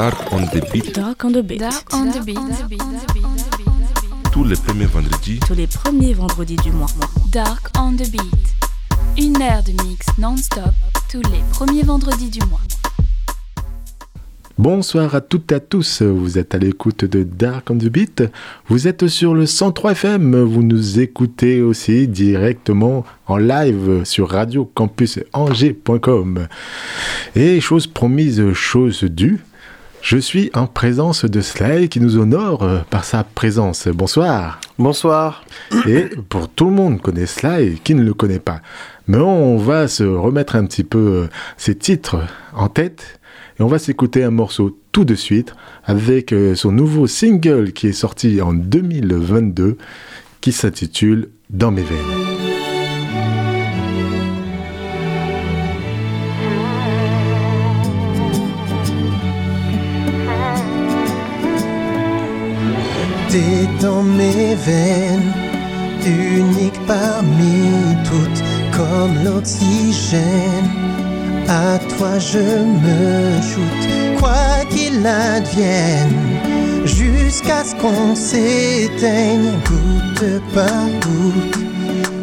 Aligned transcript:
Dark 0.00 0.32
on 0.32 0.46
the 0.46 0.64
Beat. 0.72 0.94
Dark 0.94 1.24
on 1.26 1.32
the 1.32 1.42
Beat. 1.42 1.60
Dark 1.60 1.92
on 1.92 2.06
the 2.06 2.24
Beat. 2.24 2.38
Tous 4.32 4.44
les 4.44 4.56
premiers 4.56 4.86
vendredis. 4.86 5.40
Tous 5.46 5.52
les 5.52 5.66
premiers 5.66 6.14
vendredis 6.14 6.56
du 6.56 6.72
mois. 6.72 6.88
Dark 7.30 7.68
on 7.76 7.92
the 7.92 8.10
Beat. 8.10 8.54
Une 9.18 9.42
heure 9.42 9.62
de 9.62 9.72
mix 9.86 10.06
non-stop 10.16 10.72
tous 11.10 11.20
les 11.30 11.42
premiers 11.52 11.82
vendredis 11.82 12.30
du 12.30 12.38
mois. 12.46 12.62
Bonsoir 14.56 15.14
à 15.14 15.20
toutes 15.20 15.52
et 15.52 15.56
à 15.56 15.60
tous, 15.60 16.00
vous 16.00 16.38
êtes 16.38 16.54
à 16.54 16.58
l'écoute 16.58 17.04
de 17.04 17.22
Dark 17.22 17.70
on 17.70 17.76
the 17.76 17.88
Beat, 17.88 18.22
vous 18.68 18.88
êtes 18.88 19.06
sur 19.06 19.34
le 19.34 19.44
103 19.44 19.92
FM, 19.92 20.44
vous 20.44 20.62
nous 20.62 20.98
écoutez 20.98 21.60
aussi 21.60 22.08
directement 22.08 23.04
en 23.26 23.36
live 23.36 24.04
sur 24.04 24.30
radiocampusangers.com. 24.30 26.48
Et 27.36 27.60
chose 27.60 27.86
promise, 27.86 28.54
chose 28.54 29.04
due, 29.04 29.40
je 30.02 30.16
suis 30.16 30.50
en 30.54 30.66
présence 30.66 31.24
de 31.24 31.40
Sly 31.40 31.88
qui 31.88 32.00
nous 32.00 32.18
honore 32.18 32.66
par 32.90 33.04
sa 33.04 33.24
présence. 33.24 33.88
Bonsoir. 33.88 34.60
Bonsoir. 34.78 35.44
Et 35.86 36.10
pour 36.28 36.48
tout 36.48 36.66
le 36.66 36.72
monde 36.72 37.00
connaît 37.00 37.26
Sly, 37.26 37.80
qui 37.82 37.94
ne 37.94 38.02
le 38.02 38.14
connaît 38.14 38.40
pas. 38.40 38.60
Mais 39.06 39.18
on 39.18 39.56
va 39.56 39.88
se 39.88 40.04
remettre 40.04 40.56
un 40.56 40.64
petit 40.64 40.84
peu 40.84 41.28
ses 41.56 41.74
titres 41.74 42.18
en 42.54 42.68
tête 42.68 43.20
et 43.58 43.62
on 43.62 43.66
va 43.66 43.78
s'écouter 43.78 44.24
un 44.24 44.30
morceau 44.30 44.78
tout 44.92 45.04
de 45.04 45.14
suite 45.14 45.54
avec 45.84 46.34
son 46.54 46.72
nouveau 46.72 47.06
single 47.06 47.72
qui 47.72 47.88
est 47.88 47.92
sorti 47.92 48.40
en 48.40 48.52
2022 48.52 49.76
qui 50.40 50.52
s'intitule 50.52 51.28
Dans 51.50 51.70
mes 51.70 51.82
veines. 51.82 52.49
T'es 63.30 63.68
dans 63.80 64.02
mes 64.02 64.56
veines, 64.56 65.32
unique 66.04 66.80
parmi 66.84 67.94
toutes, 68.04 68.42
comme 68.76 69.22
l'oxygène. 69.24 70.68
À 71.46 71.78
toi 71.78 72.18
je 72.18 72.38
me 72.38 73.40
shoot, 73.40 74.18
quoi 74.18 74.64
qu'il 74.68 75.06
advienne, 75.06 76.16
jusqu'à 76.84 77.62
ce 77.62 77.76
qu'on 77.76 78.16
s'éteigne, 78.16 79.52
goutte 79.64 80.42
par 80.52 80.86
goutte. 81.02 81.58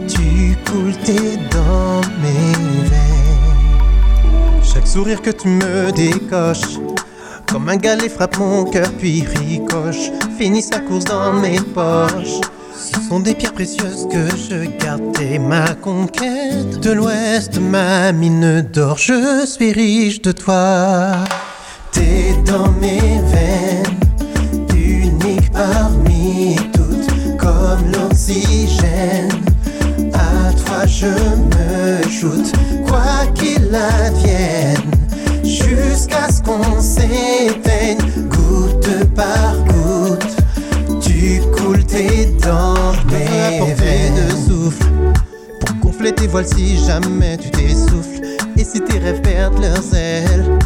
Tu 0.09 0.57
coules 0.69 0.97
tes 1.05 1.37
dans 1.55 2.01
mes 2.21 2.53
veines. 2.89 4.61
Chaque 4.61 4.87
sourire 4.87 5.21
que 5.21 5.31
tu 5.31 5.47
me 5.47 5.89
décoches. 5.93 6.79
Comme 7.47 7.69
un 7.69 7.77
galet 7.77 8.09
frappe 8.09 8.37
mon 8.37 8.65
cœur 8.65 8.91
puis 8.99 9.23
ricoche. 9.23 10.11
Finit 10.37 10.61
sa 10.61 10.79
course 10.79 11.05
dans 11.05 11.33
mes 11.33 11.59
poches. 11.59 12.41
Ce 12.75 13.01
sont 13.07 13.19
des 13.19 13.33
pierres 13.33 13.53
précieuses 13.53 14.07
que 14.11 14.27
je 14.35 14.65
garde. 14.83 15.13
T'es 15.13 15.39
ma 15.39 15.73
conquête 15.75 16.79
de 16.81 16.91
l'ouest 16.91 17.59
Ma 17.59 18.11
mine 18.11 18.61
d'or 18.61 18.97
Je 18.97 19.45
suis 19.45 19.71
riche 19.71 20.21
de 20.21 20.31
toi. 20.31 21.13
T'es 21.91 22.35
dans 22.45 22.71
mes 22.73 23.21
veines 23.31 23.97
Unique 24.75 25.51
parmi 25.51 26.57
toutes 26.73 27.37
Comme 27.37 27.91
l'oxygène. 27.91 29.31
À 30.13 30.51
toi 30.53 30.85
je 30.85 31.07
me 31.07 32.09
shoot 32.09 32.51
Quoi 32.87 33.25
qu'il 33.33 33.73
advienne 33.73 34.96
jusqu'à 35.63 36.29
ce 36.29 36.41
qu'on 36.41 36.81
s'éteigne, 36.81 37.97
goutte 38.29 39.13
par 39.15 39.55
goutte. 39.65 40.37
Tu 41.01 41.41
coules 41.55 41.85
tes 41.85 42.27
dents, 42.43 42.93
mais 43.11 43.59
de 43.59 44.29
souffle 44.35 44.85
pour 45.59 45.75
gonfler 45.77 46.11
tes 46.13 46.27
voiles 46.27 46.47
si 46.47 46.77
jamais 46.85 47.37
tu 47.37 47.49
t'essouffles. 47.51 48.21
Et 48.57 48.63
si 48.63 48.81
tes 48.81 48.99
rêves 48.99 49.21
perdent 49.21 49.59
leurs 49.59 49.93
ailes, 49.93 50.57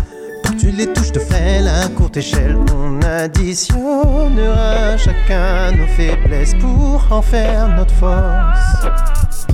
pour 0.44 0.56
que 0.56 0.60
tu 0.60 0.72
les 0.72 0.88
touches 0.88 1.12
de 1.12 1.20
frêle 1.20 1.68
à 1.68 1.88
courte 1.90 2.18
échelle, 2.18 2.58
on 2.76 3.02
additionnera 3.02 4.98
chacun 4.98 5.72
nos 5.72 5.88
faiblesses 5.88 6.56
pour 6.60 7.06
en 7.12 7.22
faire 7.22 7.68
notre 7.76 7.94
force. 7.96 9.48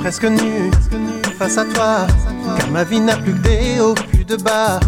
Presque 0.00 0.24
nu, 0.24 0.70
face 1.38 1.56
à 1.56 1.64
toi, 1.64 2.06
car 2.58 2.70
ma 2.70 2.82
vie 2.82 3.00
n'a 3.00 3.16
plus 3.16 3.32
que 3.32 3.38
des 3.38 4.02
plus 4.10 4.24
de 4.24 4.36
bas. 4.36 4.80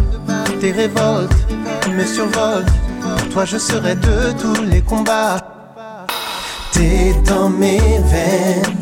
Tes 0.59 0.71
révoltes 0.71 1.47
me 1.95 2.03
survolent, 2.03 2.65
pour 3.01 3.29
toi 3.29 3.45
je 3.45 3.57
serai 3.57 3.95
de 3.95 4.33
tous 4.41 4.61
les 4.63 4.81
combats. 4.81 5.39
T'es 6.73 7.15
dans 7.25 7.49
mes 7.49 7.79
veines, 8.11 8.79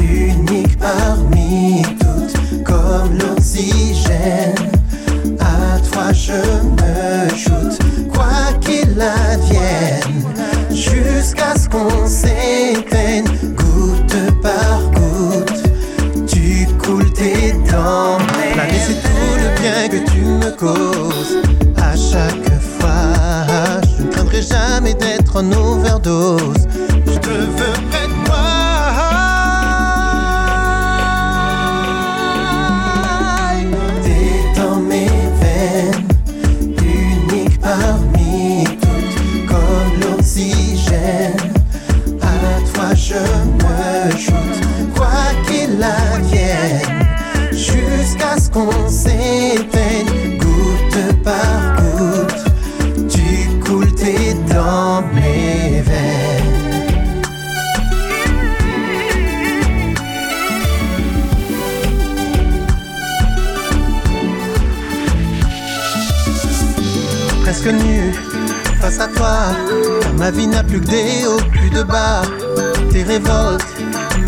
unique 0.00 0.76
parmi 0.78 1.82
toutes, 2.00 2.64
comme 2.64 3.16
l'oxygène. 3.16 4.54
À 5.38 5.78
toi 5.90 6.12
je 6.12 6.32
me 6.32 7.36
shoot, 7.36 7.78
quoi 8.12 8.52
qu'il 8.60 9.00
advienne, 9.00 10.24
jusqu'à 10.70 11.54
ce 11.56 11.68
qu'on 11.68 12.06
s'éteigne, 12.06 12.87
me 20.48 20.56
causes. 20.56 21.38
À 21.76 21.94
chaque 21.96 22.50
fois, 22.78 23.46
je 23.96 24.02
ne 24.02 24.10
craindrai 24.10 24.42
jamais 24.42 24.94
d'être 24.94 25.36
en 25.36 25.52
overdose. 25.52 26.66
Je 27.06 27.18
te 27.18 27.28
veux 27.28 27.78
près 27.90 28.06
de 28.06 28.14
moi. 28.26 28.38
T'es 34.02 34.60
dans 34.60 34.76
mes 34.76 35.10
veines, 35.40 36.08
unique 36.82 37.60
parmi 37.60 38.64
toutes, 38.80 39.46
comme 39.46 40.00
l'oxygène. 40.00 41.36
À 42.22 42.24
toi 42.72 42.94
je 42.94 43.14
me 43.14 44.16
shoot, 44.16 44.56
quoi 44.94 45.08
qu'il 45.46 45.82
advienne, 45.82 47.06
jusqu'à 47.52 48.38
ce 48.38 48.50
qu'on 48.50 48.88
s'éteigne, 48.88 50.37
par 51.28 51.76
goutte. 51.78 52.44
Tu 53.14 53.28
coules 53.64 53.94
tes 53.94 54.34
dans 54.54 55.02
mes 55.14 55.82
veines. 55.88 56.28
presque 67.42 67.72
nu 67.72 68.12
face 68.80 69.00
à 69.00 69.08
toi. 69.08 69.36
Ma 70.18 70.30
vie 70.30 70.46
n'a 70.46 70.62
plus 70.62 70.80
que 70.80 70.86
des 70.86 71.26
hauts, 71.26 71.44
plus 71.50 71.70
de 71.70 71.82
bas. 71.82 72.22
Tes 72.92 73.02
révoltes 73.02 73.72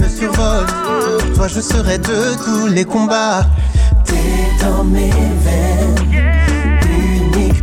me 0.01 0.09
survolent. 0.09 0.67
Toi, 1.35 1.47
je 1.49 1.61
serai 1.61 1.99
de 1.99 2.19
tous 2.45 2.67
les 2.67 2.85
combats. 2.85 3.45
T'es 4.07 4.65
dans 4.65 4.85
mes 4.85 5.15
veines, 5.45 6.00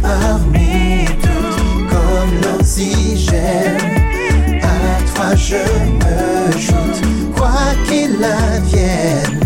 parmi 0.08 1.06
toutes, 1.22 1.90
comme 1.92 2.34
l'oxygène. 2.44 3.78
À 4.64 5.14
toi, 5.14 5.36
je 5.36 5.64
me 6.02 6.52
shoot, 6.58 6.96
quoi 7.36 7.60
qu'il 7.86 8.18
advienne, 8.24 9.40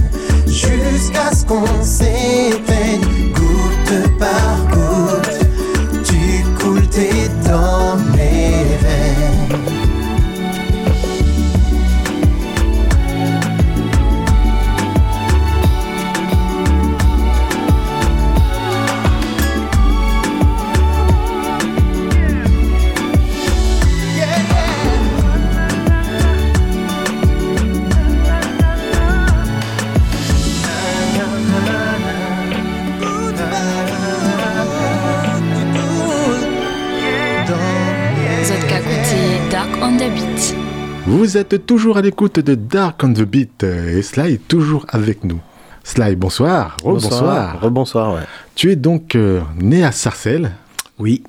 jusqu'à 0.48 1.32
ce 1.34 1.46
qu'on 1.46 1.84
s'éteigne, 1.84 3.11
Vous 41.22 41.38
êtes 41.38 41.68
toujours 41.68 41.98
à 41.98 42.02
l'écoute 42.02 42.40
de 42.40 42.56
Dark 42.56 43.04
on 43.04 43.14
the 43.14 43.22
Beat 43.22 43.62
et 43.62 44.02
Sly 44.02 44.34
est 44.34 44.48
toujours 44.48 44.88
avec 44.90 45.24
nous. 45.24 45.40
Sly, 45.84 46.16
bonsoir. 46.16 46.78
Bonsoir. 46.84 47.62
Rebonsoir, 47.62 48.16
ouais. 48.16 48.24
Tu 48.56 48.72
es 48.72 48.76
donc 48.76 49.14
euh, 49.14 49.42
né 49.56 49.84
à 49.84 49.92
Sarcelles. 49.92 50.50
Oui. 50.98 51.22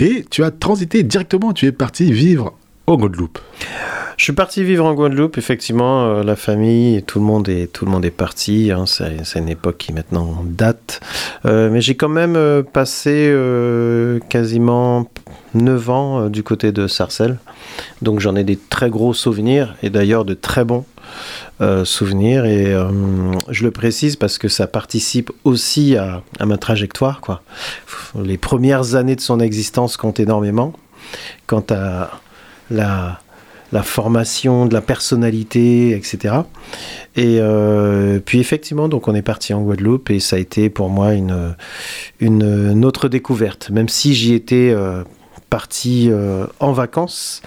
Et 0.00 0.26
tu 0.28 0.42
as 0.42 0.50
transité 0.50 1.04
directement, 1.04 1.52
tu 1.52 1.66
es 1.66 1.70
parti 1.70 2.10
vivre 2.10 2.54
au 2.86 2.96
Guadeloupe. 2.96 3.38
Je 4.16 4.24
suis 4.24 4.32
parti 4.32 4.64
vivre 4.64 4.86
en 4.86 4.94
Guadeloupe, 4.94 5.36
effectivement, 5.36 6.06
euh, 6.06 6.22
la 6.22 6.36
famille, 6.36 7.02
tout 7.02 7.18
le 7.18 7.24
monde 7.26 7.50
est, 7.50 7.70
tout 7.70 7.84
le 7.84 7.90
monde 7.90 8.04
est 8.06 8.10
parti. 8.10 8.72
hein, 8.72 8.84
c'est, 8.86 9.38
une 9.38 9.50
époque 9.50 9.76
qui 9.76 9.92
maintenant 9.92 10.42
date. 10.46 11.00
Euh, 11.44 11.68
mais 11.70 11.82
j'ai 11.82 11.96
quand 11.96 12.08
même 12.08 12.34
euh, 12.34 12.62
passé 12.62 13.34
quasiment 14.30 15.06
9 15.54 15.90
ans 15.90 16.28
du 16.28 16.42
côté 16.42 16.72
de 16.72 16.86
Sarcelles. 16.86 17.38
Donc 18.00 18.20
j'en 18.20 18.36
ai 18.36 18.44
des 18.44 18.56
très 18.56 18.88
gros 18.88 19.12
souvenirs 19.12 19.74
et 19.82 19.90
d'ailleurs 19.90 20.24
de 20.24 20.34
très 20.34 20.64
bons 20.64 20.86
souvenirs. 21.84 22.46
Et 22.46 22.74
je 23.50 23.64
le 23.64 23.70
précise 23.70 24.16
parce 24.16 24.38
que 24.38 24.48
ça 24.48 24.66
participe 24.66 25.30
aussi 25.44 25.96
à, 25.96 26.22
ma 26.44 26.56
trajectoire. 26.56 27.20
Les 28.18 28.38
premières 28.38 28.94
années 28.94 29.16
de 29.16 29.20
son 29.20 29.40
existence 29.40 29.96
comptent 29.98 30.20
énormément. 30.20 30.72
Quant 31.46 31.64
à 31.70 32.10
la, 32.70 33.20
formation 33.82 34.66
de 34.66 34.74
la 34.74 34.80
personnalité, 34.80 35.90
etc. 35.90 36.34
Et 37.14 37.38
euh, 37.40 38.20
puis 38.24 38.40
effectivement, 38.40 38.88
donc 38.88 39.08
on 39.08 39.14
est 39.14 39.22
parti 39.22 39.52
en 39.52 39.62
Guadeloupe 39.62 40.10
et 40.10 40.20
ça 40.20 40.36
a 40.36 40.38
été 40.38 40.70
pour 40.70 40.88
moi 40.88 41.12
une, 41.12 41.54
une, 42.20 42.84
autre 42.84 43.08
découverte, 43.08 43.70
même 43.70 43.88
si 43.88 44.14
j'y 44.14 44.34
étais 44.34 44.70
euh, 44.74 45.02
parti 45.50 46.08
euh, 46.10 46.46
en 46.60 46.72
vacances. 46.72 47.42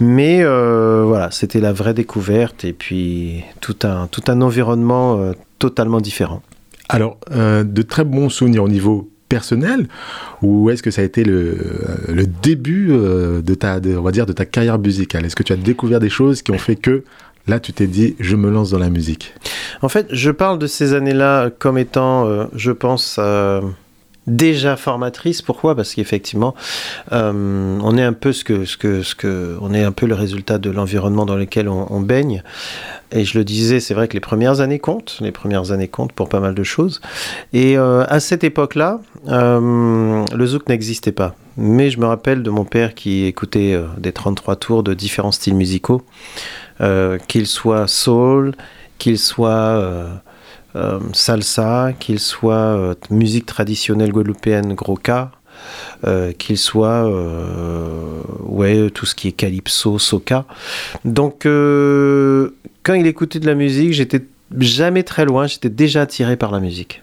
Mais 0.00 0.42
voilà, 0.44 1.30
c'était 1.30 1.60
la 1.60 1.72
vraie 1.72 1.94
découverte 1.94 2.64
et 2.64 2.72
puis 2.72 3.44
tout 3.60 3.76
un, 3.84 4.06
tout 4.06 4.22
un 4.28 4.42
environnement 4.42 5.32
totalement 5.58 6.00
différent. 6.00 6.42
Alors, 6.90 7.18
de 7.30 7.82
très 7.82 8.04
bons 8.04 8.28
souvenirs 8.28 8.64
au 8.64 8.68
niveau 8.68 9.08
personnel 9.34 9.88
ou 10.42 10.70
est-ce 10.70 10.82
que 10.82 10.92
ça 10.92 11.02
a 11.02 11.04
été 11.04 11.24
le, 11.24 11.56
le 12.08 12.24
début 12.26 12.88
euh, 12.90 13.42
de 13.42 13.54
ta, 13.54 13.80
on 14.00 14.02
va 14.02 14.12
dire, 14.12 14.26
de 14.26 14.32
ta 14.32 14.44
carrière 14.44 14.78
musicale? 14.78 15.26
Est-ce 15.26 15.36
que 15.36 15.42
tu 15.42 15.52
as 15.52 15.56
découvert 15.56 16.00
des 16.00 16.08
choses 16.18 16.42
qui 16.42 16.52
ont 16.52 16.58
fait 16.68 16.76
que 16.76 17.02
là, 17.48 17.58
tu 17.58 17.72
t'es 17.72 17.88
dit, 17.88 18.14
je 18.20 18.36
me 18.36 18.48
lance 18.50 18.70
dans 18.70 18.78
la 18.78 18.90
musique? 18.90 19.34
En 19.82 19.88
fait, 19.88 20.06
je 20.10 20.30
parle 20.30 20.58
de 20.58 20.68
ces 20.68 20.94
années-là 20.94 21.50
comme 21.58 21.78
étant, 21.78 22.26
euh, 22.26 22.44
je 22.54 22.70
pense, 22.70 23.16
euh, 23.18 23.60
déjà 24.26 24.76
formatrices. 24.76 25.42
Pourquoi? 25.42 25.74
Parce 25.74 25.94
qu'effectivement, 25.94 26.54
euh, 27.12 27.78
on 27.82 27.96
est 27.96 28.02
un 28.02 28.12
peu 28.12 28.32
ce 28.32 28.44
que, 28.44 28.64
ce 28.64 28.76
que, 28.76 29.02
ce 29.02 29.14
que, 29.14 29.56
on 29.60 29.74
est 29.74 29.82
un 29.82 29.92
peu 29.92 30.06
le 30.06 30.14
résultat 30.14 30.58
de 30.58 30.70
l'environnement 30.70 31.26
dans 31.26 31.36
lequel 31.36 31.68
on, 31.68 32.00
baigne. 32.00 32.42
Et 33.12 33.24
je 33.24 33.38
le 33.38 33.44
disais, 33.44 33.80
c'est 33.80 33.94
vrai 33.94 34.08
que 34.08 34.14
les 34.14 34.20
premières 34.20 34.60
années 34.60 34.78
comptent. 34.78 35.18
Les 35.20 35.32
premières 35.32 35.72
années 35.72 35.88
comptent 35.88 36.12
pour 36.12 36.28
pas 36.28 36.40
mal 36.40 36.54
de 36.54 36.62
choses. 36.62 37.00
Et 37.52 37.78
euh, 37.78 38.04
à 38.08 38.20
cette 38.20 38.44
époque-là, 38.44 39.00
euh, 39.28 40.24
le 40.34 40.46
zouk 40.46 40.68
n'existait 40.68 41.12
pas. 41.12 41.34
Mais 41.56 41.90
je 41.90 42.00
me 42.00 42.06
rappelle 42.06 42.42
de 42.42 42.50
mon 42.50 42.64
père 42.64 42.94
qui 42.94 43.24
écoutait 43.24 43.78
des 43.98 44.12
33 44.12 44.56
tours 44.56 44.82
de 44.82 44.92
différents 44.92 45.30
styles 45.30 45.54
musicaux, 45.54 46.02
qu'ils 47.28 47.46
soient 47.46 47.86
soul, 47.86 48.56
qu'ils 48.98 49.20
soient 49.20 50.20
euh, 50.76 50.98
salsa, 51.12 51.92
qu'ils 51.98 52.20
soient 52.20 52.54
euh, 52.54 52.94
musique 53.10 53.46
traditionnelle 53.46 54.10
guadeloupéenne 54.10 54.74
gros 54.74 54.98
euh, 56.04 56.32
qu'il 56.32 56.58
soit 56.58 57.08
ouais 58.42 58.90
tout 58.90 59.06
ce 59.06 59.14
qui 59.14 59.28
est 59.28 59.32
calypso, 59.32 59.98
soca. 59.98 60.44
Donc 61.04 61.42
quand 61.44 62.94
il 62.94 63.06
écoutait 63.06 63.38
de 63.38 63.46
la 63.46 63.54
musique, 63.54 63.92
j'étais 63.92 64.22
jamais 64.58 65.04
très 65.04 65.24
loin, 65.24 65.46
j'étais 65.46 65.70
déjà 65.70 66.02
attiré 66.02 66.36
par 66.36 66.50
la 66.50 66.60
musique. 66.60 67.02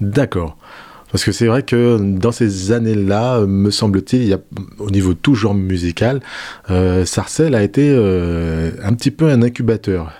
D'accord. 0.00 0.56
Parce 1.12 1.24
que 1.24 1.32
c'est 1.32 1.46
vrai 1.46 1.62
que 1.62 1.98
dans 1.98 2.32
ces 2.32 2.72
années-là, 2.72 3.40
me 3.40 3.70
semble-t-il, 3.70 4.38
au 4.78 4.90
niveau 4.90 5.14
tout 5.14 5.34
genre 5.34 5.54
musical, 5.54 6.20
euh, 6.70 7.04
Sarcelles 7.04 7.54
a 7.54 7.62
été 7.62 7.90
euh, 7.90 8.70
un 8.84 8.92
petit 8.94 9.10
peu 9.10 9.28
un 9.28 9.42
incubateur. 9.42 10.12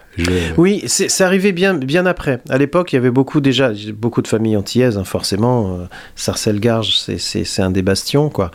Oui, 0.59 0.83
c'est 0.87 1.23
arrivé 1.23 1.53
bien, 1.53 2.05
après. 2.05 2.41
À 2.51 2.59
l'époque, 2.59 2.93
il 2.93 2.97
y 2.97 2.99
avait 2.99 3.11
beaucoup 3.11 3.41
déjà, 3.41 3.73
beaucoup 3.95 4.21
de 4.21 4.29
familles 4.29 4.57
antillaises, 4.57 4.99
hein, 4.99 5.05
forcément. 5.05 5.79
Euh, 5.79 5.85
Sarcelles-Garges, 6.15 6.99
c'est- 6.99 7.61
un 7.63 7.71
des 7.71 7.83
bastions, 7.83 8.29
quoi. 8.29 8.51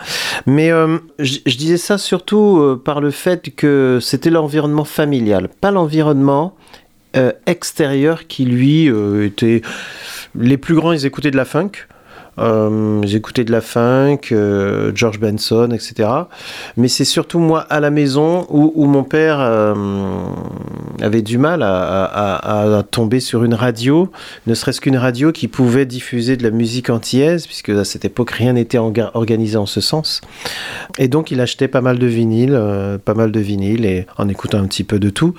Mais 0.45 0.71
euh, 0.71 0.97
je 1.19 1.57
disais 1.57 1.77
ça 1.77 1.97
surtout 1.97 2.59
euh, 2.59 2.79
par 2.83 3.01
le 3.01 3.11
fait 3.11 3.55
que 3.55 3.99
c'était 4.01 4.29
l'environnement 4.29 4.85
familial, 4.85 5.49
pas 5.61 5.71
l'environnement 5.71 6.55
extérieur 7.45 8.27
qui, 8.27 8.43
lui, 8.43 8.91
était... 9.23 9.61
Les 10.37 10.57
plus 10.57 10.75
grands, 10.75 10.91
ils 10.91 11.05
écoutaient 11.05 11.31
de 11.31 11.37
la 11.37 11.45
funk. 11.45 11.71
Euh, 12.37 13.01
ils 13.03 13.15
écoutaient 13.15 13.43
de 13.43 13.51
la 13.51 13.61
funk, 13.61 14.31
euh, 14.31 14.91
George 14.93 15.19
Benson, 15.19 15.69
etc. 15.71 16.09
Mais 16.77 16.87
c'est 16.87 17.05
surtout 17.05 17.39
moi 17.39 17.61
à 17.61 17.79
la 17.79 17.89
maison 17.89 18.45
où, 18.49 18.85
mon 18.85 19.03
père 19.03 19.37
euh, 19.39 19.73
avait 21.01 21.21
du 21.21 21.37
mal 21.37 21.63
à, 21.63 22.83
tomber 22.91 23.19
sur 23.19 23.43
une 23.43 23.53
radio, 23.53 24.11
ne 24.47 24.53
serait-ce 24.53 24.81
qu'une 24.81 24.97
radio 24.97 25.31
qui 25.31 25.47
pouvait 25.47 25.85
diffuser 25.85 26.37
de 26.37 26.43
la 26.43 26.51
musique 26.51 26.89
antillaise, 26.89 27.47
puisque 27.47 27.69
à 27.69 27.85
cette 27.85 28.05
époque 28.05 28.31
rien 28.31 28.53
n'était 28.53 28.77
organisé 28.77 29.57
en 29.57 29.65
ce 29.65 29.81
sens. 29.81 30.21
Et 30.97 31.07
donc 31.07 31.31
il 31.31 31.41
achetait 31.41 31.67
pas 31.67 31.81
mal 31.81 31.99
de 31.99 32.07
vinyles, 32.07 32.99
pas 33.03 33.13
mal 33.13 33.31
de 33.31 33.39
vinyles, 33.39 33.85
et 33.85 34.05
en 34.17 34.27
écoutant 34.29 34.59
un 34.59 34.67
petit 34.67 34.83
peu 34.83 34.99
de 34.99 35.09
tout. 35.09 35.33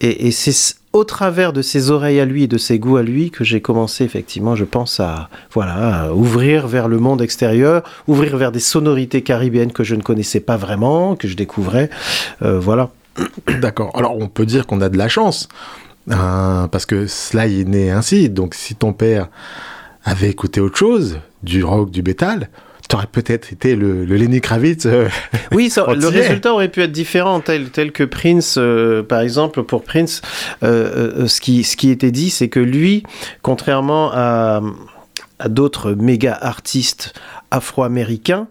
Et, 0.00 0.28
et 0.28 0.30
c'est 0.30 0.79
au 0.92 1.04
travers 1.04 1.52
de 1.52 1.62
ses 1.62 1.90
oreilles 1.90 2.20
à 2.20 2.24
lui 2.24 2.44
et 2.44 2.48
de 2.48 2.58
ses 2.58 2.78
goûts 2.78 2.96
à 2.96 3.02
lui 3.02 3.30
que 3.30 3.44
j'ai 3.44 3.60
commencé 3.60 4.04
effectivement, 4.04 4.56
je 4.56 4.64
pense, 4.64 4.98
à 4.98 5.28
voilà, 5.52 6.12
ouvrir 6.12 6.66
vers 6.66 6.88
le 6.88 6.98
monde 6.98 7.22
extérieur, 7.22 7.82
ouvrir 8.08 8.36
vers 8.36 8.50
des 8.50 8.60
sonorités 8.60 9.22
caribéennes 9.22 9.72
que 9.72 9.84
je 9.84 9.94
ne 9.94 10.02
connaissais 10.02 10.40
pas 10.40 10.56
vraiment, 10.56 11.14
que 11.14 11.28
je 11.28 11.36
découvrais. 11.36 11.90
Euh, 12.42 12.58
voilà. 12.58 12.90
D'accord. 13.60 13.92
Alors, 13.94 14.16
on 14.16 14.28
peut 14.28 14.46
dire 14.46 14.66
qu'on 14.66 14.80
a 14.80 14.88
de 14.88 14.98
la 14.98 15.08
chance, 15.08 15.48
hein, 16.10 16.68
parce 16.72 16.86
que 16.86 17.06
cela 17.06 17.46
est 17.46 17.64
né 17.64 17.90
ainsi. 17.90 18.28
Donc, 18.28 18.54
si 18.54 18.74
ton 18.74 18.92
père 18.92 19.28
avait 20.04 20.30
écouté 20.30 20.60
autre 20.60 20.78
chose, 20.78 21.20
du 21.42 21.62
rock, 21.62 21.90
du 21.90 22.02
métal, 22.02 22.50
tu 22.90 22.96
aurais 22.96 23.06
peut-être 23.10 23.52
été 23.52 23.76
le, 23.76 24.04
le 24.04 24.16
Lenny 24.16 24.40
Kravitz. 24.42 24.84
euh, 24.84 25.08
Oui, 25.52 25.70
ça- 25.70 25.86
le 25.94 26.06
résultat 26.08 26.52
aurait 26.52 26.68
pu 26.68 26.82
être 26.82 26.92
différent, 26.92 27.40
tel, 27.40 27.70
tel 27.70 27.92
que 27.92 28.02
Prince, 28.04 28.56
euh, 28.58 29.02
par 29.02 29.20
exemple, 29.20 29.62
pour 29.62 29.82
Prince, 29.84 30.20
euh, 30.62 31.26
ce, 31.28 31.40
qui, 31.40 31.64
ce 31.64 31.76
qui 31.76 31.90
était 31.90 32.10
dit, 32.10 32.28
c'est 32.30 32.48
que 32.48 32.60
lui, 32.60 33.04
contrairement 33.42 34.10
à, 34.12 34.60
à 35.38 35.48
d'autres 35.48 35.92
méga 35.92 36.36
artistes 36.40 37.14
afro-américains, 37.52 38.46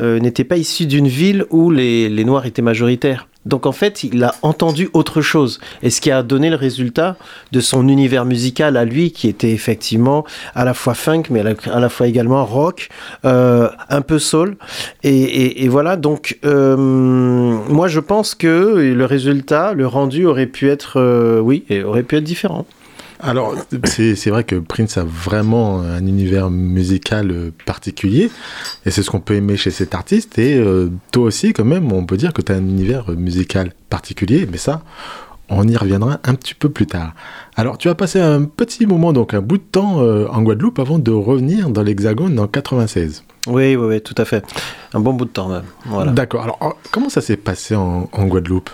n'était 0.00 0.44
pas 0.44 0.56
issu 0.56 0.86
d'une 0.86 1.08
ville 1.08 1.44
où 1.50 1.70
les, 1.70 2.08
les 2.08 2.24
Noirs 2.24 2.44
étaient 2.46 2.60
majoritaires. 2.62 3.28
Donc 3.46 3.66
en 3.66 3.72
fait, 3.72 4.04
il 4.04 4.22
a 4.24 4.34
entendu 4.42 4.88
autre 4.92 5.20
chose. 5.20 5.60
Et 5.82 5.90
ce 5.90 6.00
qui 6.00 6.10
a 6.10 6.22
donné 6.22 6.50
le 6.50 6.56
résultat 6.56 7.16
de 7.50 7.60
son 7.60 7.88
univers 7.88 8.24
musical 8.24 8.76
à 8.76 8.84
lui, 8.84 9.12
qui 9.12 9.28
était 9.28 9.50
effectivement 9.50 10.24
à 10.54 10.64
la 10.64 10.74
fois 10.74 10.94
funk, 10.94 11.24
mais 11.30 11.40
à 11.40 11.80
la, 11.80 11.88
fois 11.88 12.06
également 12.06 12.44
rock, 12.44 12.88
euh, 13.24 13.68
un 13.88 14.00
peu 14.00 14.18
soul. 14.18 14.56
Et 15.02 15.68
voilà, 15.68 15.96
donc 15.96 16.38
euh, 16.44 16.76
moi 16.76 17.88
je 17.88 18.00
pense 18.00 18.34
que 18.34 18.92
le 18.94 19.04
résultat, 19.04 19.74
le 19.74 19.86
rendu 19.86 20.26
aurait 20.26 20.46
pu 20.46 20.68
être, 20.70 20.98
euh, 21.00 21.40
oui, 21.40 21.64
et 21.68 21.82
aurait 21.82 22.02
pu 22.02 22.16
être 22.16 22.24
différent. 22.24 22.66
Alors, 23.22 23.54
c'est 23.84 24.30
vrai 24.30 24.42
que 24.42 24.56
Prince 24.56 24.98
a 24.98 25.04
vraiment 25.04 25.80
un 25.80 26.04
univers 26.06 26.50
musical 26.50 27.30
euh, 27.30 27.50
particulier, 27.66 28.30
et 28.84 28.90
c'est 28.90 29.02
ce 29.02 29.10
qu'on 29.10 29.20
peut 29.20 29.34
aimer 29.34 29.56
chez 29.56 29.70
cet 29.70 29.94
artiste. 29.94 30.38
Et 30.38 30.56
euh, 30.56 30.90
toi 31.12 31.24
aussi, 31.24 31.52
quand 31.52 31.64
même, 31.64 31.92
on 31.92 32.04
peut 32.04 32.16
dire 32.16 32.32
que 32.32 32.42
tu 32.42 32.50
as 32.50 32.56
un 32.56 32.66
univers 32.66 33.10
musical 33.12 33.72
particulier, 33.90 34.48
mais 34.50 34.58
ça, 34.58 34.82
on 35.48 35.68
y 35.68 35.76
reviendra 35.76 36.18
un 36.24 36.34
petit 36.34 36.54
peu 36.54 36.68
plus 36.68 36.86
tard. 36.86 37.14
Alors, 37.54 37.78
tu 37.78 37.88
as 37.88 37.94
passé 37.94 38.20
un 38.20 38.44
petit 38.44 38.86
moment, 38.86 39.12
donc 39.12 39.34
un 39.34 39.40
bout 39.40 39.58
de 39.58 39.62
temps 39.62 40.00
euh, 40.02 40.26
en 40.28 40.42
Guadeloupe 40.42 40.78
avant 40.80 40.98
de 40.98 41.12
revenir 41.12 41.70
dans 41.70 41.82
l'Hexagone 41.82 42.38
en 42.40 42.48
96. 42.48 43.22
Oui, 43.46 43.76
oui, 43.76 43.86
oui, 43.86 44.00
tout 44.00 44.14
à 44.18 44.24
fait. 44.24 44.44
Un 44.94 45.00
bon 45.00 45.12
bout 45.12 45.26
de 45.26 45.30
temps 45.30 45.48
même. 45.48 45.64
Voilà. 45.86 46.12
D'accord. 46.12 46.42
Alors, 46.42 46.76
comment 46.90 47.08
ça 47.08 47.20
s'est 47.20 47.36
passé 47.36 47.74
en, 47.76 48.08
en 48.12 48.24
Guadeloupe? 48.26 48.70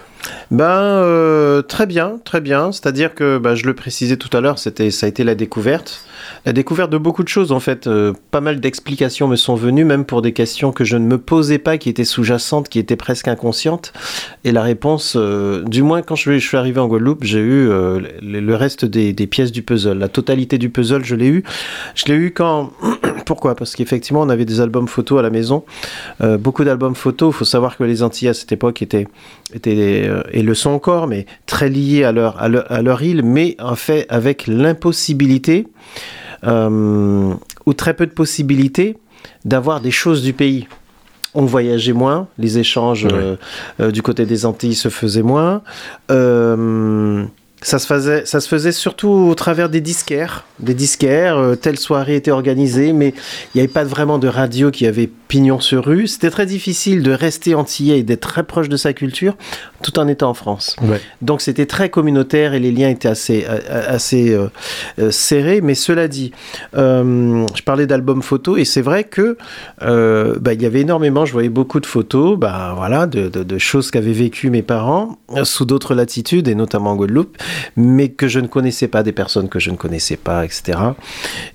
Ben 0.50 0.64
euh, 0.64 1.62
très 1.62 1.86
bien, 1.86 2.18
très 2.24 2.40
bien. 2.40 2.72
C'est-à-dire 2.72 3.14
que 3.14 3.38
ben, 3.38 3.54
je 3.54 3.66
le 3.66 3.74
précisais 3.74 4.16
tout 4.16 4.34
à 4.36 4.40
l'heure, 4.40 4.58
c'était 4.58 4.90
ça 4.90 5.06
a 5.06 5.08
été 5.08 5.22
la 5.22 5.34
découverte, 5.34 6.04
la 6.46 6.52
découverte 6.52 6.90
de 6.90 6.98
beaucoup 6.98 7.22
de 7.22 7.28
choses 7.28 7.52
en 7.52 7.60
fait. 7.60 7.86
Euh, 7.86 8.12
pas 8.30 8.40
mal 8.40 8.60
d'explications 8.60 9.28
me 9.28 9.36
sont 9.36 9.54
venues, 9.54 9.84
même 9.84 10.04
pour 10.04 10.22
des 10.22 10.32
questions 10.32 10.72
que 10.72 10.84
je 10.84 10.96
ne 10.96 11.06
me 11.06 11.18
posais 11.18 11.58
pas, 11.58 11.76
qui 11.76 11.88
étaient 11.90 12.04
sous-jacentes, 12.04 12.68
qui 12.68 12.78
étaient 12.78 12.96
presque 12.96 13.28
inconscientes. 13.28 13.92
Et 14.44 14.52
la 14.52 14.62
réponse, 14.62 15.16
euh, 15.16 15.64
du 15.64 15.82
moins 15.82 16.02
quand 16.02 16.16
je, 16.16 16.38
suis 16.38 16.56
arrivé 16.56 16.80
en 16.80 16.88
Guadeloupe, 16.88 17.24
j'ai 17.24 17.40
eu 17.40 17.68
le, 17.68 18.54
reste 18.54 18.84
des, 18.84 19.12
des 19.12 19.26
pièces 19.26 19.52
du 19.52 19.62
puzzle, 19.62 19.98
la 19.98 20.08
totalité 20.08 20.56
du 20.56 20.70
puzzle, 20.70 21.04
je 21.04 21.14
l'ai 21.14 21.28
eu. 21.28 21.44
Je 21.94 22.06
l'ai 22.06 22.14
eu 22.14 22.32
quand 22.32 22.72
pourquoi? 23.26 23.54
Parce 23.54 23.76
qu'effectivement, 23.76 24.22
on 24.22 24.30
avait 24.30 24.46
des 24.46 24.60
albums 24.60 24.88
photos 24.88 25.18
à 25.18 25.22
la 25.22 25.30
maison, 25.30 25.64
beaucoup 26.38 26.64
d'albums 26.64 26.94
photos. 26.94 27.34
Il 27.34 27.36
faut 27.36 27.44
savoir 27.44 27.76
que 27.76 27.84
les 27.84 28.02
Antilles 28.02 28.28
à 28.28 28.34
cette 28.34 28.52
époque 28.52 28.80
étaient, 28.80 29.06
étaient 29.52 30.07
euh, 30.08 30.22
et 30.32 30.42
le 30.42 30.54
sont 30.54 30.70
encore, 30.70 31.06
mais 31.06 31.26
très 31.46 31.68
liés 31.68 32.04
à 32.04 32.12
leur, 32.12 32.40
à 32.40 32.48
leur, 32.48 32.70
à 32.70 32.82
leur 32.82 33.02
île, 33.02 33.22
mais 33.22 33.56
en 33.60 33.76
fait 33.76 34.06
avec 34.08 34.46
l'impossibilité, 34.46 35.68
euh, 36.44 37.34
ou 37.66 37.72
très 37.74 37.94
peu 37.94 38.06
de 38.06 38.12
possibilités, 38.12 38.96
d'avoir 39.44 39.80
des 39.80 39.90
choses 39.90 40.22
du 40.22 40.32
pays. 40.32 40.66
On 41.34 41.44
voyageait 41.44 41.92
moins, 41.92 42.26
les 42.38 42.58
échanges 42.58 43.06
euh, 43.10 43.36
euh, 43.80 43.90
du 43.90 44.02
côté 44.02 44.24
des 44.24 44.46
Antilles 44.46 44.74
se 44.74 44.88
faisaient 44.88 45.22
moins. 45.22 45.62
Euh, 46.10 47.24
ça 47.62 47.78
se, 47.78 47.86
faisait, 47.86 48.24
ça 48.26 48.40
se 48.40 48.48
faisait 48.48 48.72
surtout 48.72 49.08
au 49.08 49.34
travers 49.34 49.68
des 49.68 49.80
disquaires. 49.80 50.44
Des 50.60 50.74
disquaires, 50.74 51.36
euh, 51.38 51.54
telle 51.56 51.78
soirée 51.78 52.16
était 52.16 52.30
organisée, 52.30 52.92
mais 52.92 53.08
il 53.54 53.58
n'y 53.58 53.60
avait 53.60 53.68
pas 53.72 53.84
vraiment 53.84 54.18
de 54.18 54.28
radio 54.28 54.70
qui 54.70 54.86
avait 54.86 55.08
pignon 55.28 55.60
sur 55.60 55.84
rue. 55.84 56.06
C'était 56.06 56.30
très 56.30 56.46
difficile 56.46 57.02
de 57.02 57.10
rester 57.12 57.54
antillais 57.54 57.98
et 57.98 58.02
d'être 58.02 58.26
très 58.28 58.42
proche 58.44 58.68
de 58.68 58.76
sa 58.76 58.92
culture 58.92 59.36
tout 59.82 59.98
en 59.98 60.08
étant 60.08 60.30
en 60.30 60.34
France. 60.34 60.74
Ouais. 60.82 61.00
Donc 61.22 61.40
c'était 61.40 61.66
très 61.66 61.90
communautaire 61.90 62.54
et 62.54 62.58
les 62.60 62.72
liens 62.72 62.88
étaient 62.88 63.08
assez, 63.08 63.44
euh, 63.48 63.58
assez 63.88 64.30
euh, 64.32 64.48
euh, 64.98 65.10
serrés. 65.10 65.60
Mais 65.60 65.74
cela 65.74 66.08
dit, 66.08 66.32
euh, 66.76 67.44
je 67.54 67.62
parlais 67.62 67.86
d'albums 67.86 68.22
photos 68.22 68.58
et 68.58 68.64
c'est 68.64 68.82
vrai 68.82 69.04
que 69.04 69.36
bah, 69.80 70.52
il 70.54 70.62
y 70.62 70.66
avait 70.66 70.80
énormément, 70.80 71.24
je 71.24 71.32
voyais 71.32 71.48
beaucoup 71.48 71.80
de 71.80 71.86
photos, 71.86 72.38
bah, 72.38 72.74
voilà, 72.76 73.06
de, 73.06 73.28
de- 73.28 73.42
de 73.44 73.58
choses 73.58 73.90
qu'avaient 73.90 74.12
vécues 74.12 74.50
mes 74.50 74.62
parents 74.62 75.18
sous 75.44 75.64
d'autres 75.64 75.94
latitudes 75.94 76.48
et 76.48 76.54
notamment 76.54 76.92
en 76.92 76.96
Guadeloupe, 76.96 77.36
mais 77.76 78.08
que 78.08 78.28
je 78.28 78.40
ne 78.40 78.46
connaissais 78.46 78.88
pas, 78.88 79.02
des 79.02 79.12
personnes 79.12 79.48
que 79.48 79.58
je 79.58 79.70
ne 79.70 79.76
connaissais 79.76 80.16
pas, 80.16 80.44
etc. 80.44 80.78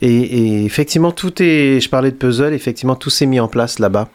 Et, 0.01 0.65
effectivement, 0.65 1.11
tout 1.11 1.41
est, 1.41 1.79
je 1.79 1.89
parlais 1.89 2.11
de 2.11 2.15
puzzle, 2.15 2.53
effectivement, 2.53 2.95
tout 2.95 3.09
s'est 3.09 3.25
mis 3.25 3.39
en 3.39 3.47
place 3.47 3.79
là-bas. 3.79 4.09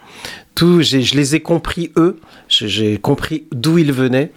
Tout, 0.54 0.82
je 0.82 1.14
les 1.14 1.34
ai 1.36 1.40
compris 1.40 1.92
eux, 1.96 2.18
j'ai- 2.48 2.68
j'ai 2.68 2.98
compris 2.98 3.44
d'où 3.52 3.78
ils 3.78 3.92
venaient. 3.92 4.32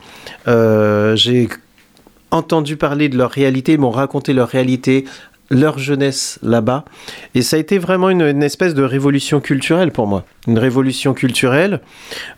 Euh, 0.48 1.16
j'ai 1.16 1.50
entendu 2.30 2.78
parler 2.78 3.10
de 3.10 3.18
leur 3.18 3.32
réalité, 3.32 3.74
ils 3.74 3.80
m'ont 3.80 3.90
raconté 3.92 4.32
leur 4.34 4.48
réalité, 4.48 5.06
leur 5.52 5.78
jeunesse 5.78 6.40
là-bas. 6.42 6.86
Et 7.36 7.44
ça 7.44 7.58
a 7.58 7.60
été 7.60 7.78
vraiment 7.78 8.10
une, 8.10 8.42
espèce 8.42 8.74
de 8.74 8.84
révolution 8.84 9.40
culturelle 9.42 9.92
pour 9.92 10.08
moi. 10.08 10.26
Une 10.48 10.58
révolution 10.58 11.14
culturelle. 11.14 11.82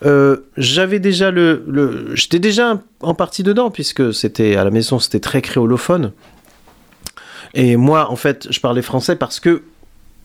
Euh, 0.06 0.38
J'avais 0.58 1.00
déjà 1.00 1.32
le. 1.32 1.64
le 1.68 2.16
J'étais 2.16 2.40
déjà 2.40 2.82
en 3.02 3.14
partie 3.14 3.44
dedans, 3.44 3.72
puisque 3.72 4.14
c'était 4.14 4.56
à 4.56 4.64
la 4.64 4.72
maison, 4.72 5.00
c'était 5.00 5.20
très 5.20 5.42
créolophone. 5.42 6.12
Et 7.54 7.78
moi, 7.78 8.10
en 8.10 8.16
fait, 8.16 8.48
je 8.50 8.60
parlais 8.60 8.82
français 8.82 9.16
parce 9.16 9.40
que 9.40 9.62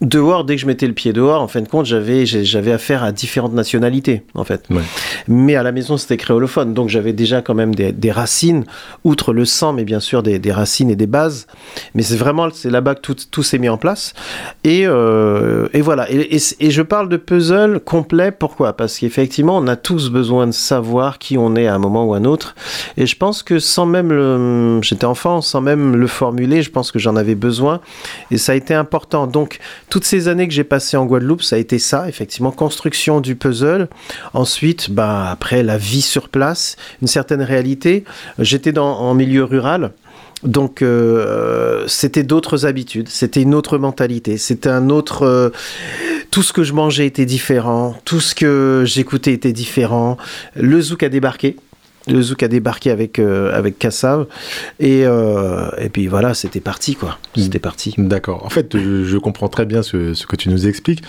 dehors, 0.00 0.44
dès 0.44 0.54
que 0.56 0.60
je 0.62 0.66
mettais 0.66 0.86
le 0.86 0.92
pied 0.92 1.12
dehors, 1.12 1.42
en 1.42 1.48
fin 1.48 1.60
de 1.60 1.68
compte, 1.68 1.86
j'avais 1.86 2.24
j'avais 2.26 2.72
affaire 2.72 3.02
à 3.02 3.12
différentes 3.12 3.52
nationalités, 3.54 4.22
en 4.34 4.44
fait. 4.44 4.62
Ouais. 4.70 4.82
Mais 5.26 5.56
à 5.56 5.62
la 5.62 5.72
maison, 5.72 5.96
c'était 5.96 6.16
créolophone, 6.16 6.74
donc 6.74 6.88
j'avais 6.88 7.12
déjà 7.12 7.42
quand 7.42 7.54
même 7.54 7.74
des, 7.74 7.92
des 7.92 8.12
racines, 8.12 8.64
outre 9.04 9.32
le 9.32 9.44
sang, 9.44 9.72
mais 9.72 9.84
bien 9.84 10.00
sûr 10.00 10.22
des, 10.22 10.38
des 10.38 10.52
racines 10.52 10.90
et 10.90 10.96
des 10.96 11.06
bases. 11.06 11.46
Mais 11.94 12.02
c'est 12.02 12.16
vraiment 12.16 12.48
c'est 12.52 12.70
là-bas 12.70 12.94
que 12.94 13.00
tout, 13.00 13.16
tout 13.30 13.42
s'est 13.42 13.58
mis 13.58 13.68
en 13.68 13.76
place. 13.78 14.14
Et, 14.64 14.82
euh, 14.86 15.68
et 15.72 15.80
voilà. 15.80 16.10
Et, 16.10 16.36
et- 16.36 16.38
et 16.60 16.70
je 16.70 16.82
parle 16.82 17.08
de 17.08 17.16
puzzle 17.16 17.80
complet. 17.80 18.30
Pourquoi? 18.30 18.72
Parce 18.74 18.98
qu'effectivement, 18.98 19.56
on 19.58 19.66
a 19.66 19.76
tous 19.76 20.10
besoin 20.10 20.46
de 20.46 20.52
savoir 20.52 21.18
qui 21.18 21.36
on 21.38 21.56
est 21.56 21.66
à 21.66 21.74
un 21.74 21.78
moment 21.78 22.04
ou 22.06 22.14
à 22.14 22.18
un 22.18 22.24
autre. 22.24 22.54
Et 22.96 23.06
je 23.06 23.16
pense 23.16 23.42
que 23.42 23.58
sans 23.58 23.86
même 23.86 24.10
le, 24.12 24.80
j'étais 24.82 25.04
enfant, 25.04 25.40
sans 25.40 25.60
même 25.60 25.96
le 25.96 26.06
formuler, 26.06 26.62
je 26.62 26.70
pense 26.70 26.92
que 26.92 26.98
j'en 26.98 27.16
avais 27.16 27.34
besoin. 27.34 27.80
Et 28.30 28.38
ça 28.38 28.52
a 28.52 28.54
été 28.54 28.74
important. 28.74 29.26
Donc 29.26 29.58
toutes 29.90 30.04
ces 30.04 30.28
années 30.28 30.46
que 30.46 30.54
j'ai 30.54 30.64
passées 30.64 30.96
en 30.96 31.06
Guadeloupe, 31.06 31.42
ça 31.42 31.56
a 31.56 31.58
été 31.58 31.78
ça, 31.78 32.08
effectivement, 32.08 32.50
construction 32.50 33.20
du 33.20 33.36
puzzle. 33.36 33.88
Ensuite, 34.34 34.90
bah, 34.90 35.30
après, 35.30 35.62
la 35.62 35.78
vie 35.78 36.02
sur 36.02 36.28
place, 36.28 36.76
une 37.02 37.08
certaine 37.08 37.42
réalité. 37.42 38.04
J'étais 38.38 38.72
dans, 38.72 38.98
en 38.98 39.14
milieu 39.14 39.44
rural. 39.44 39.92
Donc, 40.44 40.82
euh, 40.82 41.84
c'était 41.88 42.22
d'autres 42.22 42.64
habitudes, 42.64 43.08
c'était 43.08 43.42
une 43.42 43.56
autre 43.56 43.76
mentalité, 43.76 44.38
c'était 44.38 44.68
un 44.68 44.88
autre. 44.88 45.22
euh, 45.24 45.50
tout 46.30 46.42
ce 46.42 46.52
que 46.52 46.62
je 46.62 46.72
mangeais 46.74 47.06
était 47.06 47.26
différent, 47.26 47.96
tout 48.04 48.20
ce 48.20 48.34
que 48.34 48.84
j'écoutais 48.86 49.32
était 49.32 49.52
différent. 49.52 50.16
Le 50.54 50.80
zouk 50.80 51.02
a 51.02 51.08
débarqué. 51.08 51.56
Le 52.08 52.22
zouk 52.22 52.42
a 52.42 52.48
débarqué 52.48 52.90
avec, 52.90 53.18
euh, 53.18 53.56
avec 53.56 53.78
Kassav. 53.78 54.26
Et, 54.80 55.02
euh, 55.04 55.70
et 55.78 55.88
puis 55.88 56.06
voilà, 56.06 56.34
c'était 56.34 56.60
parti, 56.60 56.94
quoi. 56.94 57.18
C'était 57.36 57.58
parti. 57.58 57.94
D'accord. 57.98 58.44
En 58.44 58.48
fait, 58.48 58.76
je, 58.76 59.04
je 59.04 59.18
comprends 59.18 59.48
très 59.48 59.66
bien 59.66 59.82
ce, 59.82 60.14
ce 60.14 60.26
que 60.26 60.36
tu 60.36 60.48
nous 60.48 60.66
expliques, 60.66 61.02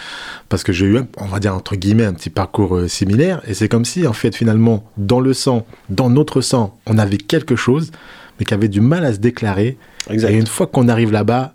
parce 0.50 0.63
que 0.63 0.74
j'ai 0.74 0.86
eu, 0.86 1.00
on 1.18 1.25
va 1.25 1.39
dire 1.39 1.56
entre 1.56 1.75
guillemets, 1.75 2.06
un 2.06 2.13
petit 2.13 2.29
parcours 2.29 2.75
euh, 2.75 2.88
similaire, 2.88 3.41
et 3.48 3.53
c'est 3.53 3.68
comme 3.68 3.86
si, 3.86 4.06
en 4.08 4.13
fait, 4.13 4.36
finalement, 4.36 4.84
dans 4.98 5.20
le 5.20 5.34
sang, 5.34 5.65
dans 5.89 6.10
notre 6.10 6.41
sang, 6.41 6.77
on 6.86 6.98
avait 6.98 7.18
quelque 7.18 7.56
chose, 7.56 7.91
mais 8.39 8.46
qui 8.46 8.53
avait 8.53 8.68
du 8.68 8.82
mal 8.82 9.06
à 9.06 9.13
se 9.13 9.20
déclarer. 9.20 9.77
Exact. 10.10 10.32
Et 10.32 10.36
une 10.36 10.48
fois 10.48 10.68
qu'on 10.68 10.88
arrive 10.88 11.12
là-bas, 11.12 11.53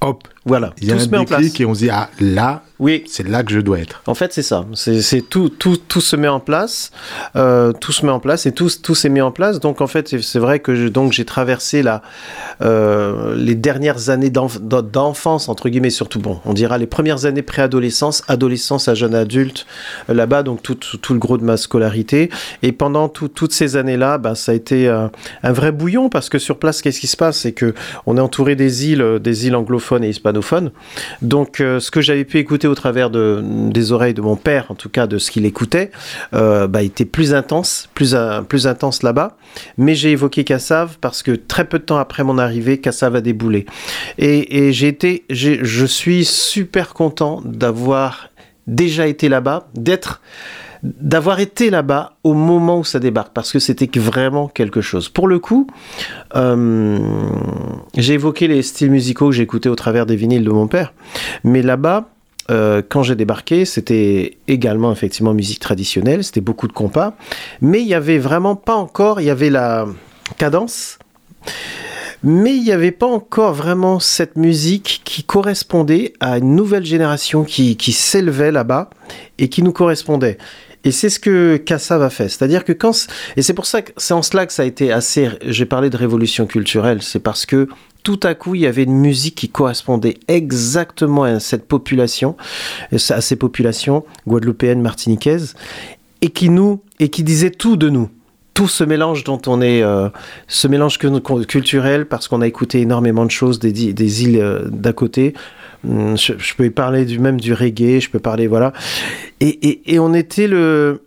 hop, 0.00 0.26
Voilà, 0.44 0.72
il 0.80 0.88
y 0.88 0.90
a 0.90 0.94
tout 0.94 1.00
un 1.00 1.04
se 1.04 1.08
met 1.10 1.18
en 1.18 1.24
place. 1.24 1.60
et 1.60 1.64
on 1.64 1.74
se 1.74 1.78
dit, 1.80 1.90
ah, 1.90 2.10
là, 2.20 2.62
Oui, 2.80 3.04
c'est 3.06 3.28
là 3.28 3.44
que 3.44 3.52
je 3.52 3.60
dois 3.60 3.78
être. 3.78 4.02
En 4.08 4.14
fait, 4.14 4.32
c'est 4.32 4.42
ça. 4.42 4.66
C'est 4.74 5.20
tout, 5.28 5.48
tout, 5.50 5.76
tout 5.76 6.00
se 6.00 6.16
met 6.16 6.26
en 6.26 6.40
place. 6.40 6.90
Euh, 7.36 7.72
tout 7.72 7.92
se 7.92 8.04
met 8.04 8.10
en 8.10 8.18
place 8.18 8.44
et 8.46 8.50
tout, 8.50 8.68
tout 8.82 8.96
s'est 8.96 9.08
mis 9.08 9.20
en 9.20 9.30
place. 9.30 9.60
Donc, 9.60 9.80
en 9.80 9.86
fait, 9.86 10.20
c'est- 10.20 10.38
vrai 10.40 10.58
que 10.58 10.74
je- 10.74 10.88
donc 10.88 11.12
j'ai 11.12 11.24
traversé 11.24 11.82
la, 11.84 12.02
euh, 12.60 13.34
les 13.36 13.54
dernières 13.54 14.10
années 14.10 14.30
d'enf- 14.30 14.58
d'enfance, 14.60 15.48
entre 15.48 15.68
guillemets, 15.68 15.90
surtout, 15.90 16.18
bon, 16.20 16.40
on 16.44 16.52
dira 16.52 16.78
les 16.78 16.86
premières 16.86 17.24
années 17.24 17.42
préadolescence, 17.42 18.22
adolescence 18.28 18.88
à 18.88 18.94
jeune 18.94 19.14
adulte, 19.14 19.66
euh, 20.10 20.14
là-bas, 20.14 20.42
donc 20.42 20.62
tout, 20.62 20.74
tout, 20.74 20.96
tout 20.96 21.12
le 21.12 21.18
gros 21.18 21.38
de 21.38 21.44
ma 21.44 21.56
scolarité. 21.56 22.30
Et 22.62 22.72
pendant 22.72 23.08
tout- 23.08 23.28
toutes 23.28 23.52
ces 23.52 23.76
années-là, 23.76 24.18
bah, 24.18 24.34
ça 24.34 24.52
a 24.52 24.54
été 24.54 24.88
un, 24.88 25.10
un 25.42 25.52
vrai 25.52 25.72
bouillon 25.72 26.08
parce 26.08 26.28
que 26.28 26.38
sur 26.38 26.58
place, 26.58 26.82
qu'est-ce 26.82 27.00
qui 27.00 27.06
se 27.06 27.16
passe? 27.16 27.38
C'est 27.38 27.52
que 27.52 27.74
on 28.06 28.16
est 28.16 28.20
entouré 28.20 28.56
des 28.56 28.88
îles, 28.90 29.18
des 29.20 29.46
îles 29.46 29.54
anglophones 29.56 30.04
et 30.04 30.08
Donc, 31.22 31.60
euh, 31.60 31.80
ce 31.80 31.90
que 31.90 32.00
j'avais 32.00 32.24
pu 32.24 32.38
écouter 32.38 32.66
au 32.66 32.74
travers 32.74 33.10
de, 33.10 33.42
des 33.42 33.92
oreilles 33.92 34.14
de 34.14 34.20
mon 34.20 34.36
père, 34.36 34.66
en 34.70 34.74
tout 34.74 34.88
cas 34.88 35.06
de 35.06 35.18
ce 35.18 35.30
qu'il 35.30 35.46
écoutait, 35.46 35.90
euh, 36.34 36.66
bah, 36.66 36.82
était 36.82 37.04
plus 37.04 37.34
intense, 37.34 37.88
plus, 37.94 38.14
euh, 38.14 38.42
plus 38.42 38.66
intense 38.66 39.02
là-bas. 39.02 39.36
Mais 39.78 39.94
j'ai 39.94 40.10
évoqué 40.12 40.44
Kassav 40.44 40.98
parce 41.00 41.22
que 41.22 41.32
très 41.32 41.64
peu 41.64 41.78
de 41.78 41.84
temps 41.84 41.98
après 41.98 42.24
mon 42.24 42.38
arrivée, 42.38 42.78
Kassav 42.78 43.16
a 43.16 43.20
déboulé. 43.20 43.66
Et, 44.18 44.66
et 44.66 44.72
j'ai 44.72 44.88
été, 44.88 45.24
je 45.30 45.86
suis 45.86 46.24
super 46.24 46.94
content 46.94 47.42
d'avoir 47.44 48.30
déjà 48.66 49.06
été 49.06 49.28
là-bas, 49.28 49.68
d'être 49.74 50.20
d'avoir 50.82 51.38
été 51.38 51.70
là-bas 51.70 52.14
au 52.24 52.34
moment 52.34 52.80
où 52.80 52.84
ça 52.84 52.98
débarque, 52.98 53.32
parce 53.32 53.52
que 53.52 53.58
c'était 53.58 53.88
vraiment 53.98 54.48
quelque 54.48 54.80
chose. 54.80 55.08
Pour 55.08 55.28
le 55.28 55.38
coup, 55.38 55.68
euh, 56.34 56.98
j'ai 57.96 58.14
évoqué 58.14 58.48
les 58.48 58.62
styles 58.62 58.90
musicaux 58.90 59.28
que 59.28 59.34
j'écoutais 59.34 59.68
au 59.68 59.76
travers 59.76 60.06
des 60.06 60.16
vinyles 60.16 60.44
de 60.44 60.50
mon 60.50 60.66
père, 60.66 60.92
mais 61.44 61.62
là-bas, 61.62 62.08
euh, 62.50 62.82
quand 62.86 63.04
j'ai 63.04 63.14
débarqué, 63.14 63.64
c'était 63.64 64.38
également 64.48 64.90
effectivement 64.90 65.34
musique 65.34 65.60
traditionnelle, 65.60 66.24
c'était 66.24 66.40
beaucoup 66.40 66.66
de 66.66 66.72
compas, 66.72 67.14
mais 67.60 67.80
il 67.80 67.86
y 67.86 67.94
avait 67.94 68.18
vraiment 68.18 68.56
pas 68.56 68.74
encore, 68.74 69.20
il 69.20 69.24
y 69.24 69.30
avait 69.30 69.50
la 69.50 69.86
cadence, 70.36 70.98
mais 72.24 72.56
il 72.56 72.62
n'y 72.64 72.72
avait 72.72 72.90
pas 72.90 73.06
encore 73.06 73.54
vraiment 73.54 74.00
cette 74.00 74.34
musique 74.36 75.02
qui 75.04 75.22
correspondait 75.22 76.14
à 76.18 76.38
une 76.38 76.56
nouvelle 76.56 76.84
génération 76.84 77.44
qui 77.44 77.92
s'élevait 77.92 78.50
là-bas 78.50 78.90
et 79.38 79.48
qui 79.48 79.62
nous 79.62 79.72
correspondait. 79.72 80.38
Et 80.84 80.90
c'est 80.90 81.10
ce 81.10 81.20
que 81.20 81.56
Kassav 81.56 82.02
a 82.02 82.10
fait. 82.10 82.28
C'est-à-dire 82.28 82.64
que 82.64 82.72
quand. 82.72 83.06
Et 83.36 83.42
c'est 83.42 83.54
pour 83.54 83.66
ça 83.66 83.82
que 83.82 83.92
c'est 83.96 84.14
en 84.14 84.22
cela 84.22 84.46
que 84.46 84.52
ça 84.52 84.62
a 84.62 84.66
été 84.66 84.92
assez. 84.92 85.28
J'ai 85.46 85.66
parlé 85.66 85.90
de 85.90 85.96
révolution 85.96 86.46
culturelle. 86.46 87.02
C'est 87.02 87.20
parce 87.20 87.46
que 87.46 87.68
tout 88.02 88.18
à 88.24 88.34
coup, 88.34 88.56
il 88.56 88.62
y 88.62 88.66
avait 88.66 88.82
une 88.82 88.98
musique 88.98 89.36
qui 89.36 89.48
correspondait 89.48 90.18
exactement 90.26 91.22
à 91.22 91.38
cette 91.38 91.68
population, 91.68 92.36
à 92.92 93.20
ces 93.20 93.36
populations 93.36 94.04
guadeloupéennes, 94.26 94.82
martiniquaises, 94.82 95.54
et 96.20 96.30
qui 96.30 96.48
nous. 96.48 96.80
et 96.98 97.08
qui 97.10 97.22
disait 97.22 97.50
tout 97.50 97.76
de 97.76 97.88
nous 97.88 98.10
tout 98.54 98.68
ce 98.68 98.84
mélange 98.84 99.24
dont 99.24 99.40
on 99.46 99.62
est, 99.62 99.82
euh, 99.82 100.10
ce 100.46 100.68
mélange 100.68 100.98
culturel, 100.98 102.06
parce 102.06 102.28
qu'on 102.28 102.42
a 102.42 102.46
écouté 102.46 102.80
énormément 102.80 103.24
de 103.24 103.30
choses 103.30 103.58
des, 103.58 103.72
des 103.72 104.24
îles 104.24 104.38
euh, 104.38 104.68
d'à 104.68 104.92
côté. 104.92 105.32
Hum, 105.88 106.16
Je, 106.16 106.54
peux 106.56 106.70
parler 106.70 107.04
du 107.04 107.18
même 107.18 107.40
du 107.40 107.52
reggae, 107.52 108.00
je 108.00 108.10
peux 108.10 108.20
parler 108.20 108.46
voilà. 108.46 108.72
Et, 109.40 109.80
et, 109.92 109.98
on 109.98 110.14
était 110.14 110.46
le, 110.46 111.02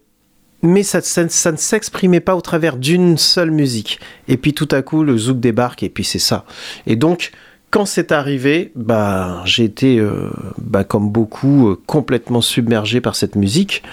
mais 0.61 0.83
ça, 0.83 1.01
ça, 1.01 1.51
ne 1.51 1.57
s'exprimait 1.57 2.19
pas 2.19 2.35
au 2.35 2.41
travers 2.41 2.77
d'une 2.77 3.17
seule 3.17 3.51
musique. 3.51 3.99
Et 4.27 4.37
puis 4.37 4.53
tout 4.53 4.67
à 4.71 4.81
coup, 4.81 5.03
le 5.03 5.17
zouk 5.17 5.39
débarque 5.39 5.83
et 5.83 5.89
puis 5.89 6.03
c'est 6.03 6.19
ça. 6.19 6.45
Et 6.87 6.95
donc. 6.95 7.31
Quand 7.71 7.85
c'est 7.85 8.13
arrivé, 8.13 8.71
bah, 8.75 9.41
j'ai 9.43 9.65
été, 9.65 9.97
euh, 9.97 10.29
bah, 10.57 10.85
comme 10.85 11.09
beaucoup, 11.09 11.67
euh, 11.67 11.81
complètement 11.87 12.39
submergé 12.39 13.01
par 13.01 13.17
cette 13.17 13.35
musique. 13.35 13.83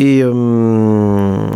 Et, 0.00 0.22
euh, 0.24 1.46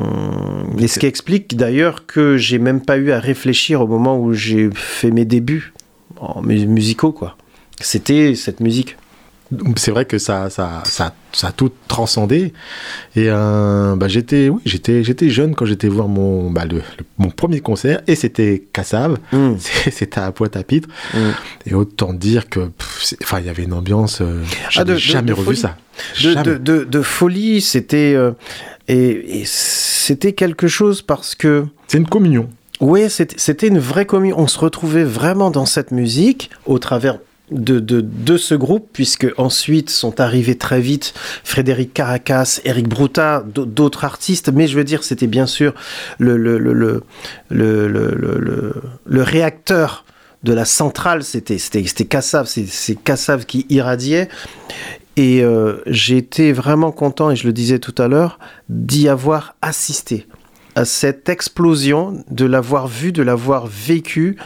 et 0.78 0.86
ce 0.86 1.00
qui 1.00 1.06
explique 1.06 1.56
d'ailleurs 1.56 2.06
que 2.06 2.36
j'ai 2.36 2.60
même 2.60 2.82
pas 2.82 2.98
eu 2.98 3.10
à 3.10 3.18
réfléchir 3.18 3.80
au 3.80 3.88
moment 3.88 4.16
où 4.16 4.32
j'ai 4.32 4.70
fait 4.74 5.10
mes 5.10 5.24
débuts 5.24 5.72
musicaux, 6.44 7.10
quoi. 7.10 7.36
C'était 7.80 8.34
cette 8.34 8.60
musique. 8.60 8.96
c'est 9.76 9.90
vrai 9.90 10.04
que 10.04 10.18
ça, 10.18 10.48
ça, 10.50 10.82
ça, 10.84 11.14
ça 11.32 11.48
a 11.48 11.52
tout 11.52 11.70
transcendé. 11.86 12.52
Et 13.14 13.26
euh, 13.28 13.94
bah, 13.96 14.08
j'étais, 14.08 14.48
oui, 14.48 14.60
j'étais, 14.64 15.04
j'étais 15.04 15.28
jeune 15.28 15.54
quand 15.54 15.64
j'étais 15.66 15.88
voir 15.88 16.08
mon, 16.08 16.50
bah, 16.50 16.64
le, 16.64 16.76
le- 16.76 16.82
mon 17.18 17.30
premier 17.30 17.60
concert, 17.60 18.00
et 18.06 18.14
c'était 18.16 18.64
Cassav. 18.72 19.18
Mm. 19.32 19.52
C'était 19.92 20.20
à 20.20 20.32
Pointe-à-Pitre. 20.32 20.88
Mm. 21.14 21.18
Et 21.66 21.74
autant 21.74 22.12
dire 22.14 22.48
que, 22.48 22.70
enfin, 23.22 23.40
il 23.40 23.46
y 23.46 23.48
avait 23.50 23.64
une 23.64 23.74
ambiance. 23.74 24.20
euh, 24.22 24.42
Ah, 24.76 24.84
de- 24.84 24.96
jamais 24.96 25.28
de 25.28 25.32
revu 25.34 25.44
folie. 25.44 25.58
ça. 25.58 25.76
de, 26.22 26.86
Jamais. 26.90 27.02
folie, 27.04 27.60
c'était 27.60 28.14
euh, 28.14 28.32
et, 28.88 29.40
et 29.40 29.44
c'était 29.46 30.32
quelque 30.32 30.68
chose 30.68 31.02
parce 31.02 31.34
que 31.34 31.66
C'est 31.88 31.98
une 31.98 32.08
communion. 32.08 32.48
c'était 33.08 33.36
c'était 33.38 33.68
une 33.68 33.78
vraie 33.78 34.06
communion. 34.06 34.36
On 34.38 34.46
se 34.48 34.58
retrouvait 34.58 35.04
vraiment 35.04 35.50
dans 35.50 35.66
cette 35.66 35.90
musique 35.92 36.50
au 36.66 36.78
travers 36.78 37.18
de, 37.50 37.78
de, 37.78 38.36
ce 38.36 38.54
groupe, 38.54 38.88
puisque 38.92 39.26
ensuite 39.36 39.90
sont 39.90 40.20
arrivés 40.20 40.56
très 40.56 40.80
vite 40.80 41.12
Frédéric 41.44 41.92
Caracas, 41.92 42.60
Eric 42.64 42.88
Bruta, 42.88 43.44
d'au- 43.46 43.66
d'autres 43.66 44.04
artistes, 44.04 44.50
mais 44.52 44.66
je 44.66 44.76
veux 44.76 44.84
dire, 44.84 45.04
c'était 45.04 45.26
bien 45.26 45.46
sûr 45.46 45.74
le, 46.18 46.36
le, 46.36 46.58
le, 46.58 46.72
le, 46.72 47.02
le, 49.04 49.22
réacteur 49.22 50.04
de 50.42 50.52
la 50.52 50.64
centrale, 50.64 51.22
c'était 51.22 51.58
Kassav, 52.06 52.46
c'est 52.46 52.94
Kassav 53.02 53.44
qui 53.46 53.66
irradiait. 53.68 54.28
Et 55.16 55.44
euh, 55.44 55.76
été 55.86 56.52
vraiment 56.52 56.90
content, 56.90 57.30
et 57.30 57.36
je 57.36 57.46
le 57.46 57.52
disais 57.52 57.78
tout 57.78 57.94
à 57.98 58.08
l'heure, 58.08 58.38
d'y 58.68 59.08
avoir 59.08 59.54
assisté 59.62 60.26
à 60.74 60.84
cette 60.84 61.28
explosion, 61.28 62.24
de 62.30 62.44
l'avoir 62.44 62.88
vu, 62.88 63.12
de 63.12 63.22
l'avoir 63.22 63.66
vécu, 63.66 64.36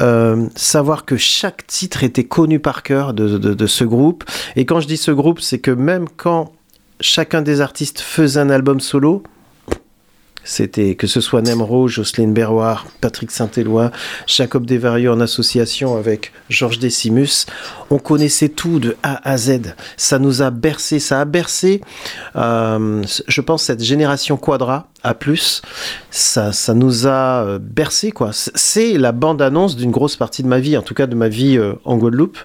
euh, 0.00 0.46
savoir 0.54 1.04
que 1.04 1.16
chaque 1.16 1.66
titre 1.66 2.04
était 2.04 2.24
connu 2.24 2.58
par 2.58 2.82
cœur 2.82 3.14
de, 3.14 3.66
ce 3.66 3.84
groupe. 3.84 4.24
Et 4.56 4.64
quand 4.64 4.80
je 4.80 4.86
dis 4.86 4.96
ce 4.96 5.10
groupe, 5.10 5.40
c'est 5.40 5.58
que 5.58 5.70
même 5.70 6.06
quand 6.16 6.52
chacun 7.00 7.42
des 7.42 7.60
artistes 7.60 8.00
faisait 8.00 8.40
un 8.40 8.50
album 8.50 8.80
solo, 8.80 9.22
c'était 10.46 10.94
que 10.94 11.06
ce 11.06 11.20
soit 11.20 11.42
Nemro, 11.42 11.88
Jocelyne 11.88 12.32
Berroir, 12.32 12.86
Patrick 13.00 13.30
Saint-Éloi, 13.30 13.90
Jacob 14.26 14.64
Desvarieux 14.64 15.10
en 15.10 15.20
association 15.20 15.96
avec 15.96 16.32
Georges 16.48 16.78
Decimus. 16.78 17.46
On 17.90 17.98
connaissait 17.98 18.48
tout 18.48 18.78
de 18.78 18.96
A 19.02 19.28
à 19.28 19.36
Z. 19.36 19.74
Ça 19.96 20.18
nous 20.18 20.42
a 20.42 20.50
bercé, 20.50 21.00
ça 21.00 21.20
a 21.20 21.24
bercé, 21.24 21.80
euh, 22.36 23.02
je 23.26 23.40
pense, 23.40 23.64
cette 23.64 23.82
génération 23.82 24.36
Quadra 24.36 24.88
à 25.02 25.14
plus. 25.14 25.62
Ça, 26.10 26.52
ça 26.52 26.74
nous 26.74 27.06
a 27.06 27.44
euh, 27.44 27.58
bercé, 27.60 28.12
quoi. 28.12 28.30
C'est 28.32 28.98
la 28.98 29.12
bande-annonce 29.12 29.76
d'une 29.76 29.90
grosse 29.90 30.16
partie 30.16 30.42
de 30.42 30.48
ma 30.48 30.60
vie, 30.60 30.76
en 30.76 30.82
tout 30.82 30.94
cas 30.94 31.06
de 31.06 31.14
ma 31.14 31.28
vie 31.28 31.58
euh, 31.58 31.74
en 31.84 31.96
Guadeloupe. 31.96 32.38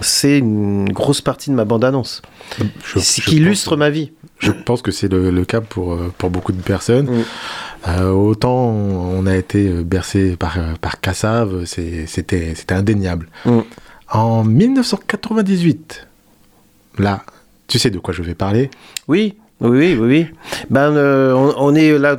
C'est 0.00 0.38
une 0.38 0.90
grosse 0.92 1.20
partie 1.20 1.50
de 1.50 1.54
ma 1.54 1.64
bande-annonce. 1.64 2.22
Ce 2.96 3.20
qui 3.20 3.36
illustre 3.36 3.76
ma 3.76 3.90
vie. 3.90 4.12
Je 4.38 4.50
pense 4.50 4.82
que 4.82 4.90
c'est 4.90 5.08
le, 5.08 5.30
le 5.30 5.44
cas 5.44 5.60
pour, 5.60 5.92
euh, 5.92 6.12
pour 6.18 6.30
beaucoup 6.30 6.52
de 6.52 6.60
personnes. 6.62 7.24
Euh, 7.88 8.10
autant 8.10 8.50
on 8.68 9.26
a 9.26 9.36
été 9.36 9.68
euh, 9.68 9.82
bercé 9.84 10.36
par, 10.36 10.56
par 10.80 11.00
Kassav, 11.00 11.64
c'est- 11.66 12.06
c'était 12.06 12.54
indéniable. 12.70 13.28
En 14.10 14.44
1998, 14.44 16.06
là, 16.98 17.22
tu 17.68 17.78
sais 17.78 17.90
de 17.90 17.98
quoi 17.98 18.12
je 18.14 18.22
vais 18.22 18.34
parler 18.34 18.70
Oui, 19.08 19.36
oui, 19.62 19.96
oui, 19.98 20.08
oui. 20.08 20.26
Ben, 20.70 20.96
euh, 20.96 21.32
on, 21.34 21.74
est 21.74 21.96
là 21.96 22.16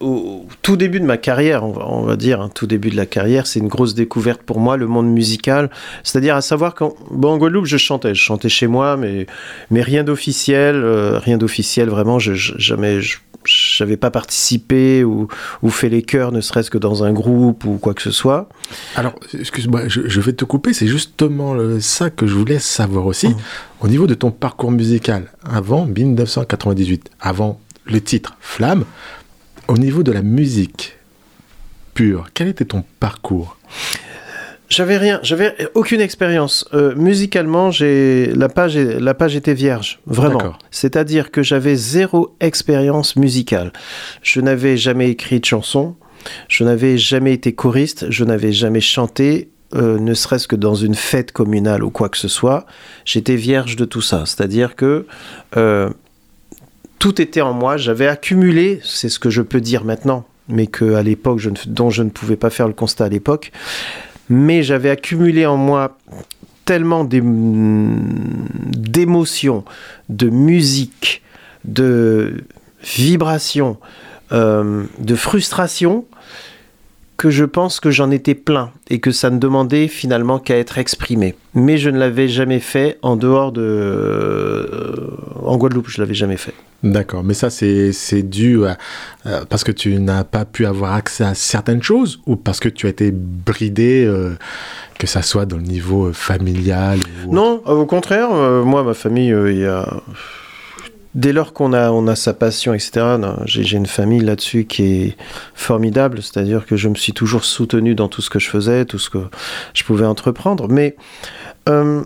au, 0.00 0.46
tout 0.62 0.76
début 0.76 1.00
de 1.00 1.04
ma 1.04 1.16
carrière, 1.16 1.64
on 1.64 2.02
va, 2.02 2.16
dire, 2.16 2.40
hein, 2.40 2.50
tout 2.54 2.66
début 2.66 2.90
de 2.90 2.96
la 2.96 3.06
carrière. 3.06 3.46
C'est 3.46 3.58
une 3.58 3.68
grosse 3.68 3.94
découverte 3.94 4.42
pour 4.42 4.60
moi, 4.60 4.76
le 4.76 4.86
monde 4.86 5.08
musical. 5.08 5.70
C'est-à-dire 6.04 6.36
à 6.36 6.40
savoir 6.40 6.74
qu'en 6.74 6.94
Guadeloupe, 7.10 7.66
je 7.66 7.76
chantais, 7.76 8.14
je 8.14 8.22
chantais 8.22 8.48
chez 8.48 8.68
moi, 8.68 8.96
mais, 8.96 9.26
mais 9.70 9.82
rien 9.82 10.04
d'officiel, 10.04 10.76
euh, 10.76 11.18
rien 11.18 11.36
d'officiel, 11.36 11.88
vraiment. 11.88 12.18
Je, 12.20 12.34
je- 12.34 12.54
jamais, 12.58 13.00
je- 13.00 13.18
j'avais 13.44 13.96
pas 13.96 14.10
participé 14.10 15.04
ou, 15.04 15.28
ou 15.62 15.70
fait 15.70 15.88
les 15.88 16.02
chœurs, 16.02 16.32
ne 16.32 16.40
serait-ce 16.40 16.70
que 16.70 16.78
dans 16.78 17.04
un 17.04 17.12
groupe 17.12 17.64
ou 17.64 17.78
quoi 17.78 17.94
que 17.94 18.02
ce 18.02 18.10
soit. 18.10 18.48
Alors, 18.96 19.14
excuse-moi, 19.38 19.88
je, 19.88 20.08
je 20.08 20.20
vais 20.20 20.32
te 20.32 20.44
couper, 20.44 20.72
c'est 20.72 20.86
justement 20.86 21.54
euh, 21.54 21.80
ça 21.80 22.10
que 22.10 22.26
je 22.26 22.34
voulais 22.34 22.58
savoir 22.58 23.06
aussi. 23.06 23.28
Mm. 23.28 23.36
Au 23.80 23.88
niveau 23.88 24.06
de 24.06 24.14
ton 24.14 24.30
parcours 24.30 24.70
musical, 24.70 25.30
avant 25.44 25.86
1998, 25.86 27.10
avant 27.20 27.60
le 27.84 28.00
titre 28.00 28.36
Flamme, 28.40 28.84
au 29.68 29.78
niveau 29.78 30.02
de 30.02 30.12
la 30.12 30.22
musique 30.22 30.96
pure, 31.94 32.28
quel 32.34 32.48
était 32.48 32.64
ton 32.64 32.84
parcours? 33.00 33.56
J'avais 34.68 34.98
rien, 34.98 35.18
j'avais 35.22 35.54
aucune 35.74 36.00
expérience. 36.02 36.68
Euh, 36.74 36.94
musicalement, 36.94 37.70
j'ai 37.70 38.32
la 38.34 38.48
page, 38.50 38.76
la 38.76 39.14
page 39.14 39.34
était 39.34 39.54
vierge, 39.54 39.98
vraiment. 40.06 40.38
C'est-à-dire 40.70 41.30
que 41.30 41.42
j'avais 41.42 41.74
zéro 41.74 42.34
expérience 42.40 43.16
musicale. 43.16 43.72
Je 44.22 44.40
n'avais 44.42 44.76
jamais 44.76 45.08
écrit 45.10 45.40
de 45.40 45.44
chanson, 45.46 45.96
je 46.48 46.64
n'avais 46.64 46.98
jamais 46.98 47.32
été 47.32 47.54
choriste, 47.54 48.06
je 48.10 48.24
n'avais 48.24 48.52
jamais 48.52 48.80
chanté, 48.82 49.48
euh, 49.74 49.98
ne 49.98 50.12
serait-ce 50.12 50.46
que 50.46 50.56
dans 50.56 50.74
une 50.74 50.94
fête 50.94 51.32
communale 51.32 51.82
ou 51.82 51.90
quoi 51.90 52.10
que 52.10 52.18
ce 52.18 52.28
soit. 52.28 52.66
J'étais 53.06 53.36
vierge 53.36 53.76
de 53.76 53.86
tout 53.86 54.02
ça. 54.02 54.24
C'est-à-dire 54.26 54.76
que 54.76 55.06
euh, 55.56 55.88
tout 56.98 57.22
était 57.22 57.40
en 57.40 57.54
moi. 57.54 57.78
J'avais 57.78 58.06
accumulé, 58.06 58.80
c'est 58.84 59.08
ce 59.08 59.18
que 59.18 59.30
je 59.30 59.40
peux 59.40 59.60
dire 59.62 59.84
maintenant, 59.84 60.26
mais 60.48 60.66
que 60.66 60.94
à 60.94 61.02
l'époque, 61.02 61.38
je 61.38 61.50
ne- 61.50 61.56
dont 61.66 61.88
je 61.90 62.02
ne 62.02 62.10
pouvais 62.10 62.36
pas 62.36 62.50
faire 62.50 62.66
le 62.68 62.74
constat 62.74 63.06
à 63.06 63.08
l'époque. 63.08 63.50
Mais 64.28 64.62
j'avais 64.62 64.90
accumulé 64.90 65.46
en 65.46 65.56
moi 65.56 65.96
tellement 66.64 67.04
d'ém- 67.04 67.96
d'émotions, 68.76 69.64
de 70.08 70.28
musique, 70.28 71.22
de 71.64 72.44
vibrations, 72.82 73.78
euh, 74.32 74.84
de 74.98 75.14
frustration, 75.14 76.04
que 77.18 77.30
je 77.30 77.44
pense 77.44 77.80
que 77.80 77.90
j'en 77.90 78.12
étais 78.12 78.36
plein 78.36 78.70
et 78.88 79.00
que 79.00 79.10
ça 79.10 79.28
ne 79.28 79.38
demandait 79.38 79.88
finalement 79.88 80.38
qu'à 80.38 80.56
être 80.56 80.78
exprimé. 80.78 81.34
Mais 81.52 81.76
je 81.76 81.90
ne 81.90 81.98
l'avais 81.98 82.28
jamais 82.28 82.60
fait 82.60 82.96
en 83.02 83.16
dehors 83.16 83.50
de... 83.50 83.60
euh, 83.60 85.10
en 85.44 85.56
Guadeloupe, 85.56 85.88
je 85.88 86.00
l'avais 86.00 86.14
jamais 86.14 86.36
fait. 86.36 86.54
D'accord, 86.84 87.24
mais 87.24 87.34
ça 87.34 87.50
c'est 87.50 88.22
dû 88.22 88.64
à, 88.64 88.78
euh, 89.26 89.44
parce 89.48 89.64
que 89.64 89.72
tu 89.72 89.98
n'as 89.98 90.22
pas 90.22 90.44
pu 90.44 90.64
avoir 90.64 90.94
accès 90.94 91.24
à 91.24 91.34
certaines 91.34 91.82
choses 91.82 92.20
ou 92.26 92.36
parce 92.36 92.60
que 92.60 92.68
tu 92.68 92.86
as 92.86 92.90
été 92.90 93.10
bridé, 93.10 94.04
euh, 94.06 94.36
que 94.96 95.08
ça 95.08 95.22
soit 95.22 95.44
dans 95.44 95.56
le 95.56 95.64
niveau 95.64 96.12
familial 96.12 97.00
ou 97.26 97.34
Non, 97.34 97.60
au 97.66 97.84
contraire, 97.84 98.30
moi, 98.64 98.84
ma 98.84 98.94
famille, 98.94 99.34
il 99.48 99.58
y 99.58 99.66
a... 99.66 100.02
Dès 101.14 101.32
lors 101.32 101.52
qu'on 101.52 101.72
a, 101.72 101.90
on 101.90 102.06
a 102.06 102.14
sa 102.14 102.34
passion, 102.34 102.74
etc., 102.74 103.16
j'ai 103.44 103.76
une 103.76 103.86
famille 103.86 104.20
là-dessus 104.20 104.66
qui 104.66 104.84
est 104.84 105.16
formidable, 105.54 106.22
c'est-à-dire 106.22 106.66
que 106.66 106.76
je 106.76 106.88
me 106.88 106.94
suis 106.94 107.12
toujours 107.12 107.44
soutenu 107.44 107.94
dans 107.94 108.08
tout 108.08 108.22
ce 108.22 108.30
que 108.30 108.38
je 108.38 108.48
faisais, 108.48 108.84
tout 108.84 108.98
ce 108.98 109.10
que 109.10 109.18
je 109.74 109.84
pouvais 109.84 110.06
entreprendre, 110.06 110.68
mais 110.68 110.96
euh, 111.68 112.02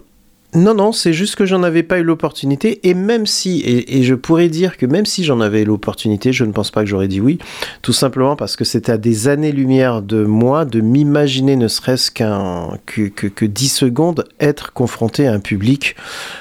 non, 0.55 0.75
non, 0.75 0.93
c'est 0.93 1.15
juste 1.15 1.37
que 1.37 1.47
j'en 1.47 1.62
avais 1.62 1.83
pas 1.83 1.99
eu 1.99 2.03
l'opportunité, 2.03 2.87
et 2.87 2.93
même 2.93 3.25
si, 3.27 3.62
et, 3.65 4.03
je 4.03 4.15
pourrais 4.15 4.49
dire 4.49 4.77
que 4.77 4.85
même 4.85 5.07
si 5.07 5.25
j'en 5.25 5.41
avais 5.41 5.65
l'opportunité, 5.65 6.33
je 6.33 6.45
ne 6.45 6.53
pense 6.53 6.71
pas 6.71 6.83
que 6.83 6.88
j'aurais 6.88 7.09
dit 7.09 7.21
oui, 7.21 7.38
tout 7.81 7.95
simplement 7.95 8.37
parce 8.37 8.57
que 8.57 8.65
c'était 8.65 8.93
à 8.93 8.99
des 8.99 9.29
années-lumière 9.29 10.03
de 10.03 10.25
moi 10.25 10.67
de 10.67 10.83
m'imaginer 10.83 11.57
ne 11.57 11.69
serait-ce 11.69 12.11
qu'un 12.11 12.77
que, 12.85 13.09
que, 13.09 13.27
que 13.29 13.47
10 13.47 13.69
secondes 13.69 14.25
être 14.41 14.75
confronté 14.75 15.27
à 15.27 15.33
un 15.33 15.41
public 15.41 15.97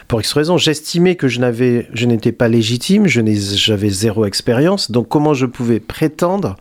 pour 0.09 0.19
X 0.19 0.33
raison. 0.33 0.57
J'estimais 0.57 1.15
que 1.15 1.29
je 1.29 1.39
n'avais 1.39 1.87
je 1.93 2.05
n'étais 2.05 2.33
pas 2.33 2.49
légitime, 2.49 3.07
je 3.07 3.21
j'avais 3.55 3.89
zéro 3.89 4.25
expérience, 4.25 4.91
donc 4.91 5.07
comment 5.07 5.33
je 5.33 5.45
pouvais 5.45 5.79
prétendre 5.79 6.57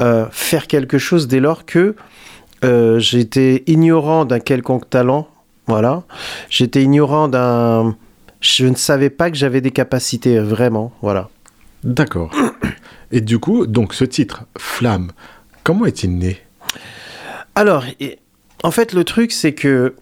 euh, 0.00 0.26
faire 0.32 0.66
quelque 0.66 0.98
chose 0.98 1.28
dès 1.28 1.40
lors 1.40 1.64
que 1.64 1.94
euh, 2.64 2.98
j'étais 2.98 3.62
ignorant 3.66 4.24
d'un 4.24 4.40
quelconque 4.40 4.88
talent, 4.90 5.28
voilà, 5.70 6.02
j'étais 6.48 6.82
ignorant 6.82 7.28
d'un 7.28 7.96
je 8.40 8.66
ne 8.66 8.74
savais 8.74 9.10
pas 9.10 9.30
que 9.30 9.36
j'avais 9.36 9.60
des 9.60 9.70
capacités 9.70 10.38
vraiment, 10.40 10.92
voilà. 11.02 11.28
D'accord. 11.84 12.30
Et 13.12 13.20
du 13.20 13.38
coup, 13.38 13.66
donc 13.66 13.94
ce 13.94 14.04
titre 14.04 14.44
Flamme, 14.58 15.12
comment 15.62 15.86
est-il 15.86 16.16
né? 16.16 16.38
Alors, 17.54 17.84
en 18.62 18.70
fait, 18.70 18.92
le 18.92 19.04
truc, 19.04 19.30
c'est 19.30 19.52
que 19.52 19.94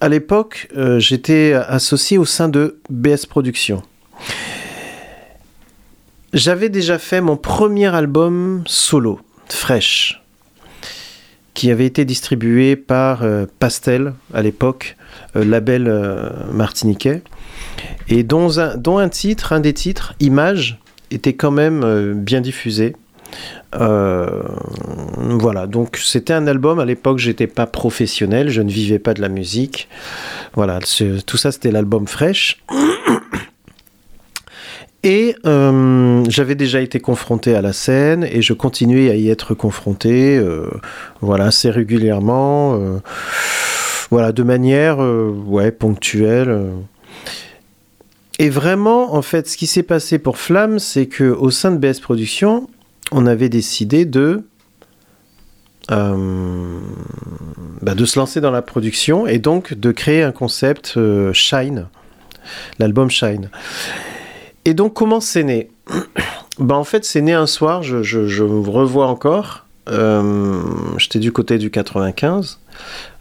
à 0.00 0.08
l'époque, 0.08 0.68
euh, 0.76 0.98
j'étais 1.00 1.54
associé 1.54 2.18
au 2.18 2.24
sein 2.24 2.48
de 2.48 2.80
BS 2.90 3.26
Productions. 3.28 3.82
J'avais 6.32 6.68
déjà 6.68 6.98
fait 6.98 7.20
mon 7.20 7.36
premier 7.36 7.94
album 7.94 8.62
solo, 8.66 9.20
Fresh, 9.48 10.23
qui 11.54 11.70
avait 11.70 11.86
été 11.86 12.04
distribué 12.04 12.76
par 12.76 13.22
euh, 13.22 13.46
Pastel 13.58 14.12
à 14.34 14.42
l'époque, 14.42 14.96
euh, 15.36 15.44
label 15.44 15.86
euh, 15.86 16.28
martiniquais, 16.52 17.22
et 18.08 18.24
dont 18.24 18.58
un, 18.58 18.76
dont 18.76 18.98
un 18.98 19.08
titre, 19.08 19.52
un 19.52 19.60
des 19.60 19.72
titres, 19.72 20.14
Image, 20.20 20.80
était 21.10 21.34
quand 21.34 21.52
même 21.52 22.14
bien 22.14 22.40
diffusé. 22.40 22.96
Voilà, 23.72 25.66
donc 25.66 25.96
c'était 26.02 26.32
un 26.32 26.46
album. 26.46 26.80
À 26.80 26.84
l'époque, 26.84 27.18
j'étais 27.18 27.46
pas 27.46 27.66
professionnel, 27.66 28.48
je 28.48 28.62
ne 28.62 28.70
vivais 28.70 28.98
pas 28.98 29.14
de 29.14 29.20
la 29.20 29.28
musique. 29.28 29.88
Voilà, 30.54 30.80
tout 31.26 31.36
ça, 31.36 31.52
c'était 31.52 31.70
l'album 31.70 32.06
fraîche. 32.06 32.62
Et 35.04 35.36
euh, 35.44 36.24
j'avais 36.30 36.54
déjà 36.54 36.80
été 36.80 36.98
confronté 36.98 37.54
à 37.54 37.60
la 37.60 37.74
scène 37.74 38.24
et 38.24 38.40
je 38.40 38.54
continuais 38.54 39.10
à 39.10 39.16
y 39.16 39.28
être 39.28 39.52
confronté, 39.52 40.38
euh, 40.38 40.66
voilà, 41.20 41.44
assez 41.44 41.68
régulièrement, 41.68 42.74
euh, 42.80 43.00
voilà, 44.10 44.32
de 44.32 44.42
manière, 44.42 44.98
ouais, 45.00 45.72
ponctuelle. 45.72 46.70
Et 48.38 48.48
vraiment, 48.48 49.14
en 49.14 49.20
fait, 49.20 49.46
ce 49.46 49.58
qui 49.58 49.66
s'est 49.66 49.82
passé 49.82 50.18
pour 50.18 50.38
Flamme, 50.38 50.78
c'est 50.78 51.04
que 51.04 51.24
au 51.24 51.50
sein 51.50 51.70
de 51.70 51.76
BS 51.76 52.00
Productions, 52.00 52.70
on 53.12 53.26
avait 53.26 53.50
décidé 53.50 54.06
de 54.06 54.42
bah, 55.88 56.14
de 57.94 58.06
se 58.06 58.18
lancer 58.18 58.40
dans 58.40 58.50
la 58.50 58.62
production 58.62 59.26
et 59.26 59.38
donc 59.38 59.74
de 59.74 59.92
créer 59.92 60.22
un 60.22 60.32
concept 60.32 60.98
Shine, 61.34 61.88
l'album 62.78 63.10
Shine. 63.10 63.50
Et 64.64 64.74
donc 64.74 64.94
comment 64.94 65.20
c'est 65.20 65.44
né 65.44 65.68
bah, 66.58 66.74
En 66.76 66.84
fait 66.84 67.04
c'est 67.04 67.20
né 67.20 67.32
un 67.32 67.46
soir, 67.46 67.82
je, 67.82 68.02
je- 68.02 68.44
me 68.44 68.68
revois 68.68 69.06
encore, 69.06 69.66
euh, 69.88 70.62
j'étais 70.98 71.18
du 71.18 71.32
côté 71.32 71.58
du 71.58 71.70
95, 71.70 72.60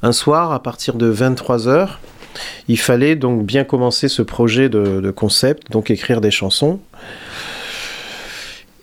un 0.02 0.12
soir 0.12 0.52
à 0.52 0.62
partir 0.64 0.96
de 0.96 1.14
23h, 1.14 1.90
il 2.68 2.80
fallait 2.80 3.16
donc 3.16 3.46
bien 3.46 3.64
commencer 3.64 4.08
ce 4.08 4.22
projet 4.22 4.70
de, 4.70 5.02
de 5.02 5.12
concept, 5.12 5.72
donc 5.72 5.92
écrire 5.92 6.22
des 6.22 6.32
chansons. 6.32 6.80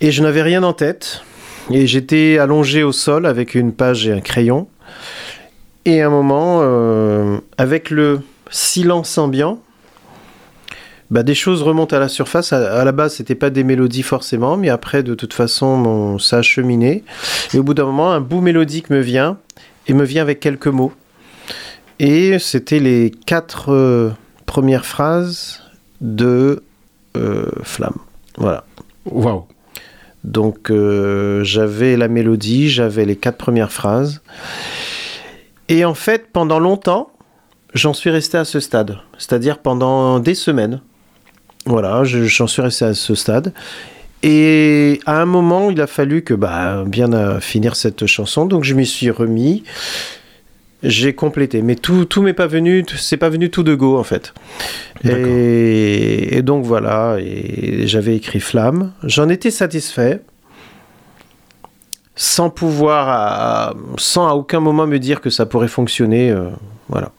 Et 0.01 0.13
je 0.13 0.23
n'avais 0.23 0.43
rien 0.43 0.63
en 0.63 0.73
tête. 0.73 1.23
Et 1.71 1.87
j'étais 1.87 2.39
allongé 2.39 2.83
au 2.83 2.93
sol 2.93 3.27
avec 3.27 3.55
une 3.55 3.73
page 3.73 4.07
et 4.07 4.13
un 4.13 4.21
crayon. 4.21 4.67
Et 5.85 6.01
à 6.03 6.07
un 6.07 6.11
moment, 6.11 6.61
euh, 6.63 7.39
avec 7.59 7.91
le 7.91 8.21
silence 8.51 9.19
ambiant, 9.19 9.61
bah, 11.11 11.23
des 11.23 11.35
choses 11.35 11.63
remontent 11.63 11.97
à 11.97 11.99
la 11.99 12.09
surface. 12.09 12.53
À, 12.53 12.81
à 12.81 12.85
la 12.85 12.93
base, 12.93 13.15
c'était 13.15 13.35
pas 13.35 13.51
des 13.51 13.65
mélodies 13.65 14.03
forcément, 14.03 14.57
mais 14.57 14.69
après, 14.69 15.03
de 15.03 15.15
toute 15.15 15.35
façon, 15.35 16.19
ça 16.19 16.39
a 16.39 16.43
cheminé. 16.43 17.05
Et 17.53 17.59
au 17.59 17.63
bout 17.63 17.75
d'un 17.75 17.85
moment, 17.85 18.13
un 18.13 18.21
bout 18.21 18.41
mélodique 18.41 18.91
me 18.91 19.01
vient 19.01 19.39
et 19.87 19.95
me 19.95 20.05
vient 20.05 20.23
avec 20.23 20.41
quelques 20.41 20.69
mots. 20.69 20.93
Et 21.99 22.39
c'était 22.39 22.81
les 22.81 23.11
quatre 23.11 23.73
euh, 23.73 24.11
premières 24.47 24.87
phrases 24.87 25.61
de 26.01 26.63
euh, 27.17 27.51
Flamme. 27.63 27.99
Voilà. 28.39 28.65
Waouh. 29.05 29.45
Donc 30.25 30.71
euh, 30.71 31.45
j'avais 31.45 31.97
la 31.97 32.09
mélodie, 32.09 32.69
j'avais 32.69 33.05
les 33.05 33.17
quatre 33.17 33.37
premières 33.37 33.73
phrases. 33.73 34.23
Et 35.69 35.85
en 35.85 35.95
fait, 35.95 36.29
pendant 36.33 36.59
longtemps, 36.59 37.11
j'en 37.75 37.95
suis 37.95 38.11
resté 38.11 38.39
à 38.39 38.45
ce 38.45 38.61
stade. 38.61 38.99
C'est-à-dire 39.19 39.59
pendant 39.59 40.21
des 40.21 40.35
semaines. 40.35 40.81
Voilà, 41.67 42.05
je- 42.05 42.25
j'en 42.25 42.47
suis 42.47 42.63
resté 42.63 42.85
à 42.87 42.95
ce 42.95 43.15
stade. 43.15 43.53
Et 44.23 45.01
à 45.07 45.21
un 45.21 45.25
moment, 45.27 45.71
il 45.71 45.81
a 45.81 45.87
fallu 45.87 46.23
que 46.23 46.35
bah, 46.35 46.85
bien 46.87 47.13
euh, 47.13 47.41
finir 47.41 47.75
cette 47.77 48.07
chanson. 48.07 48.45
Donc 48.47 48.65
je 48.65 48.75
m'y 48.75 48.87
suis 48.87 49.11
remis. 49.11 49.65
J'ai 50.83 51.15
complété. 51.15 51.61
Mais 51.63 51.75
tout, 51.75 52.05
tout 52.07 52.23
m'est 52.23 52.33
pas 52.35 52.47
venu, 52.47 52.85
c'est 52.97 53.19
pas 53.19 53.29
venu 53.29 53.51
tout 53.51 53.63
de 53.63 53.75
go 53.75 53.99
en 53.99 54.03
fait. 54.05 54.33
Et, 55.05 56.37
et 56.39 56.43
donc 56.43 56.65
voilà, 56.65 57.17
et 57.19 57.87
j'avais 57.87 58.17
écrit 58.17 58.41
Flamme. 58.41 58.93
J'en 59.05 59.29
étais 59.29 59.51
satisfait, 59.51 60.23
sans 62.17 62.51
pouvoir, 62.51 63.09
à- 63.09 63.75
sans 63.99 64.29
à 64.29 64.33
aucun 64.35 64.61
moment 64.61 64.87
me 64.87 64.99
dire 64.99 65.21
que 65.21 65.31
ça 65.31 65.47
pourrait 65.47 65.69
fonctionner. 65.69 66.31
euh, 66.31 66.49
voilà. 66.89 67.13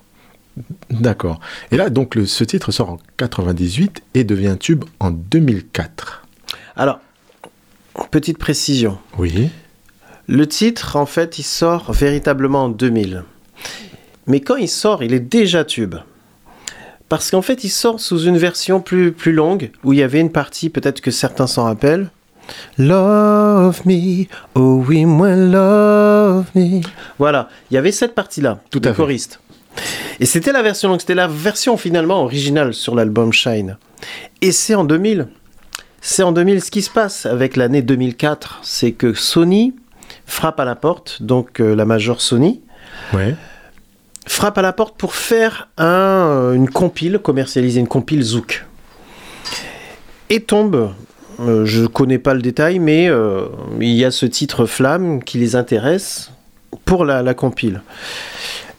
D'accord. 0.90 1.40
Et 1.72 1.78
là, 1.78 1.90
donc, 1.90 2.16
le- 2.16 2.26
ce 2.26 2.44
titre 2.44 2.72
sort 2.72 2.90
en 2.90 2.98
98 3.18 4.04
et 4.14 4.24
devient 4.24 4.58
tube 4.60 4.84
en 5.00 5.12
2004. 5.12 6.26
Alors, 6.76 7.00
petite 8.12 8.38
précision. 8.38 8.98
Oui. 9.18 9.50
Le 10.28 10.48
titre, 10.48 10.96
en 10.96 11.06
fait, 11.06 11.40
il 11.40 11.44
sort 11.44 11.92
véritablement 11.92 12.66
en 12.66 12.70
2000. 12.70 13.24
Mais 14.28 14.40
quand 14.40 14.56
il 14.56 14.70
sort, 14.70 15.04
il 15.04 15.14
est 15.14 15.20
déjà 15.20 15.64
tube. 15.66 15.96
Parce 17.10 17.32
qu'en 17.32 17.42
fait, 17.42 17.64
il 17.66 17.70
sort 17.70 18.00
sous 18.00 18.20
une 18.24 18.38
version 18.38 18.80
plus, 18.80 19.12
plus 19.12 19.34
longue, 19.34 19.72
où 19.84 19.92
il 19.94 20.00
y 20.00 20.04
avait 20.04 20.22
une 20.22 20.32
partie, 20.32 20.70
peut-être 20.70 21.02
que 21.02 21.12
certains 21.12 21.48
s'en 21.48 21.66
rappellent. 21.66 22.10
Love 22.78 23.82
me, 23.86 24.26
oh 24.56 24.84
oui, 24.88 25.06
moi 25.06 25.36
love 25.36 26.46
me. 26.56 26.82
Voilà, 27.20 27.50
il 27.70 27.76
y 27.76 27.78
avait 27.78 27.92
cette 27.92 28.16
partie-là, 28.16 28.60
Tout 28.70 28.82
à 28.86 28.92
choriste. 28.94 29.40
Et 30.20 30.26
c'était 30.26 30.52
la 30.52 30.62
version 30.62 30.98
c'était 31.00 31.16
la 31.16 31.28
version 31.28 31.78
finalement 31.78 32.22
originale 32.24 32.74
sur 32.74 32.96
l'album 32.96 33.32
Shine. 33.34 33.78
Et 34.42 34.52
c'est 34.52 34.76
en 34.76 34.84
2000. 34.84 35.28
C'est 36.02 36.24
en 36.24 36.32
2000 36.32 36.62
ce 36.64 36.72
qui 36.72 36.82
se 36.82 36.90
passe 36.90 37.26
avec 37.26 37.56
l'année 37.56 37.82
2004, 37.82 38.60
c'est 38.64 38.92
que 38.92 39.14
Sony 39.14 39.74
frappe 40.26 40.60
à 40.60 40.66
la 40.66 40.76
porte, 40.76 41.22
donc 41.22 41.60
euh, 41.60 41.76
la 41.76 41.86
major 41.86 42.22
Sony, 42.22 42.62
Ouais. 43.14 43.36
frappe 44.28 44.58
à 44.58 44.62
la 44.62 44.74
porte 44.74 44.98
pour 44.98 45.14
faire 45.16 45.70
un, 45.78 46.54
une 46.54 46.70
compile, 46.70 47.20
commercialiser 47.20 47.80
une 47.80 47.88
compile 47.88 48.24
Zouk. 48.24 48.66
Et 50.30 50.42
tombe, 50.42 50.92
euh, 51.40 51.66
je 51.66 51.86
connais 51.86 52.18
pas 52.18 52.34
le 52.34 52.42
détail, 52.42 52.80
mais 52.80 53.08
euh, 53.10 53.46
il 53.80 53.90
y 53.94 54.06
a 54.06 54.12
ce 54.12 54.26
titre 54.26 54.66
Flamme 54.66 55.24
qui 55.24 55.38
les 55.38 55.56
intéresse 55.56 56.32
pour 56.86 57.06
la, 57.06 57.22
la 57.22 57.34
compile. 57.34 57.82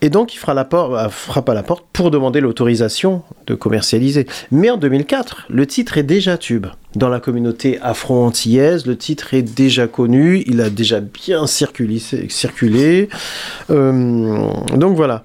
Et 0.04 0.10
donc 0.10 0.34
il 0.34 0.38
fera 0.38 0.52
la 0.52 0.68
euh, 0.72 1.08
frappe 1.08 1.48
à 1.48 1.54
la 1.54 1.62
porte 1.62 1.84
pour 1.92 2.10
demander 2.10 2.40
l'autorisation 2.40 3.22
de 3.46 3.54
commercialiser. 3.54 4.26
Mais 4.50 4.68
en 4.68 4.76
2004, 4.76 5.46
le 5.48 5.66
titre 5.66 5.96
est 5.96 6.02
déjà 6.02 6.36
tube. 6.36 6.66
Dans 6.96 7.08
la 7.08 7.20
communauté 7.20 7.78
afro-antillaise, 7.80 8.84
le 8.84 8.98
titre 8.98 9.32
est 9.32 9.42
déjà 9.42 9.86
connu, 9.86 10.42
il 10.46 10.60
a 10.60 10.70
déjà 10.70 11.00
bien 11.00 11.46
circulé. 11.46 12.00
circulé. 12.28 13.08
Euh, 13.70 14.48
donc 14.74 14.96
voilà. 14.96 15.24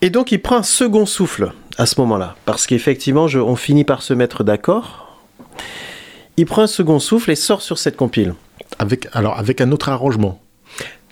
Et 0.00 0.08
donc 0.08 0.32
il 0.32 0.40
prend 0.40 0.56
un 0.56 0.62
second 0.62 1.04
souffle 1.04 1.52
à 1.76 1.86
ce 1.86 2.00
moment-là, 2.00 2.36
parce 2.46 2.66
qu'effectivement, 2.66 3.26
on 3.26 3.56
finit 3.56 3.84
par 3.84 4.02
se 4.02 4.14
mettre 4.14 4.44
d'accord. 4.44 5.20
Il 6.36 6.46
prend 6.46 6.62
un 6.62 6.66
second 6.66 6.98
souffle 6.98 7.30
et 7.30 7.36
sort 7.36 7.60
sur 7.60 7.78
cette 7.78 7.96
compile. 7.96 8.34
Avec, 8.78 9.08
alors, 9.12 9.38
avec 9.38 9.60
un 9.60 9.70
autre 9.70 9.90
arrangement. 9.90 10.40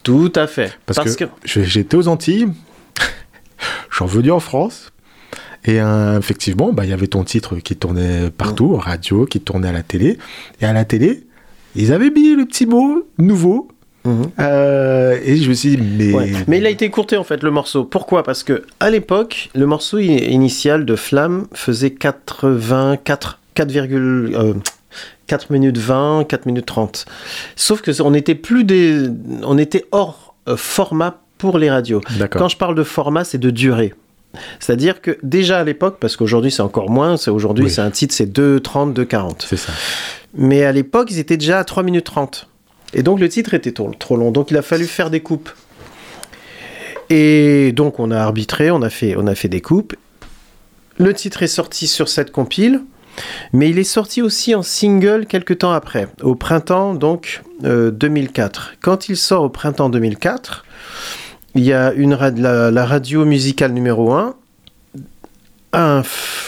Tout 0.03 0.33
à 0.35 0.47
fait. 0.47 0.79
Parce, 0.87 1.17
que, 1.17 1.25
j'étais 1.45 1.97
aux 1.97 2.09
Antilles, 2.09 2.49
je 3.91 3.97
suis 3.97 4.05
revenu 4.05 4.31
en 4.31 4.41
France, 4.41 4.93
et 5.65 5.81
euh, 5.81 6.19
effectivement, 6.19 6.73
bah, 6.73 6.85
il 6.85 6.91
y 6.91 6.93
avait 6.93 7.07
ton 7.07 7.25
titre 7.25 7.57
qui 7.57 7.77
tournait 7.77 8.31
partout, 8.31 8.75
en 8.75 8.79
radio, 8.79 9.27
qui 9.27 9.41
tournait 9.41 9.69
à 9.69 9.73
la 9.73 9.83
télé. 9.83 10.19
Et 10.61 10.65
à 10.65 10.73
la 10.73 10.85
télé, 10.85 11.25
ils 11.77 11.93
avaient 11.93 12.11
mis 12.11 12.35
le 12.35 12.47
petit 12.47 12.67
mot 12.67 13.07
nouveau. 13.19 13.69
Mhm. 14.05 14.31
Euh, 14.39 15.19
et 15.23 15.37
je 15.37 15.49
me 15.51 15.55
suis 15.55 15.77
dit, 15.77 15.83
mais. 15.99 16.15
Ouais. 16.15 16.33
Mais 16.49 16.59
il 16.59 16.67
a 16.67 16.71
été 16.71 16.89
courté 16.89 17.19
en 17.19 17.25
fait 17.25 17.43
le 17.43 17.51
morceau. 17.51 17.85
Pourquoi? 17.85 18.23
Parce 18.23 18.43
que 18.43 18.65
à 18.81 18.89
l'époque, 18.89 19.51
le 19.55 19.67
morceau 19.67 19.99
initial 19.99 20.87
de 20.87 20.97
Flamme 20.97 21.47
faisait 21.53 21.91
84, 21.91 23.39
4, 23.55 23.77
euh, 23.77 24.55
4 25.31 25.53
minutes 25.53 25.79
20, 25.79 26.25
4 26.29 26.47
minutes 26.47 26.67
30. 26.67 27.07
Sauf 27.55 27.83
que 27.83 28.03
on 28.03 28.15
était 28.15 28.35
plus 28.35 28.65
des, 28.65 29.07
on 29.45 29.59
était 29.59 29.85
hors 29.93 30.35
euh, 30.49 30.57
format 30.57 31.21
pour 31.39 31.57
les 31.57 31.71
radios. 31.71 32.01
Quand 32.33 32.49
je 32.49 32.57
parle 32.57 32.75
de 32.75 32.83
format, 32.83 33.23
c'est 33.23 33.39
de 33.39 33.51
durée. 33.51 33.95
C'est-à-dire 34.59 35.01
que 35.01 35.19
déjà 35.23 35.61
à 35.61 35.65
l'époque, 35.65 35.99
parce 36.01 36.17
qu'aujourd'hui 36.17 36.51
c'est 36.51 36.63
encore 36.63 36.91
moins, 36.91 37.17
c'est 37.17 37.31
aujourd'hui 37.31 37.67
Oui. 37.67 37.71
c'est 37.71 37.81
un 37.81 37.93
titre, 37.93 38.13
c'est 38.13 38.27
2,30, 38.27 38.93
2,40. 38.93 39.47
C'est 39.47 39.57
ça. 39.57 39.73
Mais 40.35 40.65
à 40.65 40.73
l'époque, 40.73 41.13
ils 41.13 41.21
étaient 41.21 41.37
déjà 41.37 41.61
à 41.61 41.65
3 41.65 41.85
minutes 41.85 42.07
30. 42.07 42.49
Et 42.93 43.05
donc 43.05 43.21
le 43.21 43.29
titre 43.29 43.55
était 43.55 43.71
trop, 43.71 43.93
trop 43.97 44.17
long. 44.17 44.33
Donc 44.33 44.51
il 44.51 44.57
a 44.57 44.63
fallu 44.63 44.87
faire 44.87 45.11
des 45.11 45.21
coupes. 45.21 45.51
Et 47.09 47.71
donc 47.71 48.01
on 48.01 48.11
a 48.11 48.19
arbitré, 48.19 48.73
on 48.73 48.83
a 48.83 48.91
fait, 48.91 49.15
on 49.17 49.29
a 49.29 49.37
fait 49.37 49.49
des 49.49 49.61
coupes. 49.61 49.95
Le 50.99 51.15
titre 51.15 51.45
est 51.45 51.47
sorti 51.47 51.87
sur 51.87 52.09
cette 52.09 52.33
compile, 52.33 52.83
mais 53.53 53.71
il 53.71 53.79
est 53.79 53.85
sorti 53.85 54.23
aussi 54.23 54.55
en 54.55 54.63
single 54.63 55.27
quelques 55.27 55.59
temps 55.59 55.73
après, 55.73 56.09
au 56.23 56.35
printemps 56.35 56.95
donc 56.95 57.43
euh, 57.65 57.91
2004. 57.91 58.75
Quand 58.81 59.09
il 59.09 59.17
sort 59.17 59.43
au 59.45 59.49
printemps 59.49 59.89
2004, 59.91 60.65
il 61.55 61.65
y 61.65 61.73
a 61.73 61.93
une 61.93 62.13
la, 62.15 62.85
radio 62.87 63.25
musicale 63.25 63.73
numéro 63.73 64.13
1 64.13 64.35
a 65.73 65.99
un 65.99 66.03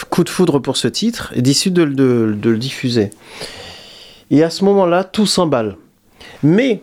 coup 0.09 0.23
de 0.23 0.29
foudre 0.29 0.59
pour 0.59 0.75
ce 0.77 0.87
titre 0.87 1.31
et 1.35 1.41
décide 1.41 1.73
de, 1.73 1.85
de- 1.85 2.35
de 2.37 2.49
le 2.49 2.57
diffuser. 2.57 3.09
Et 4.31 4.43
à 4.43 4.49
ce 4.49 4.63
moment-là, 4.65 5.03
tout 5.03 5.25
s'emballe. 5.25 5.77
Mais 6.41 6.81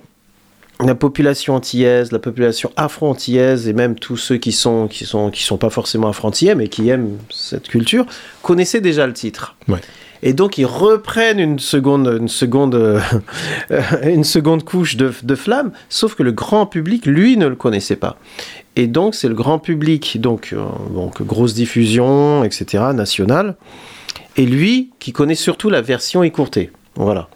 la 0.84 0.94
population 0.94 1.54
antillaise, 1.54 2.12
la 2.12 2.18
population 2.18 2.72
afro-antillaise 2.76 3.68
et 3.68 3.72
même 3.72 3.94
tous 3.96 4.16
ceux 4.16 4.36
qui 4.36 4.52
sont 4.52 4.88
qui 4.88 5.04
sont 5.04 5.30
qui 5.30 5.42
sont 5.42 5.58
pas 5.58 5.70
forcément 5.70 6.08
afro-antillais 6.08 6.54
mais 6.54 6.68
qui 6.68 6.88
aiment 6.88 7.18
cette 7.30 7.68
culture 7.68 8.06
connaissaient 8.42 8.80
déjà 8.80 9.06
le 9.06 9.12
titre. 9.12 9.56
Ouais. 9.68 9.80
Et 10.22 10.32
donc 10.32 10.58
ils 10.58 10.66
reprennent 10.66 11.38
une 11.38 11.58
seconde 11.58 12.18
une 12.20 12.28
seconde 12.28 12.74
euh, 12.74 13.00
une 14.02 14.24
seconde 14.24 14.64
couche 14.64 14.96
de, 14.96 15.12
de 15.22 15.34
flamme, 15.34 15.72
sauf 15.88 16.14
que 16.14 16.22
le 16.22 16.32
grand 16.32 16.66
public 16.66 17.06
lui 17.06 17.36
ne 17.36 17.46
le 17.46 17.56
connaissait 17.56 17.96
pas. 17.96 18.16
Et 18.76 18.86
donc 18.86 19.14
c'est 19.14 19.28
le 19.28 19.34
grand 19.34 19.58
public 19.58 20.20
donc 20.20 20.50
euh, 20.52 20.64
donc 20.94 21.22
grosse 21.22 21.54
diffusion 21.54 22.44
etc 22.44 22.84
nationale 22.94 23.56
et 24.36 24.46
lui 24.46 24.90
qui 24.98 25.12
connaît 25.12 25.34
surtout 25.34 25.70
la 25.70 25.80
version 25.80 26.22
écourtée. 26.22 26.70
Voilà. 26.96 27.28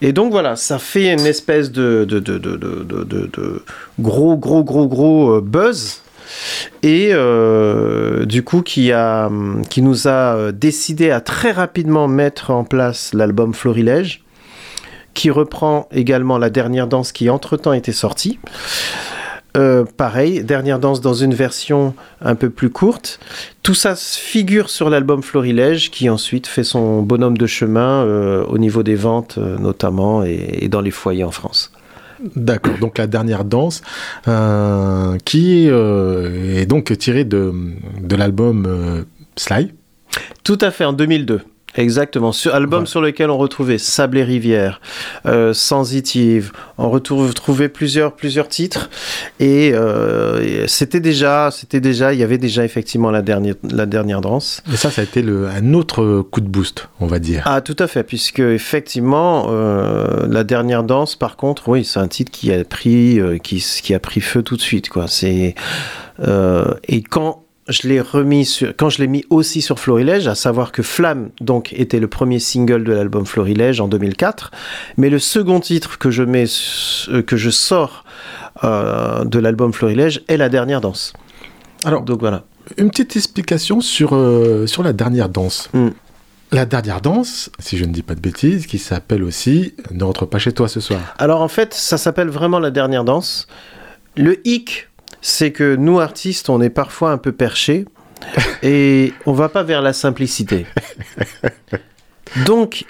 Et 0.00 0.12
donc 0.12 0.32
voilà, 0.32 0.56
ça 0.56 0.78
fait 0.78 1.12
une 1.12 1.26
espèce 1.26 1.70
de, 1.70 2.06
gros, 4.00 4.36
gros, 4.36 4.64
gros, 4.64 4.86
gros 4.86 5.36
euh, 5.36 5.40
buzz. 5.40 6.02
Et 6.82 7.10
euh, 7.12 8.24
du 8.24 8.42
coup, 8.42 8.62
qui, 8.62 8.92
a, 8.92 9.30
qui 9.68 9.82
nous 9.82 10.08
a 10.08 10.36
euh, 10.36 10.52
décidé 10.52 11.10
à 11.10 11.20
très 11.20 11.52
rapidement 11.52 12.08
mettre 12.08 12.50
en 12.50 12.64
place 12.64 13.12
l'album 13.14 13.54
Florilège, 13.54 14.24
qui 15.14 15.30
reprend 15.30 15.88
également 15.92 16.38
la 16.38 16.50
dernière 16.50 16.86
danse 16.86 17.12
qui 17.12 17.28
entre-temps 17.28 17.74
était 17.74 17.92
sortie. 17.92 18.38
Euh, 19.56 19.84
pareil, 19.96 20.42
dernière 20.42 20.78
danse 20.78 21.00
dans 21.00 21.12
une 21.12 21.34
version 21.34 21.94
un 22.22 22.34
peu 22.34 22.48
plus 22.48 22.70
courte. 22.70 23.20
Tout 23.62 23.74
ça 23.74 23.96
se 23.96 24.18
figure 24.18 24.70
sur 24.70 24.88
l'album 24.88 25.22
Florilège 25.22 25.90
qui 25.90 26.08
ensuite 26.08 26.46
fait 26.46 26.64
son 26.64 27.02
bonhomme 27.02 27.36
de 27.36 27.46
chemin 27.46 28.04
euh, 28.04 28.44
au 28.46 28.56
niveau 28.56 28.82
des 28.82 28.94
ventes 28.94 29.36
euh, 29.36 29.58
notamment 29.58 30.24
et, 30.24 30.58
et 30.62 30.68
dans 30.68 30.80
les 30.80 30.90
foyers 30.90 31.24
en 31.24 31.30
France. 31.30 31.70
D'accord, 32.36 32.78
donc 32.78 32.98
la 32.98 33.08
dernière 33.08 33.44
danse, 33.44 33.82
qui 35.24 35.66
est 35.66 36.66
donc 36.66 36.96
tirée 36.96 37.24
de, 37.24 37.52
de 38.00 38.14
l'album 38.14 39.04
Sly. 39.34 39.72
Tout 40.44 40.58
à 40.60 40.70
fait, 40.70 40.84
en 40.84 40.92
2002. 40.92 41.40
Exactement, 41.74 42.32
sur 42.32 42.54
album 42.54 42.86
sur 42.86 43.00
lequel 43.00 43.30
on 43.30 43.38
retrouvait 43.38 43.78
Sable 43.78 44.18
et 44.18 44.24
Rivière, 44.24 44.80
euh, 45.24 45.54
Sensitive, 45.54 46.52
on 46.76 46.90
retrouvait 46.90 47.70
plusieurs 47.70 48.14
plusieurs 48.14 48.48
titres 48.48 48.90
et, 49.40 49.70
euh, 49.72 50.64
et 50.64 50.68
c'était 50.68 51.00
déjà 51.00 51.50
c'était 51.50 51.80
déjà 51.80 52.12
il 52.12 52.20
y 52.20 52.22
avait 52.22 52.36
déjà 52.36 52.64
effectivement 52.64 53.10
la 53.10 53.22
dernière 53.22 53.54
la 53.70 53.86
dernière 53.86 54.20
danse. 54.20 54.62
Et 54.70 54.76
ça, 54.76 54.90
ça 54.90 55.00
a 55.00 55.04
été 55.04 55.22
le, 55.22 55.48
un 55.48 55.72
autre 55.72 56.20
coup 56.30 56.42
de 56.42 56.48
boost, 56.48 56.88
on 57.00 57.06
va 57.06 57.18
dire. 57.18 57.42
Ah, 57.46 57.62
tout 57.62 57.76
à 57.78 57.86
fait, 57.86 58.02
puisque 58.02 58.40
effectivement, 58.40 59.46
euh, 59.48 60.26
la 60.28 60.44
dernière 60.44 60.84
danse, 60.84 61.16
par 61.16 61.36
contre, 61.36 61.68
oui, 61.68 61.84
c'est 61.84 62.00
un 62.00 62.08
titre 62.08 62.30
qui 62.30 62.52
a 62.52 62.64
pris, 62.64 63.18
qui, 63.42 63.64
qui 63.82 63.94
a 63.94 63.98
pris 63.98 64.20
feu 64.20 64.42
tout 64.42 64.56
de 64.56 64.62
suite, 64.62 64.90
quoi. 64.90 65.06
C'est 65.08 65.54
et 66.88 67.02
quand 67.02 67.41
je 67.68 67.88
l'ai 67.88 68.00
remis 68.00 68.44
sur, 68.44 68.74
quand 68.76 68.88
je 68.88 68.98
l'ai 68.98 69.06
mis 69.06 69.24
aussi 69.30 69.62
sur 69.62 69.78
Florilège, 69.78 70.26
à 70.26 70.34
savoir 70.34 70.72
que 70.72 70.82
Flamme, 70.82 71.30
donc, 71.40 71.72
était 71.72 72.00
le 72.00 72.08
premier 72.08 72.38
single 72.38 72.84
de 72.84 72.92
l'album 72.92 73.24
Florilège 73.24 73.80
en 73.80 73.88
2004, 73.88 74.50
mais 74.96 75.10
le 75.10 75.18
second 75.18 75.60
titre 75.60 75.98
que 75.98 76.10
je 76.10 76.22
mets, 76.22 76.46
euh, 77.08 77.22
que 77.22 77.36
je 77.36 77.50
sors 77.50 78.04
euh, 78.64 79.24
de 79.24 79.38
l'album 79.38 79.72
Florilège 79.72 80.22
est 80.28 80.36
la 80.36 80.48
dernière 80.48 80.80
danse. 80.80 81.12
Alors, 81.84 82.02
Donc 82.02 82.20
voilà. 82.20 82.44
une 82.78 82.90
petite 82.90 83.16
explication 83.16 83.80
sur, 83.80 84.14
euh, 84.14 84.66
sur 84.66 84.82
la 84.82 84.92
dernière 84.92 85.28
danse. 85.28 85.68
Mm. 85.72 85.88
La 86.50 86.66
dernière 86.66 87.00
danse, 87.00 87.50
si 87.60 87.78
je 87.78 87.84
ne 87.86 87.92
dis 87.92 88.02
pas 88.02 88.14
de 88.14 88.20
bêtises, 88.20 88.66
qui 88.66 88.78
s'appelle 88.78 89.22
aussi 89.22 89.74
Ne 89.90 90.04
rentre 90.04 90.26
pas 90.26 90.38
chez 90.38 90.52
toi 90.52 90.68
ce 90.68 90.80
soir. 90.80 91.00
Alors 91.18 91.40
en 91.40 91.48
fait, 91.48 91.72
ça 91.72 91.96
s'appelle 91.96 92.28
vraiment 92.28 92.58
la 92.58 92.70
dernière 92.70 93.04
danse. 93.04 93.46
Le 94.16 94.46
hic, 94.46 94.88
c'est 95.22 95.52
que 95.52 95.74
nous 95.76 95.98
artistes, 96.00 96.50
on 96.50 96.60
est 96.60 96.68
parfois 96.70 97.10
un 97.12 97.18
peu 97.18 97.32
perchés 97.32 97.86
et 98.62 99.14
on 99.24 99.32
va 99.32 99.48
pas 99.48 99.62
vers 99.62 99.80
la 99.80 99.92
simplicité. 99.94 100.66
Donc, 102.46 102.84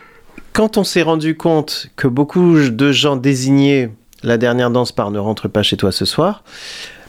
quand 0.52 0.76
on 0.76 0.84
s'est 0.84 1.02
rendu 1.02 1.36
compte 1.36 1.86
que 1.96 2.06
beaucoup 2.08 2.58
de 2.58 2.92
gens 2.92 3.16
désignaient 3.16 3.90
la 4.22 4.38
dernière 4.38 4.70
danse 4.70 4.92
par 4.92 5.10
Ne 5.10 5.18
rentre 5.18 5.48
pas 5.48 5.62
chez 5.62 5.76
toi 5.76 5.90
ce 5.92 6.04
soir, 6.04 6.44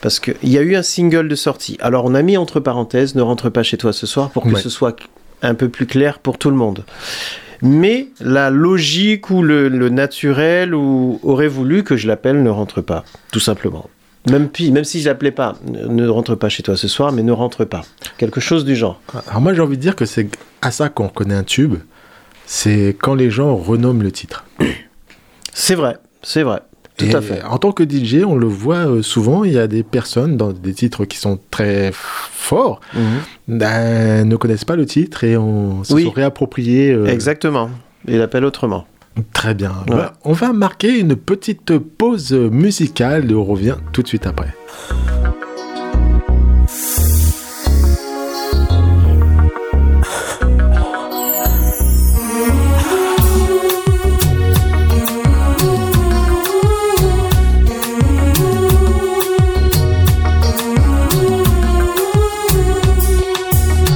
parce 0.01 0.19
qu'il 0.19 0.35
y 0.43 0.57
a 0.57 0.61
eu 0.61 0.75
un 0.75 0.83
single 0.83 1.27
de 1.27 1.35
sortie. 1.35 1.77
Alors 1.79 2.05
on 2.05 2.15
a 2.15 2.21
mis 2.21 2.37
entre 2.37 2.59
parenthèses 2.59 3.15
Ne 3.15 3.21
rentre 3.21 3.49
pas 3.49 3.63
chez 3.63 3.77
toi 3.77 3.93
ce 3.93 4.05
soir 4.07 4.29
pour 4.31 4.43
que 4.43 4.49
Ouais. 4.49 4.61
ce 4.61 4.69
soit 4.69 4.95
un 5.41 5.53
peu 5.55 5.69
plus 5.69 5.85
clair 5.85 6.19
pour 6.19 6.37
tout 6.37 6.49
le 6.49 6.55
monde. 6.55 6.85
Mais 7.61 8.07
la 8.19 8.49
logique 8.49 9.29
ou 9.29 9.41
le, 9.43 9.69
le 9.69 9.89
naturel 9.89 10.73
ou, 10.75 11.19
aurait 11.23 11.47
voulu 11.47 11.83
que 11.83 11.95
je 11.95 12.07
l'appelle 12.07 12.41
Ne 12.43 12.49
rentre 12.49 12.81
pas, 12.81 13.03
tout 13.31 13.39
simplement. 13.39 13.89
Même, 14.29 14.47
puis, 14.49 14.71
même 14.71 14.83
si 14.85 15.01
je 15.01 15.09
l'appelais 15.09 15.31
pas 15.31 15.55
ne, 15.65 16.07
rentre 16.07 16.35
pas 16.35 16.47
chez 16.49 16.63
toi 16.63 16.77
ce 16.77 16.87
soir, 16.87 17.11
mais 17.11 17.23
ne 17.23 17.31
rentre 17.33 17.65
pas. 17.65 17.81
Quelque 18.17 18.39
chose 18.39 18.63
du 18.63 18.75
genre. 18.75 19.01
Alors 19.27 19.41
moi, 19.41 19.53
j'ai 19.53 19.61
envie 19.61 19.75
de 19.77 19.81
dire 19.81 19.95
que 19.97 20.05
c'est 20.05 20.29
à 20.61 20.71
ça 20.71 20.87
qu'on 20.89 21.07
reconnaît 21.07 21.35
un 21.35 21.43
tube. 21.43 21.75
C'est 22.45 22.95
quand 23.01 23.15
les 23.15 23.29
gens 23.29 23.55
renomment 23.55 24.01
le 24.03 24.11
titre. 24.11 24.45
C'est 25.53 25.75
vrai, 25.75 25.97
c'est 26.21 26.43
vrai. 26.43 26.61
Tout 26.97 27.05
Et 27.05 27.15
à 27.15 27.21
fait. 27.21 27.41
En 27.43 27.57
tant 27.57 27.71
que 27.71 27.83
DJ, 27.83 28.23
on 28.25 28.35
le 28.35 28.45
voit 28.45 28.87
euh, 28.87 29.01
souvent, 29.01 29.43
il 29.43 29.53
y 29.53 29.57
a 29.59 29.65
des 29.67 29.81
personnes 29.81 30.37
dans 30.37 30.51
des 30.53 30.73
titres 30.75 31.05
qui 31.05 31.17
sont 31.17 31.39
très 31.49 31.89
forts, 31.93 32.81
Mhm. 32.93 33.57
ben, 33.57 34.27
ne 34.29 34.35
connaissent 34.35 34.65
pas 34.65 34.75
le 34.75 34.85
titre 34.85 35.23
et 35.23 35.35
on 35.35 35.83
se 35.83 35.93
Oui. 35.93 36.03
sont 36.03 36.11
réappropriés. 36.11 36.91
euh, 36.91 37.07
Exactement. 37.07 37.69
Il 38.07 38.21
appelle 38.21 38.45
autrement. 38.45 38.85
Très 39.33 39.53
bien. 39.53 39.71
Ouais. 39.89 39.95
Ben, 39.95 40.11
on 40.23 40.33
va 40.33 40.53
marquer 40.53 40.99
une 40.99 41.15
petite 41.15 41.77
pause 41.77 42.33
musicale 42.33 43.31
et 43.31 43.35
on 43.35 43.45
revient 43.45 43.75
tout 43.91 44.01
de 44.01 44.07
suite 44.07 44.25
après. 44.25 44.53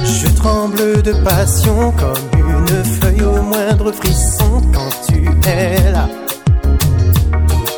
Je 0.04 0.36
tremble 0.36 1.02
de 1.02 1.12
passion 1.24 1.92
comme 1.92 2.40
une 2.40 2.84
feuille 2.84 3.22
au 3.22 3.42
moindre 3.42 3.92
frisson 3.92 4.37
quand 5.28 5.40
tu 5.40 5.48
es 5.48 5.92
là, 5.92 6.08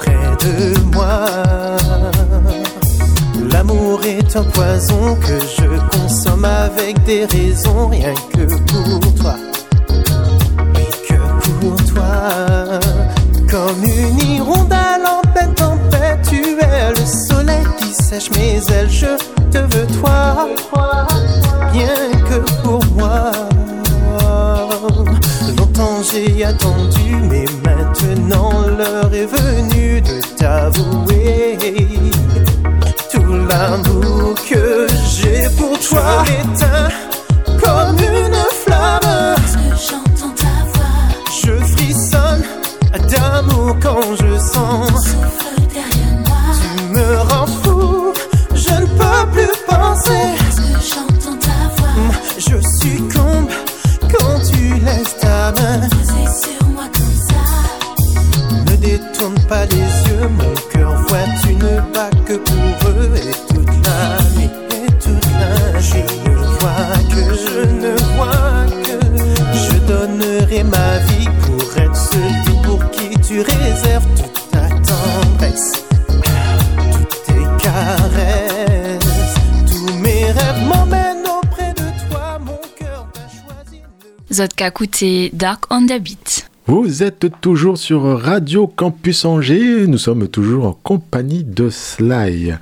près 0.01 0.37
de 0.45 0.79
moi. 0.95 1.25
L'amour 3.53 4.01
est 4.05 4.37
un 4.37 4.45
poison 4.45 5.17
que 5.17 5.39
je 5.41 5.99
consomme 5.99 6.45
avec 6.45 7.03
des 7.05 7.25
raisons, 7.25 7.89
rien 7.89 8.15
que 8.33 8.47
pour 8.71 9.15
toi. 9.15 9.35
Oui, 10.75 10.87
que 11.09 11.61
pour 11.61 11.77
toi. 11.93 12.81
Comme 13.51 13.85
une 13.85 14.19
hirondelle 14.19 15.07
en 15.07 15.21
pleine 15.33 15.55
tempête, 15.55 16.21
tu 16.29 16.59
es 16.61 16.91
le 16.91 17.07
soleil 17.07 17.65
qui 17.79 17.93
sèche 17.93 18.31
mes 18.33 18.61
ailes. 18.73 18.91
Je 18.91 19.17
te 19.51 19.59
veux, 19.59 19.87
toi 20.01 20.49
rien 21.73 22.11
que 22.29 22.63
pour 22.63 22.85
moi. 22.97 23.31
J'ai 26.23 26.45
attendu, 26.45 27.17
mais 27.31 27.47
maintenant 27.65 28.67
l'heure 28.77 29.15
est 29.15 29.25
venue 29.25 30.03
de 30.03 30.21
t'avouer 30.37 31.57
tout 33.11 33.35
l'amour 33.49 34.35
que 34.49 34.87
j'ai 35.09 35.49
pour 35.57 35.79
toi. 35.79 36.25
Je 36.27 37.10
Kouté, 84.71 85.31
Dark 85.33 85.65
on 85.71 85.87
the 85.87 86.01
Beat. 86.01 86.51
Vous 86.67 87.03
êtes 87.03 87.27
toujours 87.41 87.79
sur 87.79 88.03
Radio 88.21 88.67
Campus 88.67 89.25
Angers. 89.25 89.87
Nous 89.87 89.99
sommes 89.99 90.29
toujours 90.29 90.67
en 90.67 90.73
compagnie 90.73 91.43
de 91.43 91.69
Sly. 91.69 92.55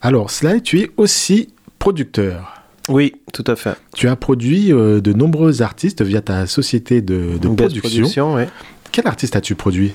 Alors, 0.00 0.30
Sly, 0.30 0.62
tu 0.62 0.80
es 0.80 0.90
aussi 0.96 1.50
producteur. 1.78 2.62
Oui, 2.88 3.14
tout 3.32 3.44
à 3.46 3.56
fait. 3.56 3.76
Tu 3.94 4.08
as 4.08 4.16
produit 4.16 4.72
euh, 4.72 5.00
de 5.00 5.12
nombreux 5.12 5.62
artistes 5.62 6.02
via 6.02 6.20
ta 6.20 6.46
société 6.46 7.00
de, 7.00 7.38
production. 7.38 8.34
ouais. 8.34 8.48
Quel 8.92 9.06
artiste 9.06 9.36
as-tu 9.36 9.54
produit? 9.54 9.92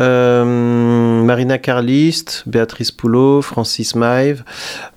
Euh, 0.00 1.22
Marina 1.22 1.58
Carlist, 1.58 2.44
Béatrice 2.46 2.90
Poulot, 2.90 3.42
Francis 3.42 3.94
Maïve. 3.94 4.44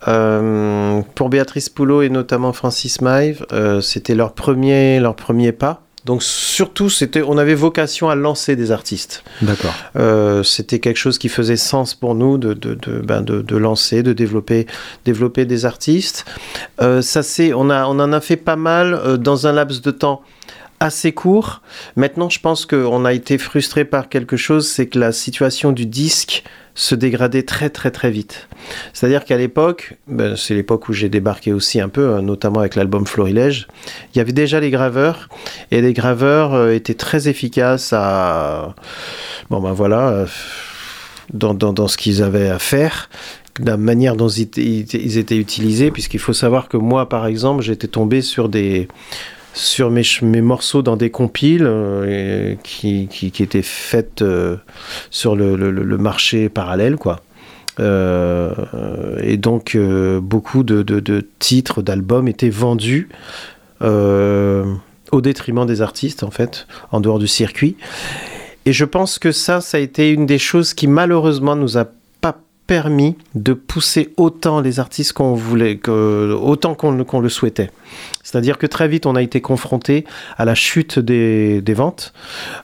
Euh, 0.08 1.02
pour 1.16 1.30
Béatrice 1.30 1.70
Poulot 1.70 2.02
et 2.04 2.10
notamment 2.10 2.54
Francis 2.54 3.02
Maïve, 3.02 3.46
euh, 3.52 3.82
c'était 3.82 4.16
leur 4.16 4.34
premier, 4.34 5.00
leur 5.00 5.16
premier 5.16 5.52
pas. 5.52 5.82
Donc 6.06 6.22
surtout, 6.22 6.90
c'était, 6.90 7.22
on 7.22 7.38
avait 7.38 7.56
vocation 7.56 8.10
à 8.10 8.16
lancer 8.16 8.58
des 8.58 8.72
artistes. 8.72 9.24
D'accord. 9.42 9.74
Euh, 9.96 10.44
c'était 10.44 10.80
quelque 10.80 10.98
chose 10.98 11.18
qui 11.18 11.30
faisait 11.30 11.56
sens 11.56 11.96
pour 11.96 12.14
nous 12.14 12.38
de, 12.38 12.54
de, 12.54 12.74
de, 12.74 13.00
ben 13.00 13.22
de, 13.22 13.56
lancer, 13.56 14.04
de 14.04 14.12
développer, 14.12 14.68
développer 15.06 15.46
des 15.46 15.66
artistes. 15.66 16.26
Euh, 16.82 17.02
ça 17.02 17.24
c'est, 17.24 17.54
on, 17.54 17.70
a, 17.70 17.86
on 17.86 18.00
en 18.00 18.12
a 18.12 18.20
fait 18.20 18.36
pas 18.36 18.58
mal 18.58 18.94
euh, 18.94 19.16
dans 19.16 19.48
un 19.48 19.54
laps 19.54 19.82
de 19.82 19.92
temps 19.92 20.22
assez 20.84 21.14
court. 21.14 21.62
Maintenant, 21.96 22.30
je 22.30 22.40
pense 22.40 22.66
qu'on 22.66 23.06
a 23.06 23.14
été 23.14 23.38
frustré 23.38 23.86
par 23.86 24.10
quelque 24.10 24.36
chose, 24.36 24.68
c'est 24.68 24.88
que 24.88 25.00
la 25.00 25.14
situation 25.14 25.72
du 25.72 25.86
disque 25.86 26.44
se 26.76 26.94
dégradait 26.94 27.44
très 27.44 27.70
très 27.70 27.90
très 27.90 28.12
vite. 28.12 28.50
C'est-à-dire 28.92 29.24
qu'à 29.24 29.38
l'époque, 29.38 29.94
ben, 30.08 30.36
c'est 30.36 30.56
l'époque 30.56 30.90
où 30.90 30.94
j'ai 30.94 31.08
débarqué 31.08 31.54
aussi 31.54 31.80
un 31.80 31.88
peu, 31.88 32.14
hein, 32.14 32.22
notamment 32.22 32.60
avec 32.60 32.76
l'album 32.76 33.06
Florilège, 33.06 33.68
il 34.14 34.18
y 34.18 34.22
avait 34.22 34.34
déjà 34.34 34.60
les 34.60 34.72
graveurs, 34.72 35.30
et 35.72 35.82
les 35.82 35.94
graveurs 35.94 36.54
euh, 36.54 36.74
étaient 36.74 36.96
très 36.96 37.30
efficaces 37.30 37.94
à... 37.94 38.76
Bon 39.50 39.62
ben 39.62 39.72
voilà, 39.72 40.10
euh, 40.10 40.26
dans, 41.32 41.88
ce 41.88 41.96
qu'ils 41.96 42.22
avaient 42.24 42.50
à 42.50 42.60
faire 42.60 43.10
la 43.64 43.78
manière 43.78 44.16
dont 44.16 44.30
ils 44.30 45.18
étaient 45.18 45.38
utilisés, 45.38 45.92
puisqu'il 45.92 46.20
faut 46.20 46.34
savoir 46.34 46.68
que 46.68 46.78
moi, 46.78 47.08
par 47.08 47.28
exemple, 47.28 47.62
j'étais 47.62 47.88
tombé 47.88 48.24
sur 48.24 48.50
des 48.50 48.88
sur 49.54 49.92
mes, 49.92 50.04
mes 50.22 50.42
morceaux 50.42 50.82
dans 50.82 50.98
des 50.98 51.10
compiles 51.10 51.66
euh, 51.66 52.56
qui, 52.64 53.08
qui, 53.08 53.28
étaient 53.44 53.62
faites 53.62 54.22
euh, 54.22 54.58
sur 55.12 55.36
le, 55.36 55.56
le- 55.56 55.98
marché 55.98 56.50
parallèle, 56.50 56.96
quoi. 56.98 57.22
Euh, 57.80 58.52
et 59.22 59.38
donc, 59.38 59.78
beaucoup 60.22 60.64
de, 60.64 60.84
de- 60.84 61.00
de 61.00 61.26
titres, 61.40 61.82
d'albums 61.82 62.28
étaient 62.28 62.50
vendus 62.50 63.10
au 63.82 65.22
détriment 65.22 65.66
des 65.66 65.82
artistes, 65.82 66.24
en 66.24 66.32
fait, 66.32 66.68
en 66.92 67.00
dehors 67.02 67.20
du 67.20 67.28
circuit. 67.28 67.76
Et 68.66 68.74
je 68.74 68.86
pense 68.86 69.20
que 69.20 69.32
ça, 69.32 69.60
ça 69.62 69.78
a 69.78 69.80
été 69.82 70.12
une 70.12 70.26
des 70.26 70.38
choses 70.40 70.74
qui, 70.74 70.88
malheureusement, 70.88 71.56
nous 71.56 71.78
a 71.78 71.86
permis 72.68 73.16
de 73.36 73.54
pousser 73.54 74.14
autant 74.18 74.62
les 74.62 74.80
artistes 74.80 75.14
qu'on 75.14 75.34
voulait, 75.34 75.80
autant 75.88 76.76
qu'on 76.76 76.92
le- 76.92 77.30
souhaitait. 77.30 77.70
C'est-à-dire 78.24 78.58
que 78.58 78.66
très 78.66 78.88
vite, 78.88 79.06
on 79.06 79.16
a 79.16 79.22
été 79.22 79.42
confronté 79.42 80.06
à 80.38 80.46
la 80.46 80.56
chute 80.56 80.98
des, 80.98 81.62
ventes, 81.76 82.14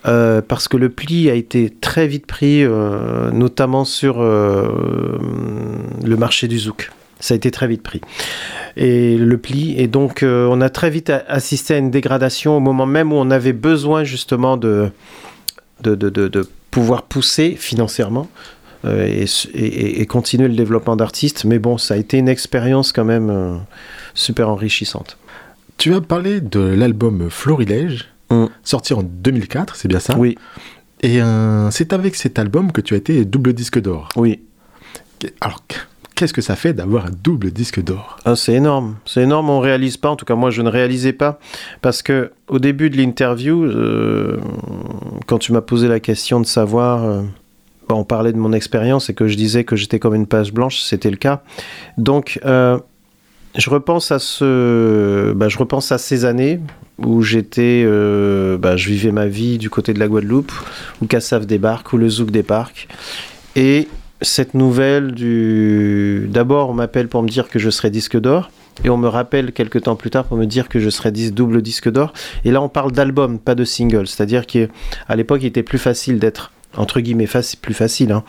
euh, 0.05 0.41
parce 0.41 0.67
que 0.67 0.77
le 0.77 0.89
pli 0.89 1.29
a 1.29 1.33
été 1.33 1.69
très 1.69 2.07
vite 2.07 2.25
pris, 2.25 2.63
euh, 2.63 3.31
notamment 3.31 3.85
sur 3.85 4.21
euh, 4.21 5.17
le 6.03 6.15
marché 6.15 6.47
du 6.47 6.57
zouk. 6.57 6.91
Ça 7.19 7.33
a 7.33 7.37
été 7.37 7.51
très 7.51 7.67
vite 7.67 7.83
pris. 7.83 7.99
Et 8.77 9.17
le 9.17 9.37
pli, 9.37 9.75
et 9.77 9.87
donc 9.87 10.23
on 10.23 10.61
a 10.61 10.69
très 10.69 10.89
vite 10.89 11.11
assisté 11.27 11.73
à 11.73 11.77
une 11.77 11.91
dégradation 11.91 12.55
au 12.55 12.61
moment 12.61 12.85
même 12.85 13.11
où 13.11 13.17
on 13.17 13.29
avait 13.29 13.51
besoin 13.51 14.05
justement 14.05 14.55
de, 14.55 14.89
de, 15.81 16.47
pouvoir 16.71 17.03
pousser 17.03 17.55
financièrement 17.57 18.29
et, 18.87 19.25
et- 19.53 20.01
et 20.01 20.05
continuer 20.05 20.47
le 20.47 20.55
développement 20.55 20.95
d'artistes. 20.95 21.43
Mais 21.45 21.59
bon, 21.59 21.77
ça 21.77 21.93
a 21.95 21.97
été 21.97 22.17
une 22.17 22.29
expérience 22.29 22.91
quand 22.91 23.05
même 23.05 23.29
euh, 23.29 23.55
super 24.13 24.49
enrichissante. 24.49 25.17
Tu 25.77 25.93
as 25.93 26.01
parlé 26.01 26.41
de 26.41 26.59
l'album 26.59 27.29
Florilège, 27.29 28.09
Mm. 28.31 28.45
sorti 28.63 28.93
en 28.93 29.01
2004, 29.01 29.75
c'est 29.75 29.87
bien 29.87 29.99
ça? 29.99 30.15
Oui, 30.17 30.37
Et 31.01 31.19
euh, 31.21 31.71
c'est 31.71 31.93
avec 31.93 32.15
cet 32.15 32.37
album 32.37 32.71
que 32.71 32.79
tu 32.81 32.93
as 32.93 32.97
été 32.97 33.25
double 33.25 33.53
disque 33.53 33.79
d'or. 33.81 34.09
oui. 34.15 34.41
Alors, 35.41 35.61
qu'est-ce 36.15 36.31
que 36.33 36.41
ça 36.41 36.55
fait 36.55 36.73
d'avoir 36.73 37.07
un 37.07 37.11
double 37.23 37.51
disque 37.51 37.81
d'or? 37.83 38.17
Ah, 38.25 38.35
c'est 38.35 38.53
énorme, 38.53 38.97
c'est 39.05 39.21
énorme, 39.23 39.49
on 39.49 39.59
réalise 39.59 39.97
pas, 39.97 40.09
en 40.09 40.15
tout 40.15 40.25
cas 40.25 40.35
moi 40.35 40.49
je 40.51 40.61
ne 40.61 40.69
réalisais 40.69 41.11
pas, 41.13 41.39
parce 41.81 42.01
que 42.03 42.31
au 42.49 42.59
début 42.59 42.89
de 42.89 42.97
l'interview, 42.97 43.63
euh, 43.65 44.37
quand 45.25 45.39
tu 45.39 45.51
m'as 45.53 45.61
posé 45.61 45.87
la 45.87 45.99
question 45.99 46.39
de 46.39 46.45
savoir, 46.45 47.03
euh, 47.03 47.21
on 47.95 48.03
parlait 48.03 48.33
de 48.33 48.37
mon 48.37 48.53
expérience 48.53 49.09
et 49.09 49.13
que 49.13 49.27
je 49.27 49.35
disais 49.35 49.63
que 49.63 49.75
j'étais 49.75 49.99
comme 49.99 50.15
une 50.15 50.27
page 50.27 50.53
blanche, 50.53 50.81
c'était 50.81 51.09
le 51.09 51.17
cas. 51.17 51.41
Donc 51.97 52.39
euh, 52.45 52.77
je 53.55 53.69
repense 53.69 54.11
à 54.11 54.19
ce, 54.19 55.33
bah, 55.33 55.49
je 55.49 55.57
repense 55.57 55.91
à 55.91 55.97
ces 55.97 56.25
années 56.25 56.59
où 56.97 57.21
j'étais, 57.21 57.83
euh, 57.85 58.57
bah, 58.57 58.77
je 58.77 58.89
vivais 58.89 59.11
ma 59.11 59.27
vie 59.27 59.57
du 59.57 59.69
côté 59.69 59.93
de 59.93 59.99
la 59.99 60.07
Guadeloupe, 60.07 60.51
où 61.01 61.05
Cassav 61.05 61.45
débarque, 61.45 61.93
où 61.93 61.97
le 61.97 62.09
Zouk 62.09 62.29
débarque, 62.29 62.87
et 63.55 63.87
cette 64.21 64.53
nouvelle 64.53 65.13
du... 65.13 66.27
D'abord, 66.29 66.69
on 66.69 66.73
m'appelle 66.73 67.07
pour 67.07 67.23
me 67.23 67.29
dire 67.29 67.47
que 67.47 67.57
je 67.57 67.69
serai 67.69 67.89
disque 67.89 68.19
d'or. 68.19 68.51
Et 68.83 68.89
on 68.89 68.97
me 68.97 69.07
rappelle 69.07 69.51
quelques 69.51 69.83
temps 69.83 69.95
plus 69.95 70.09
tard 70.09 70.25
pour 70.25 70.37
me 70.37 70.45
dire 70.45 70.69
que 70.69 70.79
je 70.79 70.89
serai 70.89 71.11
double 71.11 71.61
disque 71.61 71.89
d'or. 71.89 72.13
Et 72.45 72.51
là, 72.51 72.61
on 72.61 72.69
parle 72.69 72.91
d'album, 72.91 73.39
pas 73.39 73.55
de 73.55 73.65
single. 73.65 74.07
C'est-à-dire 74.07 74.45
qu'à 74.45 74.67
l'époque, 75.15 75.39
il 75.41 75.47
était 75.47 75.63
plus 75.63 75.77
facile 75.77 76.19
d'être, 76.19 76.51
entre 76.79 76.99
guillemets, 77.01 77.25
faci- 77.27 77.55
plus 77.57 77.75
facile. 77.75 78.11
hein. 78.11 78.23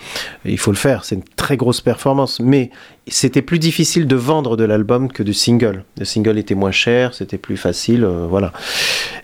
Il 0.45 0.59
faut 0.59 0.71
le 0.71 0.77
faire, 0.77 1.05
c'est 1.05 1.15
une 1.15 1.25
très 1.37 1.57
grosse 1.57 1.81
performance. 1.81 2.39
Mais 2.41 2.71
c'était 3.09 3.41
plus 3.43 3.59
difficile 3.59 4.07
de 4.07 4.17
vendre 4.17 4.57
de 4.59 4.65
l'album 4.65 5.11
que 5.11 5.23
du 5.23 5.33
single. 5.33 5.85
Le 5.99 6.05
single 6.05 6.37
était 6.37 6.55
moins 6.55 6.71
cher, 6.71 7.15
c'était 7.15 7.39
plus 7.39 7.57
facile, 7.57 8.05
euh, 8.05 8.27
voilà. 8.29 8.53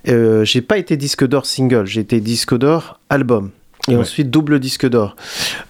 Euh, 0.09 0.45
j'ai 0.45 0.63
pas 0.63 0.79
été 0.79 0.97
disque 0.97 1.27
d'or 1.27 1.45
single, 1.47 1.85
j'ai 1.87 2.01
été 2.01 2.21
disque 2.21 2.57
d'or 2.57 3.01
album. 3.11 3.51
Et 3.89 3.93
Ouais. 3.95 4.01
ensuite 4.01 4.31
double 4.31 4.59
disque 4.59 4.89
d'or. 4.89 5.15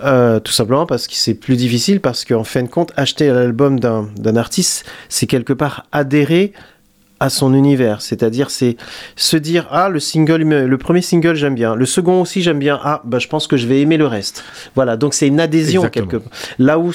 Euh, 0.03 0.40
tout 0.40 0.53
simplement 0.53 0.87
parce 0.87 1.07
que 1.07 1.12
c'est 1.14 1.35
plus 1.35 1.57
difficile, 1.57 2.01
parce 2.01 2.25
qu'en 2.25 2.45
fin 2.45 2.62
de 2.62 2.69
compte, 2.69 2.92
acheter 2.97 3.29
l'album 3.29 3.79
d'un 3.79 4.09
d'un 4.16 4.37
artiste, 4.37 4.87
c'est 5.11 5.27
quelque 5.27 5.53
part 5.53 5.85
adhérer 5.92 6.53
à 7.20 7.31
son 7.31 7.55
univers. 7.55 8.02
C'est-à-dire, 8.02 8.50
c'est 8.50 8.76
se 9.16 9.37
dire 9.37 9.66
Ah, 9.70 9.88
le 9.88 10.00
single, 10.00 10.42
le 10.42 10.79
premier 10.79 11.02
single, 11.02 11.35
j'aime 11.35 11.55
bien. 11.55 11.74
Le 11.74 11.87
second 11.87 12.20
aussi, 12.20 12.42
j'aime 12.42 12.59
bien. 12.59 12.79
Ah, 12.83 13.02
bah, 13.05 13.18
je 13.18 13.29
pense 13.29 13.46
que 13.46 13.57
je 13.57 13.66
vais 13.66 13.81
aimer 13.81 13.96
le 13.96 14.07
reste. 14.07 14.44
Voilà, 14.74 14.96
donc 14.96 15.14
c'est 15.14 15.26
une 15.26 15.40
adhésion 15.40 15.83
Exactement. 15.83 16.07
quelque 16.07 16.29
Là 16.59 16.79
où, 16.79 16.92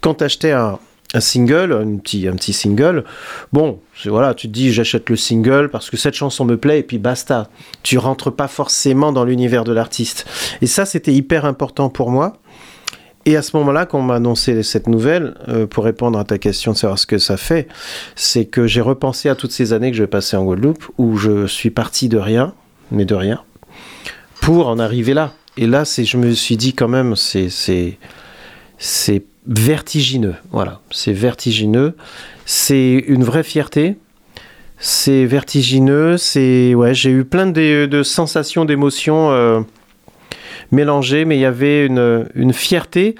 quand 0.00 0.14
tu 0.14 0.24
achetais 0.24 0.52
un, 0.52 0.78
un 1.14 1.20
single, 1.20 1.72
un 1.72 1.96
petit, 1.96 2.26
un 2.26 2.34
petit 2.34 2.52
single, 2.52 3.04
bon, 3.52 3.78
voilà, 4.04 4.34
tu 4.34 4.48
te 4.48 4.52
dis 4.52 4.72
j'achète 4.72 5.08
le 5.08 5.16
single 5.16 5.70
parce 5.70 5.88
que 5.88 5.96
cette 5.96 6.14
chanson 6.14 6.44
me 6.44 6.56
plaît 6.56 6.80
et 6.80 6.82
puis 6.82 6.98
basta. 6.98 7.48
Tu 7.82 7.98
rentres 7.98 8.32
pas 8.32 8.48
forcément 8.48 9.12
dans 9.12 9.24
l'univers 9.24 9.64
de 9.64 9.72
l'artiste. 9.72 10.26
Et 10.60 10.66
ça, 10.66 10.84
c'était 10.84 11.12
hyper 11.12 11.44
important 11.44 11.88
pour 11.88 12.10
moi. 12.10 12.38
Et 13.26 13.36
à 13.36 13.42
ce 13.42 13.56
moment-là, 13.56 13.86
quand 13.86 14.00
on 14.00 14.02
m'a 14.02 14.16
annoncé 14.16 14.62
cette 14.62 14.86
nouvelle, 14.86 15.34
euh, 15.48 15.66
pour 15.66 15.84
répondre 15.84 16.18
à 16.18 16.24
ta 16.24 16.38
question 16.38 16.72
de 16.72 16.76
savoir 16.76 16.98
ce 16.98 17.06
que 17.06 17.18
ça 17.18 17.36
fait, 17.36 17.68
c'est 18.16 18.44
que 18.44 18.66
j'ai 18.66 18.82
repensé 18.82 19.28
à 19.28 19.34
toutes 19.34 19.52
ces 19.52 19.72
années 19.72 19.90
que 19.90 19.96
j'ai 19.96 20.06
passées 20.06 20.36
en 20.36 20.44
Guadeloupe, 20.44 20.84
où 20.98 21.16
je 21.16 21.46
suis 21.46 21.70
parti 21.70 22.08
de 22.08 22.18
rien, 22.18 22.54
mais 22.90 23.06
de 23.06 23.14
rien, 23.14 23.42
pour 24.40 24.68
en 24.68 24.78
arriver 24.78 25.14
là. 25.14 25.32
Et 25.56 25.66
là, 25.66 25.84
c'est, 25.84 26.04
je 26.04 26.16
me 26.16 26.32
suis 26.32 26.56
dit 26.56 26.74
quand 26.74 26.88
même, 26.88 27.16
c'est, 27.16 27.48
c'est, 27.48 27.98
c'est 28.76 29.22
vertigineux. 29.46 30.34
Voilà, 30.50 30.80
c'est 30.90 31.12
vertigineux. 31.12 31.94
C'est 32.44 33.04
une 33.06 33.24
vraie 33.24 33.42
fierté. 33.42 33.96
C'est 34.78 35.24
vertigineux. 35.24 36.18
C'est 36.18 36.74
ouais, 36.74 36.92
j'ai 36.94 37.10
eu 37.10 37.24
plein 37.24 37.46
de, 37.46 37.86
de 37.86 38.02
sensations, 38.02 38.64
d'émotions 38.64 39.30
euh, 39.30 39.60
mélangées, 40.74 41.24
mais 41.24 41.36
il 41.36 41.40
y 41.40 41.46
avait 41.46 41.86
une, 41.86 42.26
une 42.34 42.52
fierté, 42.52 43.14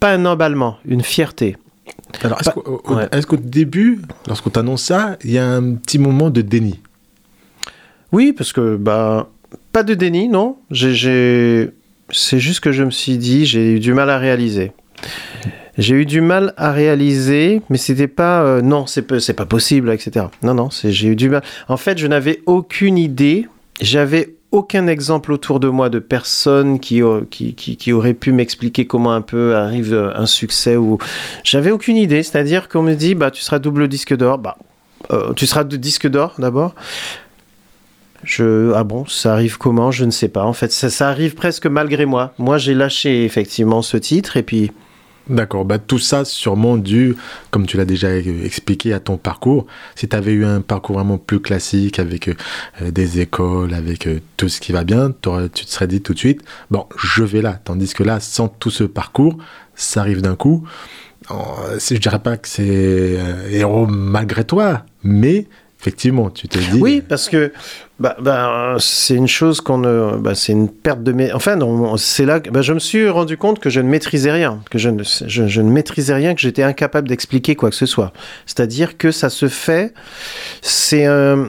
pas 0.00 0.12
un 0.12 0.26
emballement, 0.26 0.78
une 0.84 1.02
fierté. 1.02 1.56
Alors, 2.22 2.40
est-ce 2.40 2.50
qu'au 3.26 3.36
ouais. 3.36 3.42
début, 3.42 4.00
lorsqu'on 4.26 4.50
t'annonce 4.50 4.82
ça, 4.82 5.16
il 5.24 5.30
y 5.30 5.38
a 5.38 5.46
un 5.46 5.74
petit 5.74 5.98
moment 5.98 6.30
de 6.30 6.42
déni? 6.42 6.80
Oui, 8.12 8.32
parce 8.32 8.52
que 8.52 8.76
bah 8.76 9.30
pas 9.72 9.82
de 9.82 9.94
déni, 9.94 10.28
non. 10.28 10.56
C'est 10.70 12.38
juste 12.38 12.60
que 12.60 12.72
je 12.72 12.84
me 12.84 12.90
suis 12.90 13.16
dit, 13.16 13.46
j'ai 13.46 13.76
eu 13.76 13.80
du 13.80 13.94
mal 13.94 14.10
à 14.10 14.18
réaliser. 14.18 14.72
J'ai 15.78 15.94
eu 15.94 16.04
du 16.04 16.20
mal 16.20 16.52
à 16.58 16.70
réaliser, 16.70 17.62
mais 17.70 17.78
c'était 17.78 18.08
pas 18.08 18.42
euh, 18.42 18.60
non, 18.60 18.86
c'est 18.86 19.02
pas, 19.02 19.20
c'est 19.20 19.32
pas 19.32 19.46
possible, 19.46 19.90
etc. 19.90 20.26
Non, 20.42 20.52
non, 20.52 20.68
j'ai 20.70 21.08
eu 21.08 21.16
du 21.16 21.30
mal. 21.30 21.42
En 21.68 21.78
fait, 21.78 21.96
je 21.96 22.06
n'avais 22.06 22.42
aucune 22.44 22.98
idée. 22.98 23.48
J'avais 23.80 24.34
aucun 24.52 24.86
exemple 24.86 25.32
autour 25.32 25.60
de 25.60 25.68
moi 25.68 25.88
de 25.88 25.98
personnes 25.98 26.78
qui, 26.78 27.02
qui, 27.30 27.54
qui, 27.54 27.92
auraient 27.92 28.14
pu 28.14 28.32
m'expliquer 28.32 28.86
comment 28.86 29.12
un 29.12 29.22
peu 29.22 29.56
arrive 29.56 29.94
euh, 29.94 30.12
un 30.14 30.26
succès 30.26 30.76
ou 30.76 30.98
j'avais 31.42 31.70
aucune 31.70 31.96
idée. 31.96 32.22
C'est-à-dire 32.22 32.68
qu'on 32.68 32.82
me 32.82 32.94
dit 32.94 33.14
bah 33.14 33.30
tu 33.30 33.42
seras 33.42 33.58
double 33.58 33.88
disque 33.88 34.14
d'or, 34.14 34.38
bah 34.38 34.58
euh, 35.10 35.32
tu 35.32 35.46
seras 35.46 35.64
de 35.64 35.76
disque 35.76 36.06
d'or 36.06 36.34
d'abord. 36.38 36.74
Je, 38.24 38.72
ah 38.74 38.84
bon, 38.84 39.04
ça 39.06 39.32
arrive 39.32 39.58
comment? 39.58 39.90
Je 39.90 40.04
ne 40.04 40.12
sais 40.12 40.28
pas. 40.28 40.44
En 40.44 40.52
fait, 40.52 40.70
ça, 40.70 40.90
ça 40.90 41.08
arrive 41.08 41.34
presque 41.34 41.66
malgré 41.66 42.06
moi. 42.06 42.32
Moi, 42.38 42.56
j'ai 42.56 42.74
lâché 42.74 43.24
effectivement 43.24 43.82
ce 43.82 43.96
titre 43.96 44.36
et 44.36 44.44
puis 44.44 44.70
D'accord, 45.28 45.64
bah, 45.64 45.78
tout 45.78 46.00
ça 46.00 46.24
sûrement 46.24 46.76
dû, 46.76 47.14
comme 47.52 47.66
tu 47.66 47.76
l'as 47.76 47.84
déjà 47.84 48.16
expliqué, 48.16 48.92
à 48.92 48.98
ton 48.98 49.16
parcours. 49.16 49.66
Si 49.94 50.08
tu 50.08 50.16
avais 50.16 50.32
eu 50.32 50.44
un 50.44 50.60
parcours 50.60 50.96
vraiment 50.96 51.16
plus 51.16 51.40
classique, 51.40 52.00
avec 52.00 52.28
euh, 52.28 52.90
des 52.90 53.20
écoles, 53.20 53.72
avec 53.72 54.08
euh, 54.08 54.20
tout 54.36 54.48
ce 54.48 54.60
qui 54.60 54.72
va 54.72 54.82
bien, 54.82 55.12
tu 55.12 55.64
te 55.64 55.70
serais 55.70 55.86
dit 55.86 56.02
tout 56.02 56.12
de 56.12 56.18
suite, 56.18 56.42
bon, 56.70 56.86
je 56.96 57.22
vais 57.22 57.40
là. 57.40 57.60
Tandis 57.64 57.94
que 57.94 58.02
là, 58.02 58.18
sans 58.18 58.48
tout 58.48 58.70
ce 58.70 58.82
parcours, 58.82 59.38
ça 59.76 60.00
arrive 60.00 60.22
d'un 60.22 60.34
coup. 60.34 60.66
Je 61.30 61.96
dirais 61.98 62.18
pas 62.18 62.36
que 62.36 62.48
c'est 62.48 62.66
euh, 62.68 63.48
héros 63.48 63.86
malgré 63.86 64.44
toi, 64.44 64.84
mais 65.04 65.46
effectivement, 65.82 66.30
tu 66.30 66.48
te 66.48 66.58
dis... 66.58 66.80
Oui, 66.80 67.02
parce 67.06 67.28
que 67.28 67.52
bah, 68.02 68.16
bah, 68.20 68.76
c'est 68.80 69.14
une 69.14 69.28
chose 69.28 69.60
qu'on 69.60 69.78
ne. 69.78 70.16
Bah, 70.16 70.34
c'est 70.34 70.50
une 70.52 70.68
perte 70.68 71.04
de. 71.04 71.14
Enfin, 71.34 71.56
c'est 71.98 72.24
là 72.24 72.40
que 72.40 72.50
bah, 72.50 72.60
je 72.62 72.72
me 72.72 72.80
suis 72.80 73.08
rendu 73.08 73.36
compte 73.36 73.60
que 73.60 73.70
je 73.70 73.78
ne 73.80 73.88
maîtrisais 73.88 74.32
rien, 74.32 74.60
que 74.70 74.78
je 74.78 74.88
ne, 74.88 75.04
je, 75.04 75.60
ne 75.60 75.70
maîtrisais 75.70 76.14
rien, 76.14 76.34
que 76.34 76.40
j'étais 76.40 76.64
incapable 76.64 77.06
d'expliquer 77.08 77.54
quoi 77.54 77.70
que 77.70 77.76
ce 77.76 77.86
soit. 77.86 78.12
C'est-à-dire 78.46 78.96
que 78.96 79.12
ça 79.12 79.30
se 79.30 79.46
fait. 79.46 79.94
C'est 80.62 81.04
un, 81.04 81.46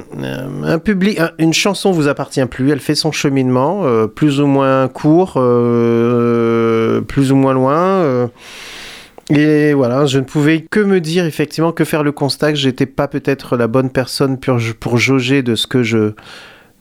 public. 0.84 1.20
un- 1.20 1.32
une 1.40 1.54
chanson 1.54 1.92
vous 1.92 2.08
appartient 2.08 2.46
plus, 2.46 2.70
elle 2.72 2.82
fait 2.82 2.94
son 2.96 3.12
cheminement, 3.12 3.86
euh, 3.86 4.06
plus 4.06 4.40
ou 4.40 4.46
moins 4.46 4.88
court, 4.90 5.34
euh, 5.38 7.02
plus 7.02 7.32
ou 7.32 7.36
moins 7.36 7.54
loin. 7.54 8.30
Et 9.34 9.74
voilà, 9.74 10.06
je 10.06 10.20
ne 10.20 10.24
pouvais 10.24 10.62
que 10.62 10.80
me 10.80 11.02
dire 11.02 11.26
effectivement 11.26 11.72
que 11.72 11.84
faire 11.84 12.04
le 12.04 12.12
constat 12.12 12.52
que 12.54 12.58
j'étais 12.58 12.86
pas 12.86 13.08
peut-être 13.08 13.58
la 13.58 13.68
bonne 13.68 13.90
personne 13.90 14.40
pour, 14.40 14.58
pour 14.80 14.98
jauger 14.98 15.42
de 15.44 15.56
ce 15.56 15.68
que 15.68 15.84
je 15.84 16.14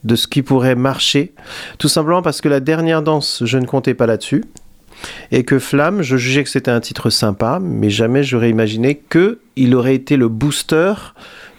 de 0.05 0.17
ce 0.17 0.27
qui 0.27 0.43
pourrait 0.43 0.75
marcher, 0.75 1.33
tout 1.79 1.87
simplement 1.87 2.23
parce 2.23 2.41
que 2.41 2.49
la 2.49 2.59
dernière 2.59 3.03
danse, 3.03 3.43
je 3.47 3.57
ne 3.57 3.67
comptais 3.67 3.95
pas 3.95 4.07
là-dessus. 4.07 4.43
Et 5.31 5.45
que 5.45 5.61
Flamme, 5.61 6.03
je 6.03 6.17
jugeais 6.17 6.43
que 6.43 6.51
c'était 6.51 6.73
un 6.73 6.81
titre 6.81 7.09
sympa, 7.09 7.61
mais 7.63 7.89
jamais 7.89 8.25
j'aurais 8.25 8.51
imaginé 8.51 8.97
que 8.97 9.39
il 9.55 9.75
aurait 9.77 9.95
été 9.95 10.17
le 10.17 10.29
booster 10.29 10.95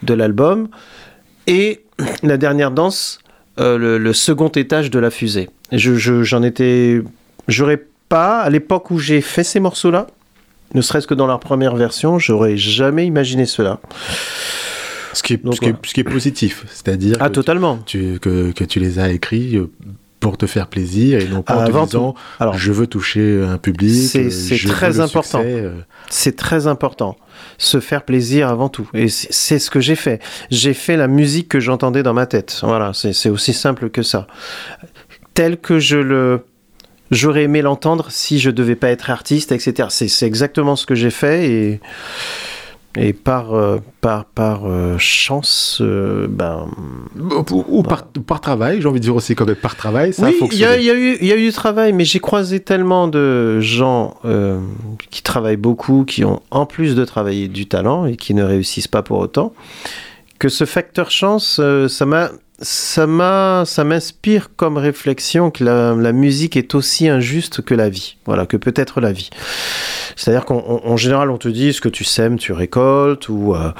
de 0.02 0.12
l'album 0.12 0.68
et 1.46 1.82
la 2.22 2.36
dernière 2.36 2.70
danse, 2.70 3.18
euh, 3.58 3.98
le, 3.98 4.12
second 4.12 4.48
étage 4.48 4.90
de 4.90 4.98
la 4.98 5.10
fusée. 5.10 5.48
Je- 5.72 6.22
j'en 6.22 6.42
étais, 6.42 7.00
j'aurais 7.48 7.82
pas 8.08 8.40
à 8.40 8.50
l'époque 8.50 8.90
où 8.90 8.98
j'ai 8.98 9.20
fait 9.20 9.44
ces 9.44 9.60
morceaux-là, 9.60 10.06
ne 10.74 10.80
serait-ce 10.80 11.06
que 11.06 11.14
dans 11.14 11.26
leur 11.26 11.40
première 11.40 11.76
version, 11.76 12.18
j'aurais 12.18 12.56
jamais 12.56 13.06
imaginé 13.06 13.46
cela. 13.46 13.80
Ce 15.12 15.22
qui 15.22 15.34
est, 15.34 15.44
Donc, 15.44 15.54
ce 15.54 15.60
qui 15.60 15.66
est- 15.66 15.68
voilà. 15.70 15.82
ce 15.86 15.94
qui 15.94 16.00
est 16.00 16.04
positif, 16.04 16.64
c'est-à-dire 16.68 17.16
Ah, 17.20 17.28
que, 17.28 17.34
totalement. 17.34 17.78
tu, 17.86 18.18
que, 18.20 18.50
que 18.52 18.64
tu 18.64 18.80
les 18.80 18.98
as 18.98 19.10
écrits 19.12 19.56
euh, 19.56 19.70
pour 20.18 20.36
te 20.38 20.46
faire 20.46 20.66
plaisir 20.66 21.20
et 21.20 21.28
non 21.28 21.42
pas 21.42 21.56
en 21.56 21.60
Avant 21.60 21.82
te 21.86 21.90
disant 21.92 22.14
Alors, 22.40 22.58
je 22.58 22.72
veux 22.72 22.86
toucher 22.88 23.40
un 23.46 23.58
public. 23.58 23.94
C'est- 24.08 24.26
euh, 24.54 24.68
très 24.68 24.98
important. 24.98 25.40
euh. 25.44 25.74
c'est 26.08 26.34
très 26.34 26.66
important. 26.66 27.16
Se 27.58 27.78
faire 27.78 28.04
plaisir 28.04 28.48
avant 28.48 28.68
tout. 28.68 28.88
Et 28.94 29.08
c'est 29.08 29.58
ce 29.60 29.70
que 29.70 29.78
j'ai 29.80 29.94
fait. 29.94 30.20
J'ai 30.50 30.74
fait 30.74 30.96
la 30.96 31.06
musique 31.08 31.48
que 31.48 31.60
j'entendais 31.60 32.02
dans 32.02 32.14
ma 32.14 32.26
tête. 32.26 32.58
Voilà, 32.62 32.90
c'est 32.94 33.28
aussi 33.28 33.52
simple 33.52 33.90
que 33.90 34.02
ça. 34.02 34.26
Tel 35.34 35.58
que 35.58 35.78
je 35.78 35.96
le. 35.98 36.40
J'aurais 37.14 37.44
aimé 37.44 37.62
l'entendre 37.62 38.06
si 38.10 38.38
je 38.38 38.50
devais 38.50 38.76
pas 38.76 38.88
être 38.90 39.08
artiste, 39.10 39.52
etc. 39.52 39.88
C'est 39.90 40.26
exactement 40.26 40.76
ce 40.76 40.84
que 40.86 40.94
j'ai 40.94 41.10
fait 41.10 41.48
et. 41.50 41.80
Et 42.96 43.12
par, 43.12 43.54
euh, 43.54 43.78
par, 44.00 44.24
par 44.24 44.66
euh, 44.70 44.98
chance, 44.98 45.78
euh, 45.80 46.28
ben, 46.30 46.68
Ou, 47.50 47.64
ou 47.66 47.82
par, 47.82 48.04
par 48.06 48.40
travail, 48.40 48.80
j'ai 48.80 48.86
envie 48.86 49.00
de 49.00 49.04
dire 49.04 49.16
aussi 49.16 49.34
quand 49.34 49.46
même 49.46 49.56
par 49.56 49.74
travail, 49.74 50.12
ça 50.12 50.26
a 50.26 50.28
oui, 50.28 50.36
il 50.52 50.58
y, 50.58 50.64
a- 50.64 50.76
il 50.78 50.84
y 50.84 50.90
a 50.90 50.94
eu, 50.94 51.18
il 51.20 51.26
y 51.26 51.32
a 51.32 51.36
eu 51.36 51.42
du 51.46 51.50
travail, 51.52 51.92
mais 51.92 52.04
j'ai 52.04 52.20
croisé 52.20 52.60
tellement 52.60 53.08
de 53.08 53.58
gens 53.58 54.14
qui 55.10 55.22
travaillent 55.24 55.56
beaucoup, 55.56 56.04
qui 56.04 56.24
ont 56.24 56.40
en 56.52 56.66
plus 56.66 56.94
de 56.94 57.04
travailler 57.04 57.48
du 57.48 57.66
talent 57.66 58.06
et 58.06 58.14
qui 58.14 58.32
ne 58.32 58.44
réussissent 58.44 58.86
pas 58.86 59.02
pour 59.02 59.18
autant, 59.18 59.52
que 60.38 60.48
ce 60.48 60.64
facteur 60.64 61.10
chance, 61.10 61.60
ça 61.88 62.06
m'a, 62.06 62.30
ça 62.60 63.06
m'inspire 63.06 64.50
comme 64.56 64.76
réflexion 64.76 65.50
que 65.50 65.64
la, 65.64 66.12
musique 66.12 66.56
est 66.56 66.74
aussi 66.74 67.08
injuste 67.08 67.62
que 67.62 67.74
la 67.74 67.88
vie. 67.88 68.16
Voilà, 68.26 68.46
que 68.46 68.56
peut 68.56 68.72
être 68.76 69.00
la 69.00 69.12
vie. 69.12 69.30
C'est-à-dire 70.16 70.44
qu'en 70.44 70.58
en- 70.58 70.80
en 70.88 70.96
général, 70.96 71.30
on 71.30 71.38
te 71.38 71.48
dit 71.48 71.72
ce 71.72 71.80
que 71.80 71.88
tu 71.88 72.04
sèmes, 72.04 72.38
tu 72.38 72.52
récoltes, 72.52 73.28
ou 73.28 73.54
euh, 73.54 73.72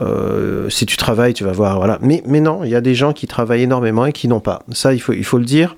euh, 0.00 0.70
si 0.70 0.86
tu 0.86 0.96
travailles, 0.96 1.34
tu 1.34 1.44
vas 1.44 1.52
voir. 1.52 1.76
Voilà. 1.78 1.98
Mais, 2.00 2.22
mais 2.26 2.40
non, 2.40 2.62
il 2.64 2.70
y 2.70 2.76
a 2.76 2.80
des 2.80 2.94
gens 2.94 3.12
qui 3.12 3.26
travaillent 3.26 3.62
énormément 3.62 4.06
et 4.06 4.12
qui 4.12 4.28
n'ont 4.28 4.40
pas. 4.40 4.62
Ça, 4.72 4.94
il 4.94 5.00
faut, 5.00 5.12
il 5.12 5.24
faut 5.24 5.38
le 5.38 5.44
dire. 5.44 5.76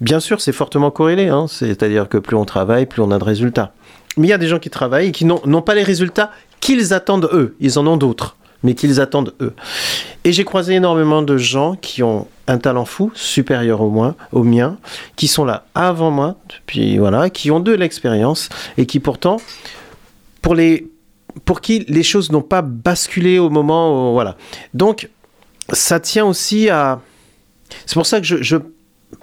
Bien 0.00 0.20
sûr, 0.20 0.40
c'est 0.40 0.52
fortement 0.52 0.90
corrélé. 0.90 1.28
hein. 1.28 1.46
C'est-à-dire 1.48 2.08
que 2.08 2.18
plus 2.18 2.36
on 2.36 2.44
travaille, 2.44 2.84
plus 2.86 3.00
on 3.02 3.10
a 3.10 3.18
de 3.18 3.24
résultats. 3.24 3.72
Mais 4.16 4.26
il 4.26 4.30
y 4.30 4.34
a 4.34 4.38
des 4.38 4.48
gens 4.48 4.58
qui 4.58 4.70
travaillent 4.70 5.08
et 5.08 5.12
qui 5.12 5.24
n'ont 5.24 5.62
pas 5.62 5.74
les 5.74 5.82
résultats 5.82 6.30
qu'ils 6.60 6.92
attendent 6.92 7.28
eux. 7.32 7.56
Ils 7.60 7.78
en 7.78 7.86
ont 7.86 7.96
d'autres, 7.96 8.36
mais 8.64 8.74
qu'ils 8.74 9.00
attendent 9.00 9.32
eux. 9.40 9.52
Et 10.24 10.32
j'ai 10.32 10.44
croisé 10.44 10.74
énormément 10.74 11.22
de 11.22 11.36
gens 11.36 11.76
qui 11.76 12.02
ont 12.02 12.26
un 12.48 12.58
talent 12.58 12.84
fou, 12.84 13.12
supérieur 13.14 13.80
au, 13.80 13.90
moins, 13.90 14.16
au 14.32 14.42
mien, 14.42 14.76
qui 15.16 15.28
sont 15.28 15.44
là 15.44 15.66
avant 15.76 16.10
moi, 16.10 16.36
puis 16.66 16.98
voilà, 16.98 17.30
qui 17.30 17.50
ont 17.52 17.60
de 17.60 17.72
l'expérience 17.72 18.48
et 18.76 18.86
qui 18.86 18.98
pourtant, 19.00 19.36
pour 20.42 20.54
les, 20.54 20.88
pour 21.44 21.60
qui 21.60 21.84
les 21.88 22.02
choses 22.02 22.32
n'ont 22.32 22.42
pas 22.42 22.62
basculé 22.62 23.38
au 23.38 23.50
moment, 23.50 24.10
où- 24.10 24.12
voilà. 24.14 24.36
Donc, 24.74 25.08
ça 25.72 26.00
tient 26.00 26.26
aussi 26.26 26.68
à. 26.68 27.00
C'est 27.86 27.94
pour 27.94 28.06
ça 28.06 28.20
que 28.20 28.26
je, 28.26 28.42
je 28.42 28.56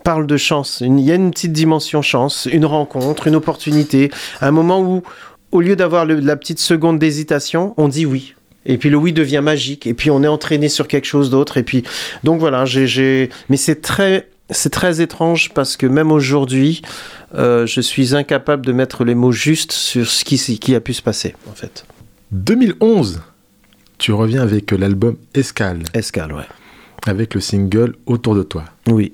parle 0.03 0.25
de 0.25 0.37
chance. 0.37 0.81
Il 0.81 0.99
y 1.01 1.11
a 1.11 1.15
une 1.15 1.31
petite 1.31 1.51
dimension 1.53 2.01
chance, 2.01 2.47
une 2.51 2.65
rencontre, 2.65 3.27
une 3.27 3.35
opportunité, 3.35 4.09
un 4.41 4.51
moment 4.51 4.81
où, 4.81 5.03
au 5.51 5.61
lieu 5.61 5.75
d'avoir 5.75 6.05
la 6.05 6.35
petite 6.37 6.59
seconde 6.59 6.97
d'hésitation, 6.97 7.73
on 7.77 7.87
dit 7.87 8.05
oui. 8.05 8.33
Et 8.65 8.77
puis 8.77 8.89
le 8.89 8.97
oui 8.97 9.11
devient 9.13 9.41
magique. 9.43 9.87
Et 9.87 9.93
puis 9.93 10.11
on 10.11 10.21
est 10.23 10.27
entraîné 10.27 10.69
sur 10.69 10.87
quelque 10.87 11.05
chose 11.05 11.29
d'autre. 11.29 11.57
Et 11.57 11.63
puis 11.63 11.83
donc 12.23 12.39
voilà, 12.39 12.65
j'ai, 12.65 13.29
mais 13.49 13.57
c'est 13.57 13.81
très, 13.81 14.29
c'est 14.49 14.69
très 14.69 15.01
étrange 15.01 15.51
parce 15.53 15.77
que 15.77 15.87
même 15.87 16.11
aujourd'hui, 16.11 16.81
euh, 17.35 17.65
je 17.65 17.81
suis 17.81 18.15
incapable 18.15 18.65
de 18.65 18.71
mettre 18.71 19.03
les 19.03 19.15
mots 19.15 19.31
justes 19.31 19.71
sur 19.71 20.07
ce 20.07 20.23
qui, 20.23 20.75
a 20.75 20.79
pu 20.79 20.93
se 20.93 21.01
passer 21.01 21.35
en 21.49 21.53
fait. 21.53 21.85
2011, 22.31 23.21
tu 23.97 24.13
reviens 24.13 24.41
avec 24.41 24.71
l'album 24.71 25.15
Escale, 25.33 25.83
Escale, 25.93 26.33
ouais. 26.33 26.43
avec 27.05 27.33
le 27.33 27.41
single 27.41 27.95
Autour 28.05 28.35
de 28.35 28.43
toi. 28.43 28.65
Oui. 28.87 29.13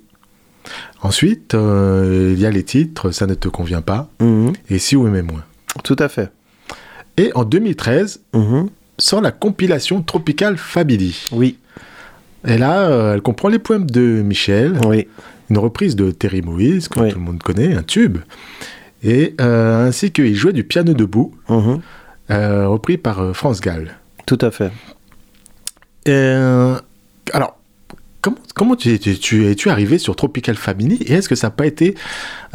Ensuite, 1.01 1.53
euh, 1.53 2.33
il 2.35 2.39
y 2.41 2.45
a 2.45 2.51
les 2.51 2.63
titres 2.63 3.11
Ça 3.11 3.25
ne 3.25 3.33
te 3.33 3.47
convient 3.47 3.81
pas 3.81 4.09
Mhm. 4.19 4.53
et 4.69 4.79
Si 4.79 4.95
oui 4.95 5.09
mais 5.09 5.21
moins. 5.21 5.43
Tout 5.83 5.95
à 5.99 6.09
fait. 6.09 6.29
Et 7.17 7.31
en 7.35 7.43
2013, 7.45 8.21
Mhm. 8.33 8.69
Sort 8.97 9.21
la 9.21 9.31
compilation 9.31 10.01
Tropical 10.01 10.57
Family. 10.57 11.27
Oui. 11.31 11.57
Et 12.47 12.57
là, 12.57 12.87
euh, 12.89 13.13
elle 13.13 13.21
comprend 13.21 13.49
les 13.49 13.59
poèmes 13.59 13.89
de 13.89 14.21
Michel, 14.21 14.79
Oui. 14.85 15.07
une 15.49 15.57
reprise 15.57 15.95
de 15.95 16.11
Terry 16.11 16.41
Moïse, 16.41 16.87
que 16.87 16.99
Oui. 16.99 17.09
tout 17.11 17.19
le 17.19 17.23
monde 17.25 17.41
connaît, 17.43 17.73
un 17.73 17.83
tube, 17.83 18.17
et 19.03 19.35
euh, 19.41 19.87
ainsi 19.87 20.11
qu'il 20.11 20.33
jouait 20.35 20.53
du 20.53 20.63
piano 20.63 20.93
debout, 20.93 21.33
Mhm. 21.49 21.81
euh, 22.31 22.67
repris 22.67 22.97
par 22.97 23.35
France 23.35 23.59
Gall. 23.61 23.95
Tout 24.25 24.37
à 24.41 24.51
fait. 24.51 24.71
Euh, 26.07 26.77
alors, 27.33 27.56
comment, 28.21 28.37
comment 28.55 28.75
tu, 28.75 28.99
tu, 28.99 29.17
tu 29.17 29.47
es-tu 29.47 29.69
arrivé 29.69 29.97
sur 29.97 30.15
Tropical 30.15 30.55
Family 30.55 30.97
et 31.03 31.13
est-ce 31.13 31.29
que 31.29 31.35
ça 31.35 31.47
n'a 31.47 31.51
pas 31.51 31.65
été 31.65 31.95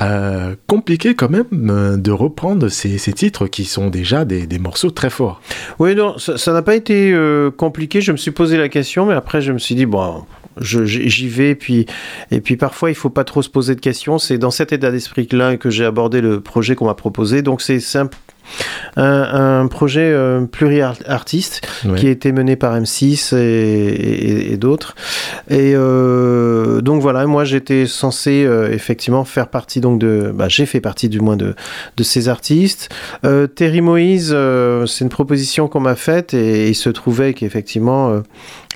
euh, 0.00 0.54
compliqué 0.66 1.14
quand 1.14 1.30
même 1.30 1.46
euh, 1.70 1.96
de 1.96 2.10
reprendre 2.10 2.68
ces, 2.68 2.98
ces 2.98 3.12
titres 3.12 3.46
qui 3.46 3.64
sont 3.64 3.88
déjà 3.88 4.24
des, 4.24 4.46
des 4.46 4.58
morceaux 4.58 4.90
très 4.90 5.10
forts? 5.10 5.40
Oui, 5.78 5.94
non, 5.94 6.16
ça 6.18 6.52
n'a 6.52 6.62
pas 6.62 6.74
été 6.74 7.12
euh, 7.12 7.50
compliqué. 7.50 8.00
Je 8.00 8.12
me 8.12 8.16
suis 8.16 8.30
posé 8.30 8.56
la 8.56 8.68
question, 8.68 9.06
mais 9.06 9.14
après, 9.14 9.40
je 9.40 9.52
me 9.52 9.58
suis 9.58 9.74
dit, 9.74 9.86
bon, 9.86 10.24
j'y 10.60 11.28
vais. 11.28 11.50
Et 11.50 11.54
puis, 11.54 11.86
et 12.30 12.40
puis, 12.40 12.56
parfois, 12.56 12.90
il 12.90 12.94
faut 12.94 13.10
pas 13.10 13.24
trop 13.24 13.42
se 13.42 13.48
poser 13.48 13.74
de 13.74 13.80
questions. 13.80 14.18
C'est 14.18 14.38
dans 14.38 14.50
cet 14.50 14.72
état 14.72 14.90
d'esprit-là 14.90 15.56
que 15.56 15.70
j'ai 15.70 15.84
abordé 15.84 16.20
le 16.20 16.40
projet 16.40 16.74
qu'on 16.74 16.86
m'a 16.86 16.94
proposé. 16.94 17.42
Donc, 17.42 17.62
c'est 17.62 17.80
c'est 17.80 17.98
un, 18.96 19.60
un, 19.62 19.66
projet 19.66 20.00
euh, 20.12 20.42
pluri-artiste 20.46 21.60
Ouais. 21.84 21.98
qui 21.98 22.06
a 22.06 22.10
été 22.10 22.32
mené 22.32 22.56
par 22.56 22.78
M6 22.78 23.34
et, 23.36 23.38
et- 23.40 24.52
et 24.52 24.56
d'autres. 24.56 24.94
Et 25.50 25.72
euh, 25.74 26.80
donc 26.80 27.00
voilà, 27.02 27.26
moi 27.26 27.44
j'étais 27.44 27.86
censé 27.86 28.44
euh, 28.44 28.70
effectivement 28.72 29.24
faire 29.24 29.48
partie 29.48 29.80
donc 29.80 29.98
de, 29.98 30.30
bah, 30.34 30.48
j'ai 30.48 30.66
fait 30.66 30.80
partie 30.80 31.08
du 31.08 31.20
moins 31.20 31.36
de, 31.36 31.54
de 31.96 32.02
ces 32.02 32.28
artistes. 32.28 32.88
Terry 33.54 33.80
Moïse, 33.80 34.36
c'est 34.86 35.04
une 35.04 35.08
proposition 35.10 35.68
qu'on 35.68 35.80
m'a 35.80 35.96
faite 35.96 36.34
et 36.34 36.68
il 36.68 36.74
se 36.74 36.90
trouvait 36.90 37.34
qu'effectivement 37.34 38.22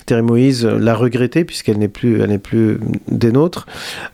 Terry 0.07 0.23
Moïse 0.23 0.65
euh, 0.65 0.79
l'a 0.79 0.95
regretté 0.95 1.45
puisqu'elle 1.45 1.77
n'est 1.77 1.87
plus, 1.87 2.21
elle 2.21 2.29
n'est 2.29 2.39
plus 2.39 2.79
des 3.07 3.31
nôtres. 3.31 3.67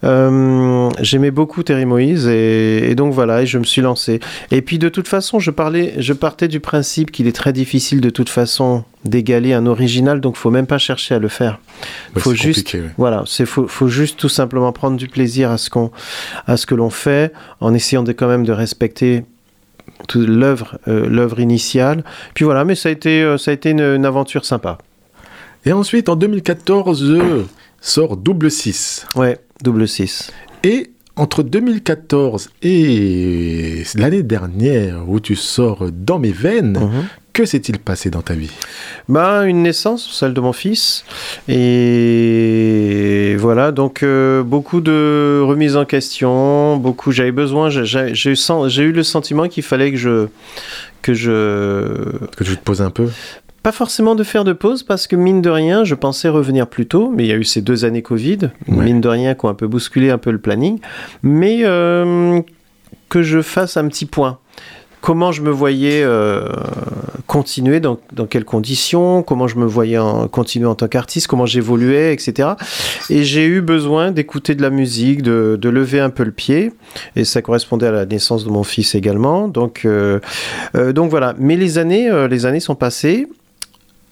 Euh, 0.03 0.89
J'aimais 0.99 1.31
beaucoup 1.31 1.63
Terry 1.63 1.85
Moïse 1.85 2.27
et, 2.27 2.89
et 2.89 2.95
donc 2.95 3.13
voilà, 3.13 3.43
et 3.43 3.45
je 3.45 3.57
me 3.57 3.63
suis 3.63 3.81
lancé. 3.81 4.19
Et 4.51 4.61
puis 4.61 4.79
de 4.79 4.89
toute 4.89 5.07
façon, 5.07 5.39
je 5.39 5.51
parlais, 5.51 5.93
je 5.99 6.11
partais 6.11 6.49
du 6.49 6.59
principe 6.59 7.11
qu'il 7.11 7.27
est 7.27 7.35
très 7.35 7.53
difficile 7.53 8.01
de 8.01 8.09
toute 8.09 8.29
façon 8.29 8.83
d'égaler 9.05 9.53
un 9.53 9.65
original, 9.65 10.19
donc 10.19 10.35
faut 10.35 10.49
même 10.49 10.65
pas 10.65 10.77
chercher 10.77 11.15
à 11.15 11.19
le 11.19 11.27
faire. 11.27 11.59
Ouais, 12.15 12.21
faut 12.21 12.33
juste, 12.33 12.73
ouais. 12.73 12.81
voilà, 12.97 13.23
c'est 13.27 13.45
faut, 13.45 13.67
faut 13.67 13.87
juste 13.87 14.17
tout 14.17 14.29
simplement 14.29 14.71
prendre 14.71 14.97
du 14.97 15.07
plaisir 15.07 15.51
à 15.51 15.57
ce 15.57 15.69
qu'on, 15.69 15.91
à 16.47 16.57
ce 16.57 16.65
que 16.65 16.73
l'on 16.73 16.89
fait, 16.89 17.31
en 17.59 17.73
essayant 17.73 18.03
de 18.03 18.13
quand 18.13 18.27
même 18.27 18.45
de 18.45 18.51
respecter 18.53 19.25
l'œuvre, 20.15 20.79
euh, 20.87 21.07
l'œuvre 21.07 21.39
initiale. 21.39 22.03
Puis 22.33 22.45
voilà, 22.45 22.65
mais 22.65 22.75
ça 22.75 22.89
a 22.89 22.91
été, 22.91 23.35
ça 23.37 23.51
a 23.51 23.53
été 23.53 23.69
une, 23.71 23.81
une 23.81 24.05
aventure 24.05 24.43
sympa. 24.45 24.79
Et 25.65 25.71
ensuite, 25.73 26.09
en 26.09 26.15
2014, 26.15 27.03
euh, 27.03 27.43
sort 27.81 28.17
Double 28.17 28.51
6. 28.51 29.05
Ouais, 29.15 29.37
double 29.63 29.87
6. 29.87 30.31
Et 30.63 30.91
entre 31.15 31.43
2014 31.43 32.49
et 32.63 33.83
l'année 33.95 34.23
dernière, 34.23 35.07
où 35.07 35.19
tu 35.19 35.35
sors 35.35 35.85
Dans 35.91 36.19
mes 36.19 36.31
veines, 36.31 36.77
Mhm. 36.79 37.03
que 37.33 37.45
s'est-il 37.45 37.79
passé 37.79 38.09
dans 38.09 38.21
ta 38.21 38.33
vie? 38.33 38.51
Bah, 39.07 39.45
une 39.45 39.61
naissance, 39.63 40.09
celle 40.11 40.33
de 40.33 40.41
mon 40.41 40.53
fils. 40.53 41.05
Et 41.47 43.35
voilà, 43.37 43.71
donc 43.71 44.03
euh, 44.03 44.43
beaucoup 44.43 44.81
de 44.81 45.41
remises 45.45 45.75
en 45.77 45.85
question, 45.85 46.77
beaucoup. 46.77 47.11
J'avais 47.11 47.31
besoin, 47.31 47.69
eu, 47.69 47.83
j'ai 47.85 48.83
eu 48.83 48.91
le 48.91 49.03
sentiment 49.03 49.47
qu'il 49.47 49.63
fallait 49.63 49.91
que 49.91 49.97
je. 49.97 50.27
que 51.01 51.13
je. 51.13 52.17
Que 52.37 52.43
tu 52.43 52.55
te 52.57 52.63
poses 52.63 52.81
un 52.81 52.89
peu? 52.91 53.09
Pas 53.63 53.71
forcément 53.71 54.13
de 54.15 54.23
faire 54.23 54.43
de 54.43 54.51
pause, 54.53 54.83
parce 54.83 55.07
que 55.07 55.15
mine 55.15 55.41
de 55.41 55.49
rien, 55.49 55.85
je 55.85 55.95
pensais 55.95 56.27
revenir 56.27 56.67
plus 56.67 56.85
tôt, 56.85 57.09
mais 57.15 57.23
il 57.23 57.27
y 57.29 57.31
a 57.31 57.37
eu 57.37 57.45
ces 57.45 57.61
deux 57.61 57.85
années 57.85 58.01
Covid, 58.01 58.49
Ouais. 58.67 58.83
mine 58.83 58.99
de 58.99 59.07
rien, 59.07 59.35
qui 59.35 59.45
ont 59.45 59.49
un 59.49 59.53
peu 59.53 59.67
bousculé 59.67 60.09
un 60.09 60.17
peu 60.17 60.31
le 60.31 60.37
planning. 60.37 60.79
Mais 61.23 61.59
euh, 61.63 62.41
que 63.09 63.21
je 63.23 63.41
fasse 63.41 63.77
un 63.77 63.87
petit 63.87 64.05
point. 64.05 64.39
Comment 64.99 65.31
je 65.33 65.41
me 65.41 65.49
voyais 65.49 66.01
euh, 66.03 66.47
continuer, 67.27 67.79
dans, 67.81 67.99
dans 68.13 68.25
quelles 68.25 68.45
conditions, 68.45 69.21
comment 69.21 69.47
je 69.47 69.57
me 69.57 69.65
voyais 69.65 69.97
en- 69.97 70.27
continuer 70.29 70.65
en 70.67 70.75
tant 70.75 70.87
qu'artiste, 70.87 71.27
comment 71.27 71.45
j'évoluais, 71.45 72.13
etc. 72.13 72.49
Et 73.09 73.23
j'ai 73.23 73.45
eu 73.45 73.61
besoin 73.61 74.11
d'écouter 74.11 74.55
de 74.55 74.61
la 74.61 74.69
musique, 74.69 75.21
de, 75.21 75.57
de 75.61 75.69
lever 75.69 75.99
un 75.99 76.09
peu 76.09 76.23
le 76.23 76.31
pied, 76.31 76.71
et 77.17 77.23
ça 77.25 77.41
correspondait 77.41 77.87
à 77.87 77.91
la 77.91 78.05
naissance 78.05 78.45
de 78.45 78.49
mon 78.49 78.63
fils 78.63 78.95
également. 78.95 79.47
Donc, 79.49 79.81
euh, 79.85 80.19
donc 80.93 81.09
voilà. 81.09 81.33
Mais 81.37 81.55
les 81.57 81.77
années, 81.77 82.09
les 82.29 82.45
années 82.45 82.59
sont 82.61 82.75
passées. 82.75 83.27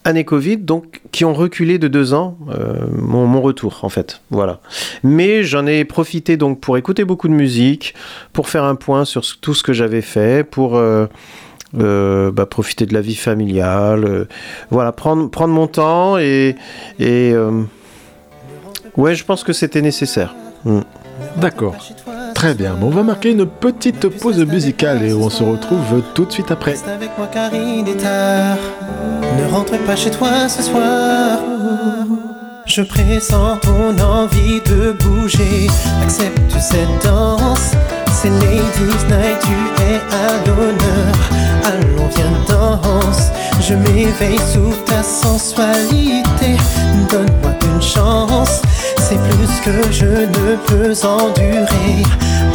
Années 0.03 0.25
Covid, 0.25 0.57
donc 0.57 1.01
qui 1.11 1.25
ont 1.25 1.33
reculé 1.33 1.77
de 1.77 1.87
deux 1.87 2.13
ans 2.13 2.37
euh, 2.49 2.87
mon, 2.91 3.41
retour 3.41 3.79
en 3.83 3.89
fait, 3.89 4.21
voilà. 4.31 4.59
Mais 5.03 5.43
j'en 5.43 5.67
ai 5.67 5.85
profité 5.85 6.37
donc 6.37 6.59
pour 6.59 6.77
écouter 6.77 7.05
beaucoup 7.05 7.27
de 7.27 7.33
musique, 7.33 7.93
pour 8.33 8.49
faire 8.49 8.63
un 8.63 8.75
point 8.75 9.05
sur 9.05 9.23
tout 9.39 9.53
ce 9.53 9.63
que 9.63 9.73
j'avais 9.73 10.01
fait, 10.01 10.43
pour 10.43 10.75
euh, 10.75 11.05
euh, 11.79 12.31
bah, 12.31 12.45
profiter 12.45 12.85
de 12.85 12.93
la 12.93 13.01
vie 13.01 13.15
familiale, 13.15 14.27
voilà, 14.71 14.91
prendre 14.91 15.29
prendre 15.29 15.53
mon 15.53 15.67
temps 15.67 16.17
et 16.17 16.55
ouais, 16.99 19.15
je 19.15 19.23
pense 19.23 19.43
que 19.43 19.53
c'était 19.53 19.81
nécessaire. 19.81 20.35
D'accord. 21.37 21.75
Très 22.41 22.55
bien, 22.55 22.75
on 22.81 22.89
va 22.89 23.03
marquer 23.03 23.33
une 23.33 23.45
petite 23.45 24.09
pause 24.19 24.43
musicale 24.43 25.03
et 25.03 25.13
on 25.13 25.29
se 25.29 25.43
retrouve 25.43 26.01
tout 26.15 26.25
de 26.25 26.31
suite 26.31 26.49
après. 26.49 26.71
Reste 26.71 26.87
avec 26.87 27.15
moi 27.15 27.27
car 27.31 27.53
il 27.53 27.87
est 27.87 28.01
tard. 28.01 28.57
Ne 29.37 29.45
rentre 29.53 29.77
pas 29.85 29.95
chez 29.95 30.09
toi 30.09 30.49
ce 30.49 30.63
soir. 30.63 31.37
Je 32.65 32.81
pressens 32.81 33.57
ton 33.57 33.95
envie 33.99 34.59
de 34.61 34.91
bouger. 35.03 35.67
Accepte 36.01 36.51
cette 36.59 37.03
danse. 37.03 37.73
C'est 38.11 38.31
Ladies 38.31 39.05
Night, 39.07 39.37
tu 39.43 39.83
es 39.83 39.99
à 40.11 40.43
l'honneur. 40.47 41.13
Allons, 41.63 42.09
viens, 42.15 42.33
danse. 42.49 43.29
Je 43.61 43.75
m'éveille 43.75 44.39
sous 44.51 44.73
ta 44.87 45.03
sensualité. 45.03 45.90
Peux 50.67 50.93
endurer. 51.05 52.03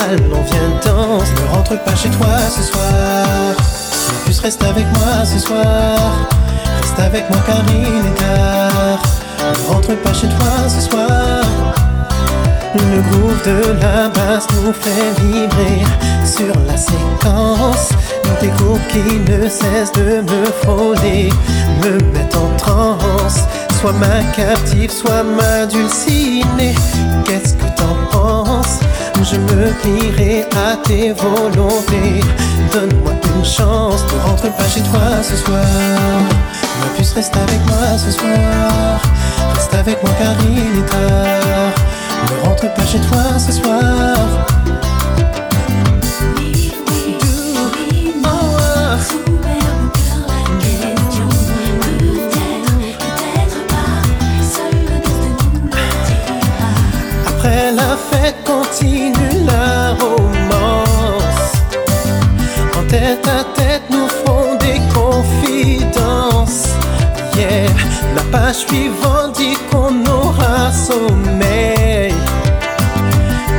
Allons, 0.00 0.42
viens, 0.42 0.70
danse. 0.84 1.28
Ne 1.32 1.54
rentre 1.54 1.82
pas 1.84 1.94
chez 1.94 2.08
toi 2.10 2.28
ce 2.50 2.62
soir. 2.62 3.26
En 3.56 4.24
plus, 4.24 4.38
reste 4.40 4.62
avec 4.62 4.86
moi 4.94 5.24
ce 5.24 5.38
soir. 5.38 5.98
Reste 6.80 6.98
avec 6.98 7.28
moi 7.30 7.38
car 7.46 7.62
il 7.68 8.06
est 8.06 8.14
tard. 8.14 9.02
Ne 9.52 9.74
rentre 9.74 9.94
pas 10.02 10.12
chez 10.12 10.28
toi 10.28 10.68
ce 10.68 10.88
soir. 10.88 11.44
Le 12.74 13.00
groove 13.10 13.42
de 13.44 13.80
la 13.80 14.08
basse 14.08 14.46
nous 14.54 14.72
fait 14.72 15.22
vibrer 15.22 15.82
sur 16.24 16.54
la 16.66 16.76
séquence. 16.76 17.90
Des 18.40 18.48
groupes 18.48 18.86
qui 18.88 19.18
ne 19.30 19.48
cessent 19.48 19.92
de 19.92 20.20
me 20.20 20.44
frôler, 20.62 21.30
me 21.82 21.92
mettent 22.12 22.36
en 22.36 22.54
transe. 22.58 23.44
Soit 23.86 23.98
ma 24.00 24.20
captive, 24.34 24.90
soit 24.90 25.22
ma 25.22 25.64
dulcinée. 25.64 26.74
Qu'est-ce 27.24 27.54
que 27.54 27.66
t'en 27.76 27.94
penses? 28.10 28.80
Je 29.22 29.36
me 29.36 29.70
plierai 29.80 30.44
à 30.56 30.76
tes 30.82 31.12
volontés. 31.12 32.20
Donne-moi 32.72 33.12
une 33.36 33.44
chance, 33.44 34.02
ne 34.12 34.28
rentre 34.28 34.52
pas 34.56 34.68
chez 34.68 34.80
toi 34.80 35.22
ce 35.22 35.36
soir. 35.36 35.62
Ma 36.80 36.86
puce 36.96 37.12
reste 37.12 37.36
avec 37.36 37.64
moi 37.68 37.96
ce 37.96 38.10
soir. 38.10 39.00
Reste 39.54 39.74
avec 39.74 40.02
moi 40.02 40.12
car 40.18 40.34
il 40.50 40.80
est 40.80 40.86
tard. 40.86 41.70
Ne 42.24 42.48
rentre 42.48 42.74
pas 42.74 42.86
chez 42.86 42.98
toi 42.98 43.38
ce 43.38 43.52
soir. 43.52 44.45
La 68.36 68.42
page 68.42 68.66
suivante 68.66 69.36
dit 69.36 69.56
qu'on 69.70 70.04
aura 70.10 70.70
sommeil. 70.72 72.14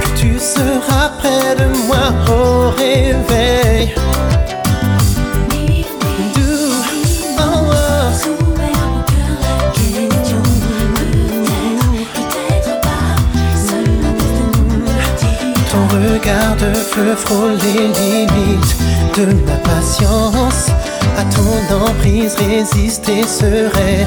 Que 0.01 0.09
tu 0.19 0.39
seras 0.39 1.09
près 1.19 1.55
de 1.55 1.67
moi 1.87 2.07
au 2.29 2.69
réveil. 2.69 3.93
Pas. 7.37 7.43
Ton 15.71 15.87
regard 15.95 16.55
de 16.55 16.73
feu 16.73 17.15
frôle 17.15 17.57
les 17.61 17.87
limites 17.87 18.75
de 19.15 19.25
ma 19.45 19.57
patience. 19.69 20.71
À 21.17 21.23
ton 21.25 21.75
emprise 21.75 22.35
résister 22.35 23.23
serait 23.23 24.05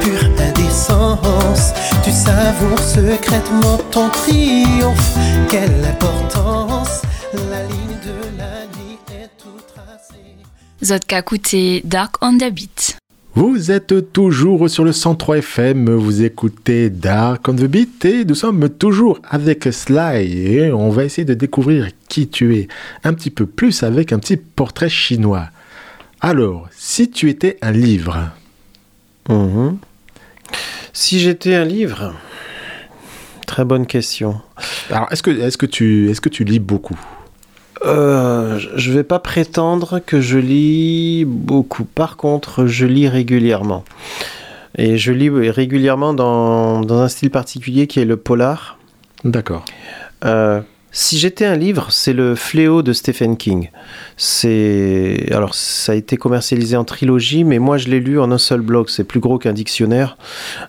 pure 0.00 0.30
indécence. 0.38 1.72
Tu 2.04 2.12
savoures 2.12 2.78
secrètement 2.78 3.78
ton 3.90 4.08
triomphe. 4.10 5.18
Quelle 5.50 5.84
importance! 5.84 7.02
La 7.50 7.64
ligne 7.64 7.98
de 8.04 8.38
la 8.38 8.66
nuit 8.78 8.96
est 9.10 9.28
tout 9.38 9.58
tracée. 9.74 10.36
Zotka 10.84 11.22
Kouté, 11.22 11.82
Dark 11.84 12.14
on 12.22 12.38
the 12.38 12.52
Beat. 12.52 12.96
Vous 13.34 13.72
êtes 13.72 14.12
toujours 14.12 14.70
sur 14.70 14.84
le 14.84 14.92
103 14.92 15.38
FM, 15.38 15.90
vous 15.96 16.22
écoutez 16.22 16.90
Dark 16.90 17.48
on 17.48 17.54
the 17.54 17.64
Beat 17.64 18.04
et 18.04 18.24
nous 18.24 18.36
sommes 18.36 18.68
toujours 18.68 19.18
avec 19.28 19.64
Sly 19.72 20.46
et 20.46 20.72
on 20.72 20.90
va 20.90 21.04
essayer 21.04 21.24
de 21.24 21.34
découvrir 21.34 21.88
qui 22.08 22.28
tu 22.28 22.54
es 22.56 22.68
un 23.02 23.14
petit 23.14 23.30
peu 23.30 23.46
plus 23.46 23.82
avec 23.82 24.12
un 24.12 24.20
petit 24.20 24.36
portrait 24.36 24.90
chinois. 24.90 25.48
Alors, 26.24 26.68
si 26.70 27.10
tu 27.10 27.28
étais 27.28 27.58
un 27.62 27.72
livre, 27.72 28.30
Mhm. 29.28 29.78
Si 30.92 31.18
j'étais 31.20 31.54
un 31.54 31.64
livre, 31.64 32.12
très 33.46 33.64
bonne 33.64 33.86
question. 33.86 34.40
alors 34.90 35.06
est-ce 35.10 35.22
que, 35.22 35.30
est 35.30 35.56
que, 35.56 35.66
tu, 35.66 36.10
est 36.10 36.20
que 36.20 36.28
tu 36.28 36.44
lis 36.44 36.58
beaucoup? 36.58 36.98
Euh, 37.84 38.58
je 38.76 38.92
vais 38.92 39.02
pas 39.04 39.18
prétendre 39.18 40.00
que 40.04 40.20
je 40.20 40.38
lis 40.38 41.24
beaucoup. 41.26 41.84
Par 41.84 42.16
contre, 42.16 42.66
je 42.66 42.86
lis 42.86 43.08
régulièrement. 43.08 43.84
Et 44.76 44.96
je 44.98 45.12
lis 45.12 45.28
régulièrement 45.50 46.14
dans, 46.14 46.80
dans 46.82 47.00
un 47.00 47.08
style 47.08 47.30
particulier 47.30 47.86
qui 47.86 48.00
est 48.00 48.04
le 48.04 48.16
polar. 48.16 48.78
D'accord. 49.24 49.64
Euh, 50.24 50.60
Si 50.94 51.18
j'étais 51.18 51.46
un 51.46 51.56
livre, 51.56 51.90
c'est 51.90 52.12
le 52.12 52.34
Fléau 52.34 52.82
de 52.82 52.92
Stephen 52.92 53.38
King. 53.38 53.70
C'est 54.18 55.26
alors 55.32 55.54
ça 55.54 55.92
a 55.92 55.94
été 55.94 56.18
commercialisé 56.18 56.76
en 56.76 56.84
trilogie, 56.84 57.44
mais 57.44 57.58
moi 57.58 57.78
je 57.78 57.88
l'ai 57.88 57.98
lu 57.98 58.20
en 58.20 58.30
un 58.30 58.38
seul 58.38 58.60
bloc. 58.60 58.90
C'est 58.90 59.04
plus 59.04 59.18
gros 59.18 59.38
qu'un 59.38 59.54
dictionnaire. 59.54 60.18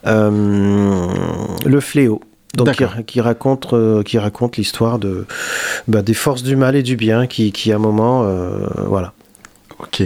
Euh, 0.07 1.07
le 1.65 1.79
Fléau. 1.81 2.21
Donc 2.55 2.75
qui, 3.07 3.19
raconte 3.19 3.73
euh, 3.73 4.03
qui 4.03 4.19
raconte 4.19 4.57
l'histoire 4.57 4.99
de 4.99 5.25
bah, 5.87 6.03
des 6.03 6.13
forces 6.13 6.43
du 6.43 6.55
mal 6.55 6.75
et 6.75 6.83
du 6.83 6.95
bien 6.95 7.25
qui, 7.25 7.51
qui 7.51 7.71
à 7.71 7.77
un 7.77 7.79
moment 7.79 8.23
euh, 8.25 8.67
voilà 8.85 9.13
Ok. 9.79 10.03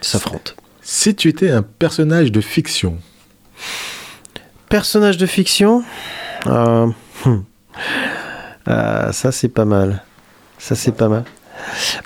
s'affrontent. 0.00 0.52
Si 0.82 1.14
tu 1.16 1.28
étais 1.28 1.50
un 1.50 1.62
personnage 1.62 2.32
de 2.32 2.40
fiction, 2.40 2.96
Personnage 4.68 5.16
de 5.16 5.26
fiction, 5.26 5.82
hmm. 6.46 6.92
Ah, 8.70 9.12
ça 9.12 9.32
c'est 9.32 9.48
pas 9.48 9.64
mal. 9.64 10.02
Ça 10.58 10.76
c'est 10.76 10.92
pas 10.92 11.08
mal. 11.08 11.24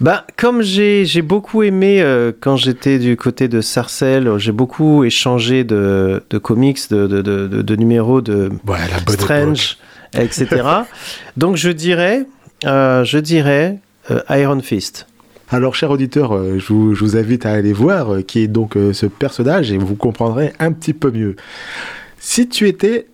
Bah, 0.00 0.26
comme 0.36 0.62
j'ai 0.62 1.22
beaucoup 1.22 1.62
aimé 1.62 2.00
euh, 2.00 2.32
quand 2.38 2.56
j'étais 2.56 2.98
du 2.98 3.16
côté 3.16 3.48
de 3.48 3.60
Sarcelles, 3.60 4.38
j'ai 4.38 4.50
beaucoup 4.50 5.04
échangé 5.04 5.62
de, 5.62 6.22
de 6.30 6.38
comics, 6.38 6.90
de, 6.90 7.06
de, 7.06 7.22
de, 7.22 7.76
numéros 7.76 8.20
de 8.20 8.50
ouais, 8.66 8.78
époque. 8.98 9.20
Strange, 9.20 9.76
etc. 10.14 10.62
Donc 11.36 11.56
je 11.56 11.70
dirais, 11.70 12.26
euh, 12.64 13.04
je 13.04 13.18
dirais 13.18 13.78
euh, 14.10 14.20
Iron 14.30 14.60
Fist. 14.60 15.06
Alors, 15.50 15.74
cher 15.74 15.90
auditeur, 15.90 16.34
euh, 16.34 16.58
je 16.58 16.72
vous, 16.72 16.94
je 16.94 17.04
vous 17.04 17.16
invite 17.16 17.44
à 17.44 17.52
aller 17.52 17.74
voir 17.74 18.24
qui 18.26 18.40
est 18.40 18.48
donc 18.48 18.76
ce 18.92 19.06
personnage 19.06 19.70
et 19.70 19.76
vous 19.78 19.94
comprendrez 19.94 20.54
un 20.58 20.72
petit 20.72 20.94
peu 20.94 21.10
mieux. 21.10 21.36
Si 22.18 22.48
tu 22.48 22.66
étais 22.66 23.06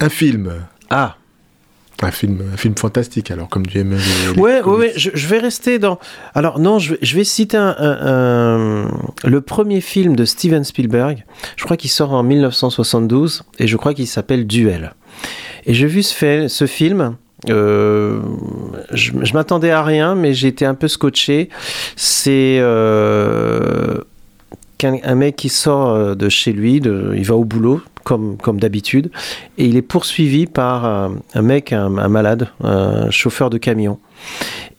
un 0.00 0.08
film, 0.08 0.52
Ah, 0.90 1.17
un 2.02 2.10
film, 2.12 2.42
un 2.52 2.56
film 2.56 2.74
fantastique, 2.76 3.30
alors 3.30 3.48
comme 3.48 3.66
tu 3.66 3.78
aimes 3.78 3.96
les, 4.34 4.40
Ouais, 4.40 4.62
ouais, 4.62 4.92
je, 4.96 5.10
je 5.14 5.26
vais 5.26 5.38
rester 5.38 5.78
dans. 5.78 5.98
Alors, 6.34 6.58
non, 6.60 6.78
je 6.78 6.92
vais, 6.92 6.98
je 7.02 7.16
vais 7.16 7.24
citer 7.24 7.56
un, 7.56 7.74
un- 7.78 8.86
un- 8.86 8.88
le 9.24 9.40
premier 9.40 9.80
film 9.80 10.14
de 10.14 10.24
Steven 10.24 10.62
Spielberg. 10.64 11.24
Je 11.56 11.64
crois 11.64 11.76
qu'il 11.76 11.90
sort 11.90 12.12
en 12.12 12.22
1972 12.22 13.42
et 13.58 13.66
je 13.66 13.76
crois 13.76 13.94
qu'il 13.94 14.06
s'appelle 14.06 14.46
Duel. 14.46 14.94
Et 15.66 15.74
j'ai 15.74 15.86
vu 15.86 16.02
ce, 16.02 16.66
film. 16.66 17.16
euh, 17.48 18.20
je 18.92 19.12
je 19.22 19.32
m'attendais 19.32 19.70
à 19.70 19.82
rien, 19.82 20.14
mais 20.14 20.34
j'ai 20.34 20.48
été 20.48 20.64
un 20.64 20.74
peu 20.74 20.88
scotché. 20.88 21.48
C'est 21.96 22.58
euh, 22.60 23.98
un 24.84 25.14
mec 25.16 25.36
qui 25.36 25.48
sort 25.48 25.90
euh, 25.90 26.14
de 26.14 26.28
chez 26.28 26.52
lui, 26.52 26.80
de, 26.80 27.12
il 27.16 27.24
va 27.24 27.34
au 27.34 27.44
boulot, 27.44 27.80
comme, 28.08 28.60
d'habitude, 28.60 29.10
et 29.58 29.66
il 29.66 29.76
est 29.76 29.82
poursuivi 29.82 30.46
par 30.46 30.84
un, 30.86 31.16
un 31.34 31.42
mec, 31.42 31.72
un, 31.72 31.88
malade, 31.88 32.48
un 32.62 33.10
chauffeur 33.10 33.50
de 33.50 33.58
camion. 33.58 33.98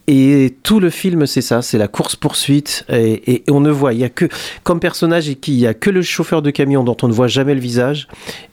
Et 0.07 0.55
tout 0.63 0.79
le 0.79 0.89
film, 0.89 1.27
c'est 1.27 1.41
ça, 1.41 1.61
c'est 1.61 1.77
la 1.77 1.87
course-poursuite. 1.87 2.83
Et, 2.89 3.43
on 3.47 3.59
ne 3.59 3.69
voit, 3.69 3.93
il 3.93 3.99
y 3.99 4.03
a 4.03 4.09
que, 4.09 4.25
comme 4.63 4.79
personnage, 4.79 5.27
il 5.27 5.53
y 5.53 5.67
a 5.67 5.75
que 5.75 5.91
le 5.91 6.01
chauffeur 6.01 6.41
de 6.41 6.49
camion 6.49 6.83
dont 6.83 6.97
on 7.03 7.07
ne 7.07 7.13
voit 7.13 7.27
jamais 7.27 7.53
le 7.53 7.59
visage, 7.59 8.07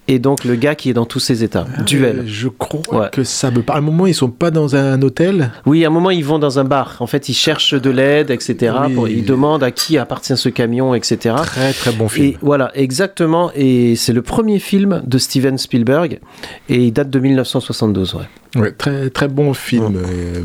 et 0.08 0.18
donc 0.18 0.44
le 0.44 0.54
gars 0.54 0.74
qui 0.74 0.90
est 0.90 0.92
dans 0.94 1.04
tous 1.06 1.18
ses 1.20 1.42
états. 1.44 1.66
Duel. 1.86 2.20
Euh, 2.20 2.22
je 2.26 2.48
crois 2.48 3.00
Ouais. 3.02 3.08
que 3.10 3.24
ça 3.24 3.50
me 3.50 3.62
parle. 3.62 3.78
À 3.78 3.82
un 3.82 3.84
moment, 3.84 4.06
ils 4.06 4.14
sont 4.14 4.30
pas 4.30 4.50
dans 4.50 4.76
un 4.76 5.00
hôtel. 5.02 5.50
Oui, 5.66 5.84
à 5.84 5.88
un 5.88 5.90
moment, 5.90 6.10
ils 6.10 6.24
vont 6.24 6.38
dans 6.38 6.58
un 6.58 6.64
bar. 6.64 6.96
En 7.00 7.06
fait, 7.06 7.28
ils 7.28 7.34
cherchent 7.34 7.74
de 7.74 7.90
l'aide, 7.90 8.30
etc. 8.30 8.74
Oui. 8.88 8.94
Pour- 8.94 9.08
ils 9.08 9.24
demandent 9.24 9.62
à 9.64 9.70
qui 9.70 9.98
appartient 9.98 10.36
ce 10.36 10.48
camion, 10.48 10.94
etc. 10.94 11.34
Très 11.44 11.72
très 11.72 11.92
bon 11.92 12.08
film. 12.08 12.26
Et 12.28 12.36
voilà, 12.42 12.70
exactement. 12.74 13.50
Et 13.54 13.96
c'est 13.96 14.12
le 14.12 14.22
premier 14.22 14.58
film 14.58 15.02
de 15.06 15.18
Steven 15.18 15.58
Spielberg. 15.58 16.20
Et 16.68 16.84
il 16.86 16.92
date 16.92 17.10
de 17.10 17.18
1972, 17.18 18.14
ouais. 18.14 18.60
Ouais, 18.60 18.72
très 18.72 19.10
très 19.10 19.28
bon 19.28 19.52
film. 19.52 19.92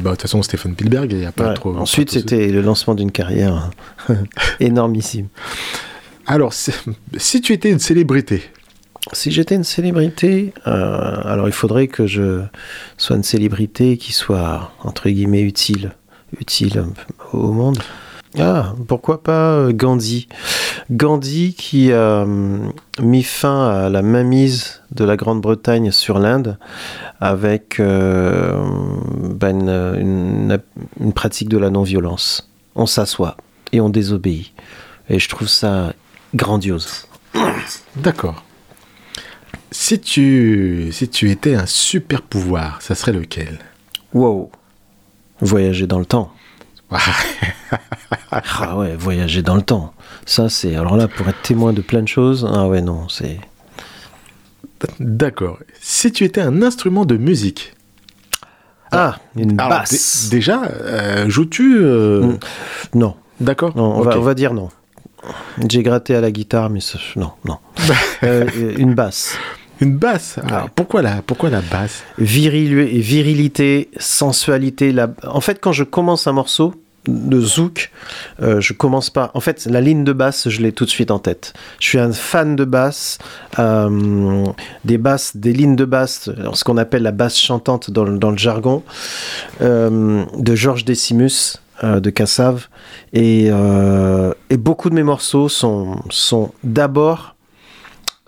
Bah, 0.02 0.10
de 0.10 0.16
toute 0.16 0.22
façon, 0.24 0.42
Stephen 0.42 0.74
Spielberg, 0.74 1.12
il 1.14 1.20
n'y 1.20 1.26
a 1.26 1.32
pas 1.32 1.54
trop. 1.54 1.76
Ensuite, 1.78 2.10
trop- 2.10 2.20
c'était 2.20 2.48
le 2.48 2.62
lancement 2.62 2.94
d'une 2.94 3.12
carrière 3.12 3.70
énormissime. 4.60 5.28
Alors, 6.28 6.54
si 6.54 7.42
tu 7.42 7.54
étais 7.54 7.72
une 7.72 7.80
célébrité, 7.80 8.42
Si 9.14 9.32
j'étais 9.32 9.56
une 9.56 9.64
célébrité, 9.64 10.54
euh, 10.68 11.22
alors 11.26 11.48
il 11.48 11.54
faudrait 11.54 11.88
que 11.88 12.06
je 12.08 12.42
sois 12.98 13.16
une 13.16 13.24
célébrité 13.24 13.98
qui 13.98 14.14
soit, 14.14 14.72
entre 14.84 15.10
guillemets, 15.10 15.42
utile, 15.42 15.92
utile 16.40 16.86
au 17.34 17.52
monde. 17.52 17.80
Ah, 18.40 18.74
pourquoi 18.88 19.22
pas 19.24 19.56
euh, 19.56 19.74
Gandhi 19.74 20.30
Gandhi 20.90 21.54
qui 21.54 21.92
a 21.92 22.22
hum, 22.22 22.72
mis 23.02 23.24
fin 23.24 23.68
à 23.70 23.90
la 23.90 24.02
mainmise 24.02 24.82
de 24.92 25.04
la 25.04 25.18
Grande-Bretagne 25.18 25.92
sur 25.92 26.18
l'Inde 26.18 26.58
avec 27.20 27.80
euh, 27.82 28.54
une- 29.42 30.60
une 31.02 31.14
pratique 31.14 31.50
de 31.50 31.58
la 31.58 31.70
non-violence. 31.70 32.50
On 32.76 32.86
s'assoit 32.86 33.36
et 33.74 33.82
on 33.82 33.90
désobéit. 33.90 34.54
Et 35.10 35.20
je 35.20 35.28
trouve 35.28 35.50
ça 35.50 35.92
grandiose. 36.34 37.08
d'accord. 37.98 38.44
Si 39.72 40.00
tu 40.00 40.90
si 40.92 41.08
tu 41.08 41.32
étais 41.32 41.56
un 41.56 41.66
super 41.66 42.22
pouvoir, 42.22 42.82
ça 42.82 42.94
serait 42.96 43.14
lequel? 43.14 43.60
Wow. 44.14 44.52
Voyager 45.40 45.88
dans 45.88 46.00
le 46.00 46.06
temps. 46.06 46.32
Ah 48.32 48.78
ouais, 48.78 48.96
voyager 48.96 49.42
dans 49.42 49.56
le 49.56 49.62
temps. 49.62 49.94
Ça, 50.26 50.50
c'est. 50.50 50.76
Alors 50.76 50.98
là, 50.98 51.08
pour 51.08 51.28
être 51.30 51.42
témoin 51.42 51.74
de 51.74 51.82
plein 51.82 52.02
de 52.02 52.08
choses, 52.08 52.48
ah 52.54 52.68
ouais, 52.68 52.82
non, 52.82 53.08
c'est. 53.10 53.40
D'accord. 55.00 55.60
Si 55.80 56.12
tu 56.12 56.24
étais 56.26 56.42
un 56.42 56.62
instrument 56.62 57.06
de 57.06 57.16
musique, 57.18 57.74
Ah, 58.92 59.20
une 59.38 59.60
alors, 59.60 59.70
basse. 59.80 60.28
dé- 60.30 60.38
déjà, 60.38 60.64
euh, 60.66 61.30
joues-tu 61.30 61.78
euh, 61.80 62.22
Mm. 62.24 62.40
Non, 62.96 63.16
D'accord. 63.40 63.76
non 63.78 63.96
on, 63.98 64.02
va, 64.02 64.18
on 64.18 64.22
va 64.22 64.34
dire 64.34 64.54
non. 64.54 64.70
J'ai 65.70 65.84
gratté 65.84 66.16
à 66.16 66.20
la 66.22 66.32
guitare, 66.32 66.70
mais 66.70 66.82
ça- 66.82 67.00
non, 67.16 67.32
non. 67.46 67.58
Euh, 68.24 68.48
une 68.78 68.94
basse. 68.94 69.36
Une 69.82 69.98
basse. 69.98 70.38
Alors, 70.38 70.66
Ouais. 70.66 70.70
pourquoi 70.76 71.02
la 71.02 71.22
pourquoi 71.26 71.50
la 71.50 71.62
basse? 71.62 72.04
Viril- 72.18 72.86
virilité, 73.02 73.90
sensualité. 73.98 74.92
La... 74.92 75.10
En 75.28 75.42
fait, 75.42 75.60
quand 75.60 75.72
je 75.74 75.84
commence 75.84 76.28
un 76.28 76.34
morceau 76.34 76.74
de 77.08 77.42
zouk, 77.42 77.92
euh, 78.44 78.62
je 78.62 78.74
commence 78.74 79.10
pas. 79.10 79.32
En 79.34 79.40
fait, 79.40 79.66
la 79.66 79.82
ligne 79.82 80.04
de 80.04 80.14
basse, 80.14 80.50
je 80.50 80.62
l'ai 80.62 80.72
tout 80.72 80.86
de 80.86 80.92
suite 80.92 81.10
en 81.10 81.18
tête. 81.18 81.54
Je 81.80 81.88
suis 81.88 81.98
un 81.98 82.12
fan 82.12 82.56
de 82.56 82.64
basse, 82.64 83.18
euh, 83.58 84.46
des 84.86 85.00
basses, 85.00 85.36
des 85.36 85.52
lignes 85.52 85.76
de 85.76 85.86
basse, 85.86 86.30
ce 86.54 86.64
qu'on 86.64 86.78
appelle 86.78 87.02
la 87.02 87.12
basse 87.12 87.38
chantante 87.40 87.90
dans 87.90 88.04
le, 88.04 88.20
dans 88.20 88.30
le 88.30 88.38
jargon, 88.38 88.84
euh, 89.62 90.24
de 90.38 90.56
Georges 90.56 90.86
Decimus. 90.86 91.58
de 91.84 92.12
Cassav 92.12 92.68
et, 93.12 93.48
euh, 93.50 94.32
et 94.52 94.58
beaucoup 94.58 94.92
de 94.92 94.94
mes 94.94 95.02
morceaux 95.02 95.50
sont, 95.50 95.96
sont 96.12 96.52
d'abord 96.64 97.36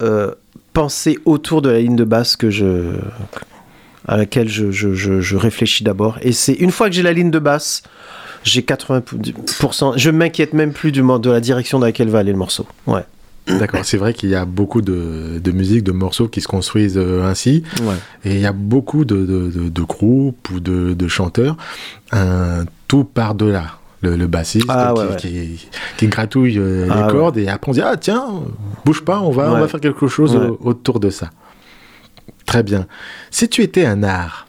euh, 0.01 0.31
pensés 0.73 1.19
autour 1.25 1.61
de 1.61 1.69
la 1.69 1.79
ligne 1.79 1.95
de 1.95 2.03
basse 2.03 2.35
que 2.35 2.49
je, 2.49 2.95
à 4.07 4.17
laquelle 4.17 4.49
je, 4.49 4.71
je- 4.71 4.93
je- 4.93 5.21
je 5.21 5.37
réfléchis 5.37 5.83
d'abord. 5.83 6.17
Et 6.21 6.31
c'est 6.31 6.53
une 6.53 6.71
fois 6.71 6.89
que 6.89 6.95
j'ai 6.95 7.03
la 7.03 7.13
ligne 7.13 7.31
de 7.31 7.39
basse, 7.39 7.83
j'ai 8.43 8.61
80%. 8.61 9.93
Je 9.97 10.09
m'inquiète 10.09 10.53
même 10.53 10.73
plus 10.73 10.91
du, 10.91 11.01
de 11.01 11.29
la 11.31 11.39
direction 11.39 11.79
dans 11.79 11.85
laquelle 11.85 12.09
va 12.09 12.19
aller 12.19 12.31
le 12.31 12.37
morceau. 12.37 12.65
Ouais. 12.87 13.03
D'accord. 13.47 13.81
C'est 13.83 13.97
vrai 13.97 14.13
qu'il 14.13 14.29
y 14.29 14.35
a 14.35 14.45
beaucoup 14.45 14.81
de, 14.81 15.39
de 15.43 15.51
musique, 15.51 15.83
de 15.83 15.91
morceaux 15.91 16.27
qui 16.27 16.41
se 16.41 16.47
construisent 16.47 16.97
euh, 16.97 17.23
ainsi. 17.25 17.63
ouais. 17.81 17.95
Et 18.25 18.35
il 18.35 18.39
y 18.41 18.45
a 18.45 18.53
beaucoup 18.53 19.03
de, 19.05 19.25
de, 19.25 19.81
groupes 19.81 20.49
ou 20.49 20.59
de, 20.59 20.93
de 20.93 21.07
chanteurs, 21.07 21.57
un 22.11 22.63
tout 22.87 23.03
par-delà. 23.03 23.77
Le, 24.03 24.15
le 24.17 24.27
bassiste 24.27 24.65
Ah, 24.69 24.91
qui, 24.95 25.01
ouais, 25.01 25.07
ouais. 25.07 25.15
qui- 25.15 25.67
qui 25.97 26.07
gratouille 26.07 26.59
euh, 26.59 26.87
Ah, 26.91 26.95
les 26.95 27.01
ouais. 27.03 27.11
cordes 27.11 27.37
et 27.37 27.47
après 27.47 27.69
on 27.69 27.73
dit 27.73 27.81
Ah 27.81 27.95
tiens, 27.97 28.27
bouge 28.85 29.03
pas, 29.03 29.19
on 29.21 29.31
va, 29.31 29.51
on 29.51 29.59
va 29.59 29.67
faire 29.67 29.79
quelque 29.79 30.07
chose 30.07 30.35
au- 30.35 30.59
autour 30.61 30.99
de 30.99 31.09
ça. 31.09 31.29
Très 32.45 32.63
bien. 32.63 32.85
Si 33.31 33.47
tu 33.49 33.61
étais 33.61 33.85
un 33.85 34.03
art, 34.03 34.47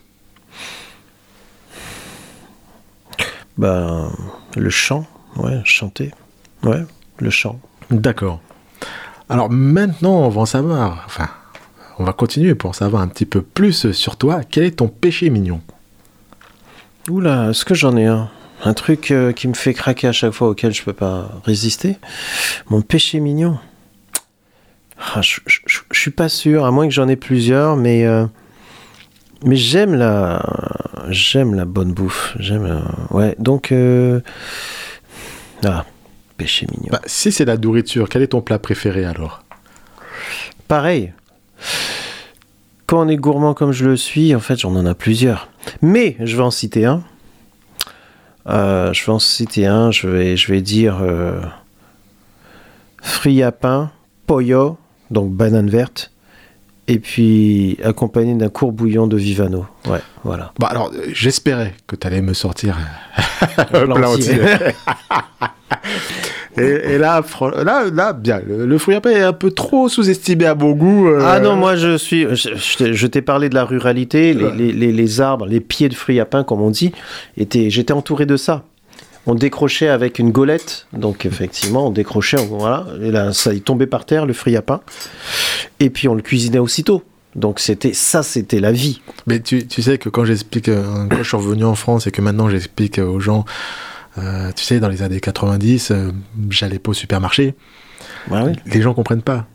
Ben, 3.56 4.10
le 4.56 4.70
chant, 4.70 5.06
ouais, 5.36 5.60
chanter. 5.64 6.10
Ouais, 6.64 6.84
le 7.20 7.30
chant. 7.30 7.60
d'accord. 7.90 8.40
Alors 9.28 9.48
maintenant, 9.50 10.14
on 10.22 10.28
va 10.28 10.40
en 10.40 10.46
savoir, 10.46 11.04
enfin, 11.06 11.28
on 12.00 12.04
va 12.04 12.12
continuer 12.12 12.54
pour 12.56 12.70
en 12.70 12.72
savoir 12.72 13.00
un 13.02 13.08
petit 13.08 13.26
peu 13.26 13.42
plus 13.42 13.92
sur 13.92 14.16
toi. 14.16 14.40
Quel 14.50 14.64
est 14.64 14.72
ton 14.78 14.88
péché 14.88 15.30
mignon? 15.30 15.60
Oula, 17.08 17.50
est-ce 17.50 17.64
que 17.64 17.74
j'en 17.74 17.96
ai 17.96 18.06
un? 18.06 18.28
Un 18.64 18.72
truc 18.74 19.10
euh, 19.10 19.32
qui 19.32 19.46
me 19.48 19.54
fait 19.54 19.74
craquer 19.74 20.08
à 20.08 20.12
chaque 20.12 20.32
fois 20.32 20.48
auquel 20.48 20.72
je 20.72 20.82
peux 20.82 20.92
pas 20.94 21.30
résister 21.44 21.96
Mon 22.70 22.80
péché 22.82 23.20
mignon 23.20 23.58
Ah, 25.14 25.20
je, 25.20 25.40
je- 25.46 25.60
je- 25.66 25.80
je 25.90 25.98
suis 26.00 26.10
pas 26.10 26.28
sûr, 26.30 26.64
à 26.64 26.70
moins 26.70 26.86
que 26.88 26.94
j'en 26.94 27.08
ai 27.08 27.16
plusieurs, 27.16 27.76
mais 27.76 28.06
euh, 28.06 28.26
mais 29.44 29.56
j'aime 29.56 29.94
la 29.94 30.42
j'aime 31.10 31.54
la 31.54 31.66
bonne 31.66 31.92
bouffe. 31.92 32.34
J'aime 32.38 32.64
euh, 32.64 32.80
ouais. 33.14 33.34
Donc 33.38 33.70
euh, 33.72 34.20
ah 35.64 35.84
péché 36.38 36.66
mignon. 36.72 36.88
Bah, 36.90 37.02
Si 37.04 37.32
c'est 37.32 37.44
la 37.44 37.56
nourriture, 37.58 38.08
quel 38.08 38.22
est 38.22 38.28
ton 38.28 38.40
plat 38.40 38.58
préféré 38.58 39.04
alors? 39.04 39.42
Pareil. 40.68 41.12
Quand 42.86 43.04
on 43.04 43.08
est 43.08 43.16
gourmand 43.16 43.52
comme 43.54 43.72
je 43.72 43.84
le 43.84 43.96
suis, 43.96 44.34
en 44.34 44.40
fait, 44.40 44.56
j'en 44.58 44.74
en 44.74 44.86
a 44.86 44.94
plusieurs. 44.94 45.48
Mais 45.82 46.16
je 46.20 46.36
vais 46.36 46.42
en 46.42 46.50
citer 46.50 46.84
un. 46.86 47.02
Euh, 48.48 48.92
je 48.92 49.04
vais 49.04 49.12
en 49.12 49.18
citer 49.18 49.66
un. 49.66 49.90
Je 49.90 50.08
vais, 50.08 50.36
je 50.36 50.52
vais 50.52 50.60
dire 50.60 50.98
euh, 51.02 51.40
pain, 53.60 53.90
pollo, 54.26 54.78
donc 55.10 55.32
banane 55.32 55.70
verte, 55.70 56.10
et 56.88 56.98
puis 56.98 57.78
accompagné 57.82 58.34
d'un 58.34 58.48
court 58.50 58.72
bouillon 58.72 59.06
de 59.06 59.16
Vivano. 59.16 59.66
Ouais, 59.86 60.00
voilà. 60.24 60.52
Bah 60.58 60.68
alors, 60.70 60.90
euh, 60.94 61.06
j'espérais 61.12 61.74
que 61.86 61.96
tu 61.96 62.06
allais 62.06 62.22
me 62.22 62.34
sortir 62.34 62.76
un 63.72 64.02
entier. 64.02 64.38
et, 66.58 66.94
et 66.94 66.98
là, 66.98 67.22
là, 67.64 67.84
là, 67.92 68.12
bien, 68.12 68.40
le, 68.46 68.66
le 68.66 68.78
fruit 68.78 68.94
à 68.94 69.00
pain 69.00 69.10
est 69.10 69.22
un 69.22 69.32
peu 69.32 69.50
trop 69.50 69.88
sous-estimé 69.88 70.46
à 70.46 70.54
mon 70.54 70.72
goût. 70.72 71.08
euh, 71.08 71.20
Ah 71.24 71.40
non, 71.40 71.56
moi 71.56 71.76
je 71.76 71.96
suis. 71.96 72.26
Je, 72.34 72.92
je 72.92 73.06
t'ai- 73.06 73.22
parlé 73.22 73.48
de 73.48 73.54
la 73.54 73.64
ruralité, 73.64 74.34
les, 74.34 74.44
Ouais. 74.44 74.52
les- 74.56 74.72
les- 74.72 74.92
les 74.92 75.20
arbres, 75.20 75.46
les 75.46 75.60
pieds 75.60 75.88
de 75.88 75.94
fruits 75.94 76.20
à 76.20 76.24
pain, 76.26 76.44
comme 76.44 76.60
on 76.60 76.70
dit. 76.70 76.92
étaient- 77.36 77.70
J'étais 77.70 77.92
entouré 77.92 78.26
de 78.26 78.36
ça. 78.36 78.64
On 79.26 79.34
décrochait 79.34 79.88
avec 79.88 80.18
une 80.18 80.30
golette, 80.32 80.86
donc 80.92 81.24
effectivement, 81.24 81.86
on 81.88 81.90
décrochait, 81.90 82.38
on- 82.38 82.58
voilà, 82.58 82.86
et 83.02 83.10
là, 83.10 83.32
ça 83.32 83.54
il 83.54 83.62
tombait 83.62 83.86
par 83.86 84.04
terre, 84.04 84.26
le 84.26 84.34
fruit 84.34 84.54
à 84.56 84.60
pain, 84.62 84.80
et 85.80 85.88
puis 85.88 86.08
on 86.08 86.14
le 86.14 86.20
cuisinait 86.22 86.58
aussitôt. 86.58 87.02
Donc 87.34 87.58
c'était 87.58 87.94
ça, 87.94 88.22
c'était 88.22 88.60
la 88.60 88.70
vie. 88.70 89.00
Mais 89.26 89.40
tu, 89.40 89.66
tu 89.66 89.82
sais 89.82 89.98
que 89.98 90.08
quand 90.08 90.24
j'explique, 90.24 90.68
euh, 90.68 90.84
quand 91.10 91.16
je 91.18 91.22
suis 91.24 91.36
revenu 91.36 91.64
en 91.64 91.74
France 91.74 92.06
et 92.06 92.10
que 92.12 92.20
maintenant 92.20 92.48
j'explique 92.50 92.98
aux 92.98 93.18
gens, 93.18 93.44
euh, 94.18 94.52
tu 94.52 94.64
sais, 94.64 94.80
dans 94.80 94.88
les 94.88 95.02
années 95.02 95.20
90, 95.20 95.90
euh, 95.90 96.12
j'allais 96.50 96.78
pas 96.78 96.90
au 96.90 96.94
supermarché, 96.94 97.54
oui. 98.30 98.52
les 98.66 98.82
gens 98.82 98.94
comprennent 98.94 99.22
pas. 99.22 99.46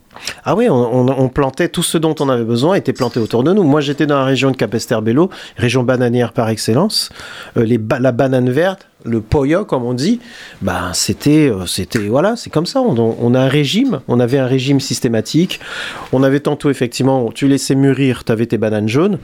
Ah 0.44 0.56
oui, 0.56 0.68
on, 0.70 1.30
plantait 1.30 1.70
tout 1.70 1.84
ce 1.84 1.98
dont 1.98 2.16
on 2.20 2.30
avait 2.30 2.44
besoin 2.44 2.76
était 2.76 2.94
planté 2.94 3.20
autour 3.20 3.44
de 3.44 3.54
nous. 3.54 3.64
Moi, 3.64 3.82
j'étais 3.82 4.06
dans 4.06 4.18
la 4.18 4.26
région 4.26 4.52
de 4.52 4.58
Capesterre-Bello, 4.58 5.30
région 5.58 5.84
bananière 5.84 6.34
par 6.34 6.50
excellence. 6.50 7.10
Euh, 7.58 7.64
les 7.66 7.80
la 8.00 8.12
banane 8.12 8.50
verte, 8.50 8.88
le 9.06 9.22
poyo, 9.22 9.66
comme 9.66 9.84
on 9.84 9.94
dit, 9.94 10.20
ben 10.62 10.92
c'était, 10.94 11.50
euh, 11.50 11.66
c'était 11.66 12.00
voilà, 12.08 12.36
c'est 12.36 12.50
comme 12.50 12.66
ça. 12.66 12.82
On, 12.82 13.34
a 13.34 13.40
un 13.42 13.48
régime, 13.48 14.02
on 14.08 14.20
avait 14.20 14.40
un 14.40 14.46
régime 14.48 14.80
systématique. 14.80 15.60
On 16.12 16.24
avait 16.24 16.42
tantôt 16.42 16.70
effectivement, 16.70 17.32
tu 17.32 17.48
laissais 17.48 17.76
mûrir, 17.76 18.24
tu 18.24 18.32
avais 18.32 18.46
tes 18.46 18.58
bananes 18.58 18.90
jaunes. 18.90 19.20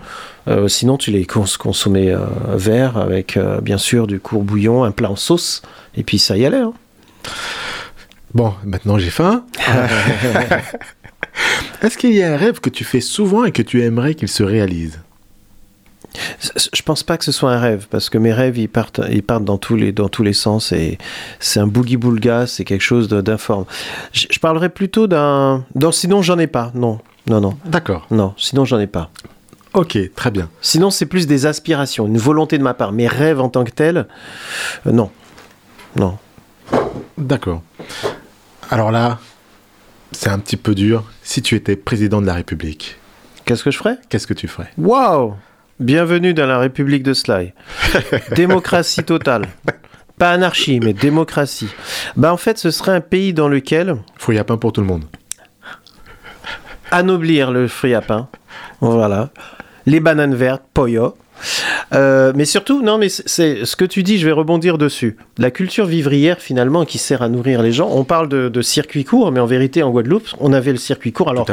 Euh, 0.47 0.67
sinon, 0.67 0.97
tu 0.97 1.11
les 1.11 1.25
cons- 1.25 1.45
consommais 1.59 2.11
euh, 2.13 2.19
verts 2.53 2.97
avec 2.97 3.37
bien 3.61 3.77
sûr 3.77 4.07
du 4.07 4.19
court 4.19 4.43
bouillon, 4.43 4.83
un 4.83 4.91
plat 4.91 5.11
en 5.11 5.15
sauce, 5.15 5.61
et 5.97 6.03
puis 6.03 6.19
ça 6.19 6.37
y 6.37 6.45
allait. 6.45 6.57
hein. 6.59 6.73
Bon, 8.35 8.53
maintenant 8.65 8.99
j'ai 8.99 9.09
faim. 9.09 9.45
Est-ce 11.81 11.97
qu'il 11.97 12.13
y 12.13 12.21
a 12.21 12.33
un 12.33 12.37
rêve 12.37 12.59
que 12.59 12.69
tu 12.69 12.83
fais 12.83 12.99
souvent 12.99 13.45
et 13.45 13.51
que 13.51 13.61
tu 13.61 13.81
aimerais 13.81 14.13
qu'il 14.13 14.27
se 14.27 14.43
réalise? 14.43 14.99
Je 16.73 16.81
pense 16.81 17.03
pas 17.03 17.17
que 17.17 17.25
ce 17.25 17.31
soit 17.31 17.51
un 17.51 17.59
rêve, 17.59 17.87
parce 17.89 18.09
que 18.09 18.17
mes 18.17 18.33
rêves, 18.33 18.57
ils 18.57 18.69
partent, 18.69 19.01
ils 19.11 19.23
partent 19.23 19.43
dans, 19.45 19.57
tous 19.57 19.75
les, 19.75 19.91
dans 19.91 20.09
tous 20.09 20.23
les 20.23 20.33
sens, 20.33 20.71
et 20.71 20.97
c'est 21.39 21.59
un 21.59 21.67
boogie-boulga, 21.67 22.47
c'est 22.47 22.63
quelque 22.63 22.81
chose 22.81 23.07
d'informe. 23.09 23.65
Je, 24.13 24.27
je 24.29 24.39
parlerais 24.39 24.69
plutôt 24.69 25.07
d'un... 25.07 25.65
Non, 25.75 25.91
sinon, 25.91 26.21
j'en 26.21 26.37
ai 26.39 26.47
pas, 26.47 26.71
non. 26.73 26.99
Non, 27.27 27.41
non, 27.41 27.57
D'accord. 27.65 28.05
non, 28.11 28.33
sinon, 28.37 28.65
j'en 28.65 28.79
ai 28.79 28.87
pas. 28.87 29.09
Ok, 29.73 29.97
très 30.15 30.31
bien. 30.31 30.49
Sinon, 30.61 30.89
c'est 30.89 31.05
plus 31.05 31.27
des 31.27 31.45
aspirations, 31.45 32.07
une 32.07 32.17
volonté 32.17 32.57
de 32.57 32.63
ma 32.63 32.73
part. 32.73 32.93
Mes 32.93 33.07
rêves 33.07 33.41
en 33.41 33.49
tant 33.49 33.65
que 33.65 33.71
tels, 33.71 34.07
euh, 34.87 34.91
non. 34.91 35.09
Non. 35.97 36.17
D'accord. 37.17 37.61
Alors 38.71 38.91
là, 38.91 39.19
c'est 40.11 40.29
un 40.29 40.39
petit 40.39 40.57
peu 40.57 40.75
dur. 40.75 41.03
Si 41.23 41.41
tu 41.41 41.55
étais 41.55 41.75
président 41.75 42.21
de 42.21 42.25
la 42.27 42.33
République, 42.33 42.97
Qu'est-ce 43.45 43.63
que 43.63 43.69
je 43.71 43.77
ferais? 43.77 43.97
qu'est-ce 44.09 44.25
que 44.25 44.33
tu 44.33 44.47
ferais? 44.47 44.71
Waouh 44.77 45.35
Bienvenue 45.79 46.33
dans 46.33 46.47
la 46.47 46.57
République 46.57 47.03
de 47.03 47.13
Sly. 47.13 47.53
démocratie 48.35 49.03
totale. 49.03 49.45
Pas 50.17 50.31
anarchie, 50.31 50.79
mais 50.79 50.93
démocratie. 50.93 51.67
Bah, 52.15 52.31
en 52.33 52.37
fait, 52.37 52.57
ce 52.57 52.71
serait 52.71 52.93
un 52.93 53.01
pays 53.01 53.33
dans 53.33 53.49
lequel 53.49 53.97
Fruits 54.17 54.39
à 54.39 54.43
pain 54.45 54.57
pour 54.57 54.71
tout 54.73 54.81
le 54.81 54.87
monde. 54.87 55.03
anoblir 56.91 57.51
le 57.51 57.67
fruit 57.67 57.93
à 57.93 58.01
pain. 58.01 58.29
Voilà. 58.79 59.29
Les 59.85 59.99
bananes 59.99 60.33
vertes, 60.35 60.63
poyo. 60.73 61.17
Euh, 61.93 62.33
mais 62.35 62.45
surtout, 62.45 62.81
non, 62.81 62.97
mais 62.97 63.09
c'est- 63.09 63.65
ce 63.65 63.75
que 63.75 63.85
tu 63.85 64.03
dis, 64.03 64.17
je 64.17 64.25
vais 64.25 64.31
rebondir 64.31 64.77
dessus. 64.77 65.17
La 65.37 65.51
culture 65.51 65.85
vivrière, 65.85 66.39
finalement, 66.39 66.85
qui 66.85 66.97
sert 66.97 67.21
à 67.21 67.29
nourrir 67.29 67.61
les 67.61 67.71
gens. 67.71 67.89
On 67.91 68.03
parle 68.03 68.29
de, 68.29 68.49
de 68.49 68.61
circuit 68.61 69.03
court, 69.03 69.31
mais 69.31 69.39
en 69.39 69.45
vérité, 69.45 69.83
en 69.83 69.91
Guadeloupe, 69.91 70.27
on 70.39 70.53
avait 70.53 70.71
le 70.71 70.77
circuit 70.77 71.11
court. 71.11 71.29
Alors, 71.29 71.45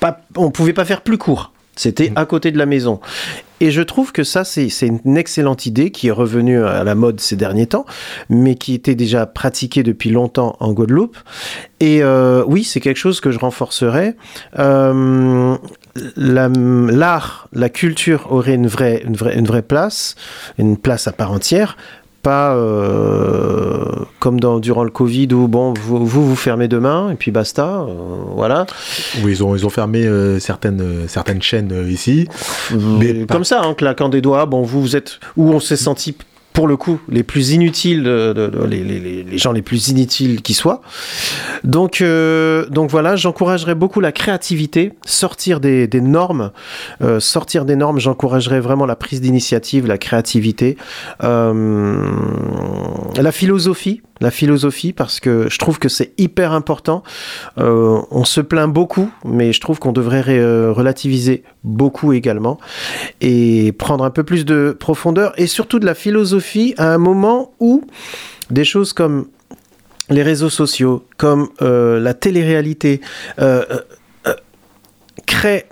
pas, 0.00 0.20
on 0.36 0.50
pouvait 0.50 0.72
pas 0.72 0.84
faire 0.84 1.00
plus 1.00 1.18
court. 1.18 1.52
C'était 1.78 2.10
à 2.16 2.24
côté 2.24 2.52
de 2.52 2.56
la 2.58 2.64
maison. 2.64 3.00
Et 3.60 3.70
je 3.70 3.82
trouve 3.82 4.10
que 4.12 4.24
ça, 4.24 4.44
c'est 4.44 4.68
une 4.82 5.16
excellente 5.18 5.66
idée 5.66 5.90
qui 5.90 6.08
est 6.08 6.12
revenue 6.12 6.62
à 6.64 6.84
la 6.84 6.94
mode 6.94 7.20
ces 7.20 7.36
derniers 7.36 7.66
temps, 7.66 7.84
mais 8.30 8.54
qui 8.54 8.72
était 8.72 8.94
déjà 8.94 9.26
pratiquée 9.26 9.82
depuis 9.82 10.08
longtemps 10.08 10.56
en 10.60 10.72
Guadeloupe. 10.72 11.18
Et 11.80 12.02
euh, 12.02 12.44
oui, 12.46 12.64
c'est 12.64 12.80
quelque 12.80 12.96
chose 12.96 13.20
que 13.20 13.30
je 13.30 13.38
renforcerais. 13.38 14.16
Euh, 14.58 15.54
L'art, 16.16 17.48
la, 17.52 17.68
culture 17.68 18.26
aurait 18.30 18.54
une 18.54 18.66
vraie, 18.66 19.02
une, 19.04 19.16
vraie, 19.16 19.36
une 19.36 19.46
vraie 19.46 19.62
place, 19.62 20.14
une 20.58 20.76
place 20.76 21.06
à 21.08 21.12
part 21.12 21.32
entière. 21.32 21.76
Pas 22.22 22.56
euh, 22.56 23.84
comme 24.18 24.40
dans, 24.40 24.58
durant 24.58 24.82
le 24.82 24.90
Covid 24.90 25.28
où 25.32 25.46
bon, 25.46 25.74
vous, 25.80 26.04
vous 26.04 26.26
vous 26.26 26.34
fermez 26.34 26.66
demain 26.66 27.10
et 27.12 27.14
puis 27.14 27.30
basta, 27.30 27.86
euh, 27.88 27.92
voilà. 28.34 28.66
Oui, 29.22 29.30
ils 29.32 29.44
ont, 29.44 29.54
ils 29.54 29.64
ont 29.64 29.70
fermé 29.70 30.04
euh, 30.04 30.40
certaines, 30.40 31.06
certaines 31.06 31.40
chaînes 31.40 31.86
ici. 31.88 32.26
Mais 32.72 33.12
Mais 33.12 33.26
pas- 33.26 33.34
comme 33.34 33.44
ça, 33.44 33.62
en 33.62 33.74
claquant 33.74 34.08
des 34.08 34.22
doigts, 34.22 34.44
bon, 34.46 34.62
vous, 34.62 34.80
vous 34.80 34.96
êtes 34.96 35.20
où 35.36 35.52
on 35.52 35.60
s'est 35.60 35.76
senti 35.76 36.16
pour 36.56 36.66
le 36.66 36.78
coup 36.78 36.98
les 37.10 37.22
plus 37.22 37.50
inutiles, 37.50 38.04
les, 38.04 39.36
gens 39.36 39.52
les 39.52 39.60
plus 39.60 39.88
inutiles 39.88 40.40
qui 40.40 40.54
soient. 40.54 40.80
Donc, 41.64 42.00
euh, 42.00 42.64
donc 42.70 42.90
voilà, 42.90 43.14
j'encouragerais 43.14 43.74
beaucoup 43.74 44.00
la 44.00 44.10
créativité, 44.10 44.94
sortir 45.04 45.60
des, 45.60 45.86
des 45.86 46.00
normes, 46.00 46.52
euh, 47.02 47.20
sortir 47.20 47.66
des 47.66 47.76
normes. 47.76 48.00
J'encouragerais 48.00 48.60
vraiment 48.60 48.86
la 48.86 48.96
prise 48.96 49.20
d'initiative, 49.20 49.86
la 49.86 49.98
créativité, 49.98 50.78
euh, 51.22 52.10
la 53.20 53.32
philosophie. 53.32 54.00
La 54.20 54.30
philosophie, 54.30 54.94
parce 54.94 55.20
que 55.20 55.48
je 55.50 55.58
trouve 55.58 55.78
que 55.78 55.90
c'est 55.90 56.12
hyper 56.16 56.52
important. 56.52 57.02
Euh, 57.58 58.00
on 58.10 58.24
se 58.24 58.40
plaint 58.40 58.72
beaucoup, 58.72 59.10
mais 59.24 59.52
je 59.52 59.60
trouve 59.60 59.78
qu'on 59.78 59.92
devrait 59.92 60.24
euh, 60.28 60.72
relativiser 60.72 61.42
beaucoup 61.64 62.14
également 62.14 62.58
et 63.20 63.72
prendre 63.72 64.04
un 64.04 64.10
peu 64.10 64.24
plus 64.24 64.46
de 64.46 64.74
profondeur 64.78 65.34
et 65.36 65.46
surtout 65.46 65.78
de 65.78 65.86
la 65.86 65.94
philosophie 65.94 66.74
à 66.78 66.94
un 66.94 66.98
moment 66.98 67.52
où 67.60 67.84
des 68.50 68.64
choses 68.64 68.94
comme 68.94 69.26
les 70.08 70.22
réseaux 70.22 70.50
sociaux, 70.50 71.04
comme 71.18 71.48
euh, 71.60 72.00
la 72.00 72.14
télé-réalité, 72.14 73.00
créent 75.26 75.66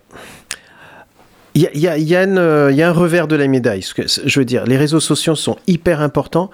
il 1.54 1.70
y 1.72 2.16
a, 2.16 2.88
un 2.88 2.92
revers 2.92 3.28
de 3.28 3.36
la 3.36 3.46
médaille. 3.46 3.84
Je 4.06 4.38
veux 4.40 4.44
dire, 4.44 4.64
les 4.66 4.76
réseaux 4.76 5.00
sociaux 5.00 5.36
sont 5.36 5.56
hyper 5.68 6.00
importants. 6.00 6.50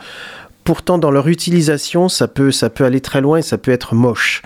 Pourtant, 0.71 0.99
dans 0.99 1.11
leur 1.11 1.27
utilisation, 1.27 2.09
ça 2.09 2.29
peut, 2.29 2.53
ça 2.53 2.71
peut 2.71 2.85
aller 2.85 3.01
très 3.01 3.21
loin 3.21 3.39
et 3.39 3.43
ça 3.43 3.59
peut 3.59 3.73
être 3.73 3.97
moche. 3.97 4.41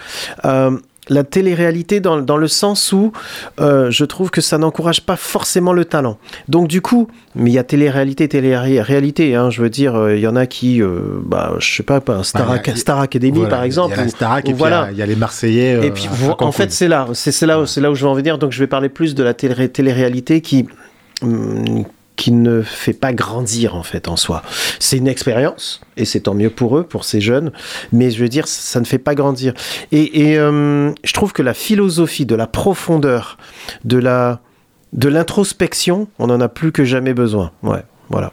Euh, 0.46 0.70
la 1.10 1.22
télé-réalité 1.22 2.00
dans, 2.00 2.16
dans 2.22 2.38
le 2.38 2.48
sens 2.48 2.94
où 2.94 3.12
euh, 3.60 3.90
je 3.90 4.06
trouve 4.06 4.30
que 4.30 4.40
ça 4.40 4.56
n'encourage 4.56 5.02
pas 5.02 5.16
forcément 5.16 5.74
le 5.74 5.84
talent. 5.84 6.16
Donc 6.48 6.66
du 6.66 6.80
coup, 6.80 7.08
mais 7.34 7.50
il 7.50 7.52
y 7.52 7.58
a 7.58 7.62
télé-réalité, 7.62 8.26
télé-réalité. 8.26 9.34
Hein, 9.34 9.50
je 9.50 9.60
veux 9.60 9.68
dire, 9.68 9.96
euh, 9.96 10.16
il 10.16 10.22
y 10.22 10.26
en 10.26 10.34
a 10.34 10.46
qui, 10.46 10.80
euh, 10.80 11.20
bah, 11.26 11.56
je 11.58 11.74
sais 11.74 11.82
pas, 11.82 12.00
Star, 12.22 12.46
Bah, 12.48 12.58
a- 12.66 12.74
Star 12.76 13.00
Academy 13.00 13.32
Voilà, 13.40 13.50
par 13.50 13.62
exemple. 13.62 13.88
Il 13.94 13.98
y 13.98 14.24
a 14.24 14.28
la 14.30 14.38
et 14.38 14.42
puis 14.44 14.52
voilà. 14.54 14.76
il 14.76 14.80
y 14.86 14.88
a- 14.88 14.92
il 14.92 14.98
y, 15.00 15.02
a 15.02 15.06
les 15.06 15.16
Marseillais. 15.16 15.86
Et 15.86 15.90
puis, 15.90 16.08
vous- 16.10 16.32
en 16.38 16.52
fait, 16.52 16.72
c'est 16.72 16.88
là, 16.88 17.06
c'est 17.12 17.38
là, 17.44 17.60
où- 17.60 17.66
c'est 17.66 17.82
là 17.82 17.90
où 17.90 17.94
je 17.94 18.02
vais 18.02 18.10
en 18.10 18.14
venir. 18.14 18.38
Donc, 18.38 18.52
je 18.52 18.60
vais 18.60 18.66
parler 18.66 18.88
plus 18.88 19.14
de 19.14 19.22
la 19.22 19.34
télé- 19.34 19.68
télé-réalité 19.68 20.40
qui, 20.40 20.66
hum, 21.20 21.84
qui 22.16 22.30
ne 22.30 22.62
fait 22.62 22.92
pas 22.92 23.12
grandir 23.12 23.74
en 23.74 23.82
fait 23.82 24.06
en 24.08 24.16
soi. 24.16 24.42
C'est 24.78 24.96
une 24.98 25.08
expérience 25.08 25.80
et 25.96 26.04
c'est 26.04 26.20
tant 26.20 26.34
mieux 26.34 26.50
pour 26.50 26.78
eux, 26.78 26.84
pour 26.84 27.04
ces 27.04 27.20
jeunes. 27.20 27.50
Mais 27.92 28.10
je 28.12 28.20
veux 28.20 28.28
dire, 28.28 28.46
ça 28.46 28.78
ne 28.80 28.84
fait 28.84 28.98
pas 28.98 29.14
grandir. 29.16 29.52
Et, 29.90 30.30
et, 30.30 30.40
hum, 30.40 30.94
je 31.02 31.12
trouve 31.12 31.32
que 31.32 31.42
la 31.42 31.54
philosophie, 31.54 32.24
de 32.26 32.34
la 32.36 32.46
profondeur, 32.46 33.36
de 33.84 33.96
la, 33.98 34.40
de 34.92 35.08
l'introspection, 35.08 36.06
on 36.20 36.30
en 36.30 36.40
a 36.40 36.48
plus 36.48 36.70
que 36.70 36.84
jamais 36.84 37.14
besoin. 37.14 37.50
Ouais, 37.64 37.82
voilà. 38.10 38.32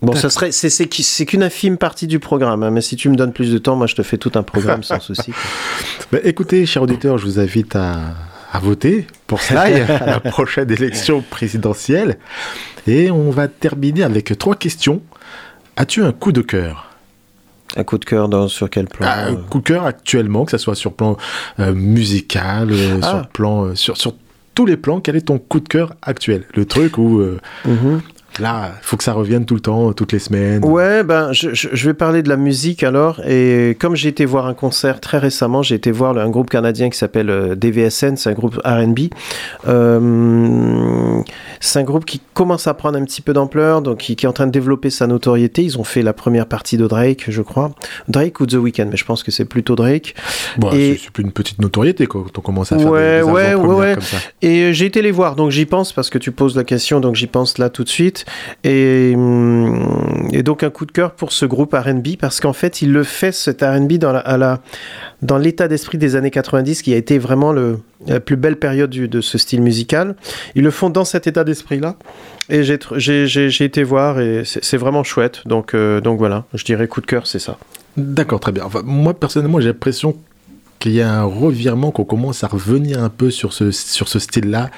Bon, 0.00 0.14
ça 0.14 0.30
serait, 0.30 0.52
c'est, 0.52 0.70
c'est, 0.70 0.86
qui- 0.86 1.02
c'est 1.02 1.26
qu'une 1.26 1.42
infime 1.42 1.76
partie 1.76 2.06
du 2.06 2.20
programme, 2.20 2.62
hein, 2.62 2.70
mais 2.70 2.80
si 2.80 2.94
tu 2.94 3.08
me 3.10 3.16
donnes 3.16 3.32
plus 3.32 3.50
de 3.52 3.58
temps, 3.58 3.74
moi 3.74 3.88
je 3.88 3.96
te 3.96 4.02
fais 4.04 4.16
tout 4.16 4.30
un 4.36 4.44
programme 4.44 4.84
sans 4.84 5.00
souci. 5.00 5.32
Bah, 6.12 6.18
écoutez, 6.22 6.64
chers 6.66 6.84
auditeurs, 6.84 7.18
je 7.18 7.24
vous 7.26 7.40
invite 7.40 7.74
à, 7.74 8.14
à 8.50 8.58
voter 8.58 9.06
pour 9.26 9.40
Sly 9.40 9.56
à 9.82 10.06
la 10.06 10.20
prochaine 10.30 10.70
élection 10.70 11.22
présidentielle. 11.22 12.18
Et 12.86 13.10
on 13.10 13.30
va 13.30 13.48
terminer 13.48 14.02
avec 14.02 14.36
trois 14.38 14.54
questions. 14.56 15.02
As-tu 15.76 16.02
un 16.02 16.12
coup 16.12 16.32
de 16.32 16.40
cœur? 16.40 16.90
Un 17.76 17.84
coup 17.84 17.98
de 17.98 18.04
cœur 18.04 18.28
dans, 18.28 18.48
sur 18.48 18.70
quel 18.70 18.86
plan? 18.86 19.06
Ah, 19.10 19.26
Un 19.26 19.36
coup 19.36 19.58
de 19.58 19.64
cœur 19.64 19.84
actuellement, 19.84 20.44
que 20.44 20.50
ce 20.52 20.58
soit 20.58 20.74
sur 20.74 20.94
plan 20.94 21.16
euh, 21.60 21.74
musical, 21.74 22.70
euh, 22.72 23.00
Ah. 23.02 23.08
sur 23.10 23.28
plan, 23.28 23.64
euh, 23.66 23.74
sur, 23.74 23.96
sur 23.98 24.14
tous 24.54 24.64
les 24.64 24.76
plans. 24.78 25.00
Quel 25.00 25.16
est 25.16 25.26
ton 25.26 25.38
coup 25.38 25.60
de 25.60 25.68
cœur 25.68 25.94
actuel? 26.00 26.44
Le 26.54 26.64
truc 26.64 26.96
où 26.96 27.22
mhm. 27.64 28.00
Là, 28.40 28.72
il 28.80 28.84
faut 28.84 28.96
que 28.96 29.04
ça 29.04 29.12
revienne 29.12 29.44
tout 29.44 29.54
le 29.54 29.60
temps, 29.60 29.92
toutes 29.92 30.12
les 30.12 30.18
semaines. 30.18 30.64
Ouais, 30.64 31.02
ben, 31.02 31.32
je, 31.32 31.86
vais 31.86 31.94
parler 31.94 32.22
de 32.22 32.28
la 32.28 32.36
musique 32.36 32.82
alors. 32.82 33.20
Et 33.26 33.76
comme 33.80 33.96
j'ai 33.96 34.08
été 34.08 34.24
voir 34.24 34.46
un 34.46 34.54
concert 34.54 35.00
très 35.00 35.18
récemment, 35.18 35.62
j'ai 35.62 35.74
été 35.74 35.90
voir 35.90 36.16
un 36.18 36.30
groupe 36.30 36.50
canadien 36.50 36.90
qui 36.90 36.98
s'appelle 36.98 37.30
euh, 37.30 37.54
DVSN, 37.54 38.16
c'est 38.16 38.30
un 38.30 38.34
groupe 38.34 38.60
RB. 38.64 38.98
Euh, 39.66 41.20
c'est 41.60 41.78
un 41.78 41.82
groupe 41.82 42.04
qui 42.04 42.20
commence 42.34 42.66
à 42.66 42.74
prendre 42.74 42.98
un 42.98 43.04
petit 43.04 43.20
peu 43.22 43.32
d'ampleur, 43.32 43.82
donc 43.82 43.98
qui, 43.98 44.16
qui 44.16 44.26
est 44.26 44.28
en 44.28 44.32
train 44.32 44.46
de 44.46 44.52
développer 44.52 44.90
sa 44.90 45.06
notoriété. 45.06 45.62
Ils 45.62 45.78
ont 45.78 45.84
fait 45.84 46.02
la 46.02 46.12
première 46.12 46.46
partie 46.46 46.76
de 46.76 46.86
Drake, 46.86 47.24
je 47.28 47.42
crois. 47.42 47.70
Drake 48.08 48.40
ou 48.40 48.46
The 48.46 48.54
Weeknd, 48.54 48.86
mais 48.90 48.96
je 48.96 49.04
pense 49.04 49.22
que 49.22 49.30
c'est 49.30 49.44
plutôt 49.44 49.74
Drake. 49.76 50.14
Bon, 50.56 50.70
Et- 50.72 50.96
c'est- 51.02 51.10
plus 51.10 51.22
une 51.24 51.32
petite 51.32 51.58
notoriété 51.60 52.06
quand 52.06 52.26
on 52.36 52.40
commence 52.40 52.70
à 52.72 52.78
faire 52.78 52.90
Ouais, 52.90 53.20
des, 53.20 53.26
des 53.26 53.30
ouais, 53.32 53.54
ouais, 53.54 53.74
ouais. 53.74 53.94
comme 53.94 54.02
ça. 54.02 54.18
Et 54.42 54.60
euh, 54.64 54.72
j'ai 54.72 54.86
été 54.86 55.02
les 55.02 55.10
voir, 55.10 55.34
donc 55.36 55.50
j'y 55.50 55.66
pense 55.66 55.92
parce 55.92 56.10
que 56.10 56.18
tu 56.18 56.32
poses 56.32 56.54
la 56.56 56.64
question, 56.64 57.00
donc 57.00 57.14
j'y 57.16 57.26
pense 57.26 57.58
là 57.58 57.70
tout 57.70 57.82
de 57.84 57.88
suite. 57.88 58.24
Et, 58.64 59.12
hum, 59.14 60.28
et 60.32 60.42
donc 60.42 60.62
un 60.62 60.70
coup 60.70 60.86
de 60.86 60.92
cœur 60.92 61.12
pour 61.12 61.32
ce 61.32 61.46
groupe 61.46 61.74
R&B 61.74 62.16
parce 62.20 62.40
qu'en 62.40 62.52
fait 62.52 62.82
il 62.82 62.92
le 62.92 63.04
fait 63.04 63.32
cet 63.32 63.62
R&B 63.62 63.94
dans 63.94 64.14
à 64.14 64.36
la 64.36 64.60
dans 65.22 65.38
l'état 65.38 65.68
d'esprit 65.68 65.98
des 65.98 66.16
années 66.16 66.30
90 66.30 66.82
qui 66.82 66.94
a 66.94 66.96
été 66.96 67.18
vraiment 67.18 67.52
la 67.52 68.20
plus 68.20 68.36
belle 68.36 68.56
période 68.56 68.90
de 68.90 69.20
ce 69.20 69.36
style 69.36 69.62
musical. 69.62 70.14
Ils 70.54 70.62
le 70.62 70.70
font 70.70 70.90
dans 70.90 71.04
cet 71.04 71.26
état 71.26 71.44
d'esprit 71.44 71.80
là. 71.80 71.96
Et 72.50 72.62
j'ai 72.62 73.64
été 73.64 73.82
voir 73.82 74.20
et 74.20 74.42
c'est 74.44 74.76
vraiment 74.76 75.04
chouette. 75.04 75.42
Donc 75.46 75.74
euh, 75.74 76.00
donc 76.00 76.18
voilà, 76.18 76.44
je 76.54 76.64
dirais 76.64 76.88
coup 76.88 77.00
de 77.00 77.06
cœur, 77.06 77.26
c'est 77.26 77.38
ça. 77.38 77.58
D'accord, 77.98 78.38
très 78.38 78.52
bien. 78.52 78.68
Moi, 78.84 79.12
personnellement, 79.12 79.60
j'ai 79.60 79.68
l'impression 79.68 80.16
qu'il 80.78 80.92
y 80.92 81.00
a 81.02 81.12
un 81.12 81.24
revirement, 81.24 81.90
qu'on 81.90 82.04
commence 82.04 82.44
à 82.44 82.46
revenir 82.46 83.02
un 83.02 83.08
peu 83.08 83.30
sur 83.30 83.52
ce, 83.52 83.72
sur 83.72 84.06
ce 84.06 84.20
style-là 84.20 84.70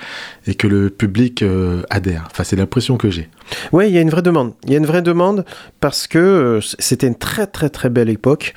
et 0.47 0.55
que 0.55 0.67
le 0.67 0.89
public 0.89 1.43
euh, 1.43 1.83
adhère. 1.91 2.29
Enfin, 2.31 2.45
c'est 2.45 2.57
l'impression 2.57 2.97
que 2.97 3.11
j'ai. 3.11 3.29
Oui, 3.73 3.89
il 3.89 3.95
y 3.95 3.99
a 3.99 4.01
une 4.01 4.11
vraie 4.11 4.23
demande. 4.23 4.53
Il 4.65 4.73
y 4.73 4.75
a 4.75 4.79
une 4.79 4.87
vraie 4.87 5.03
demande 5.03 5.45
parce 5.81 6.07
que 6.07 6.19
euh, 6.19 6.61
c'était 6.79 7.07
une 7.07 7.15
très 7.15 7.47
très 7.47 7.69
très 7.69 7.89
belle 7.89 8.09
époque. 8.09 8.55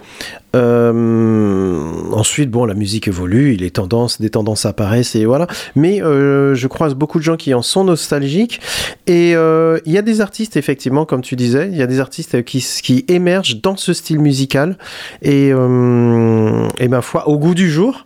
Euh, 0.55 1.91
ensuite, 2.11 2.51
bon, 2.51 2.65
la 2.65 2.75
musique 2.75 3.07
évolue, 3.07 3.53
les 3.53 3.71
tendances, 3.71 4.21
des 4.21 4.29
tendances 4.29 4.65
apparaissent 4.65 5.15
et 5.15 5.25
voilà. 5.25 5.47
Mais 5.75 6.01
euh, 6.01 6.53
je 6.53 6.67
croise 6.67 6.93
beaucoup 6.93 7.17
de 7.17 7.23
gens 7.23 7.37
qui 7.37 7.53
en 7.53 7.61
sont 7.61 7.83
nostalgiques 7.83 8.61
et 9.07 9.31
il 9.31 9.91
y 9.91 9.97
a 9.97 10.01
des 10.01 10.21
artistes 10.21 10.57
effectivement, 10.57 11.05
comme 11.05 11.21
tu 11.21 11.35
disais, 11.35 11.69
il 11.71 11.77
y 11.77 11.81
a 11.81 11.87
des 11.87 11.99
artistes 11.99 12.43
qui, 12.43 13.05
émergent 13.07 13.61
dans 13.61 13.75
ce 13.75 13.93
style 13.93 14.19
musical 14.19 14.77
et, 15.21 15.53
ma 15.53 17.01
foi 17.01 17.27
au 17.27 17.37
goût 17.39 17.55
du 17.55 17.69
jour. 17.69 18.05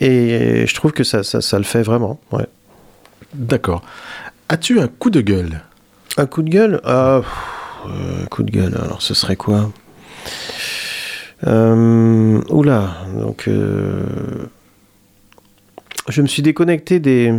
Et 0.00 0.66
je 0.66 0.74
trouve 0.74 0.92
que 0.92 1.04
ça, 1.04 1.22
ça, 1.22 1.58
le 1.58 1.64
fait 1.64 1.82
vraiment. 1.82 2.20
D'accord. 3.34 3.82
As-tu 4.48 4.80
un 4.80 4.88
coup 4.88 5.10
de 5.10 5.20
gueule? 5.20 5.60
Un 6.18 6.26
coup 6.26 6.42
de 6.42 6.48
gueule 6.48 6.80
Ah, 6.84 7.20
euh, 7.86 8.22
Un 8.22 8.26
coup 8.26 8.42
de 8.42 8.50
gueule, 8.50 8.74
alors 8.82 9.02
ce 9.02 9.12
serait 9.12 9.36
quoi 9.36 9.70
euh, 11.46 12.40
Oula, 12.48 12.96
donc... 13.18 13.48
euh, 13.48 14.02
je 16.08 16.22
me 16.22 16.26
suis 16.26 16.42
déconnecté 16.42 17.00
des... 17.00 17.34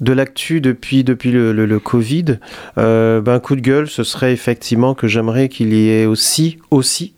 De 0.00 0.12
l'actu 0.12 0.60
depuis, 0.60 1.02
le, 1.04 1.78
Covid, 1.78 2.38
ben, 2.76 3.22
un 3.26 3.40
coup 3.40 3.56
de 3.56 3.60
gueule, 3.60 3.88
ce 3.88 4.04
serait 4.04 4.32
effectivement 4.32 4.94
que 4.94 5.06
j'aimerais 5.06 5.48
qu'il 5.48 5.72
y 5.72 5.88
ait 5.88 6.04
aussi, 6.04 6.58
aussi, 6.70 7.14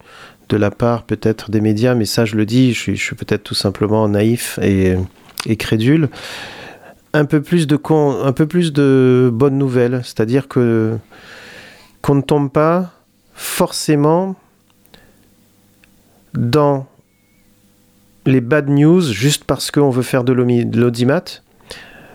de 0.48 0.56
la 0.56 0.70
part 0.70 1.04
peut-être 1.04 1.50
des 1.50 1.60
médias, 1.60 1.94
mais 1.94 2.04
ça 2.04 2.24
je 2.24 2.36
le 2.36 2.46
dis, 2.46 2.74
je 2.74 2.94
suis, 2.94 3.14
peut-être 3.16 3.42
tout 3.42 3.54
simplement 3.54 4.06
naïf 4.08 4.58
et 4.62 4.96
crédule, 5.56 6.10
un 7.16 7.24
peu 7.24 7.40
plus 7.42 7.66
de 7.66 7.76
con- 7.76 8.22
un 8.24 8.32
peu 8.32 8.46
plus 8.46 8.72
de 8.72 9.30
bonnes 9.32 9.58
nouvelles, 9.58 10.00
c'est-à-dire 10.04 10.48
que 10.48 10.96
qu'on 12.02 12.14
ne 12.16 12.22
tombe 12.22 12.50
pas 12.50 12.92
forcément 13.34 14.36
dans 16.34 16.86
les 18.26 18.40
bad 18.40 18.68
news 18.68 19.00
juste 19.00 19.44
parce 19.44 19.70
qu'on 19.70 19.90
veut 19.90 20.02
faire 20.02 20.24
de 20.24 20.32
l'audimat. 20.32 21.22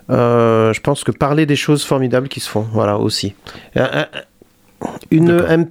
Euh, 0.10 0.74
je 0.74 0.82
pense 0.82 1.04
que 1.04 1.12
parler 1.12 1.45
des 1.45 1.56
choses 1.56 1.84
formidables 1.86 2.28
qui 2.28 2.39
se 2.39 2.49
font, 2.49 2.66
voilà 2.74 2.97
aussi. 2.97 3.34
Un, 3.76 3.89
un- 4.02 4.08
une- 5.10 5.32
un- 5.32 5.68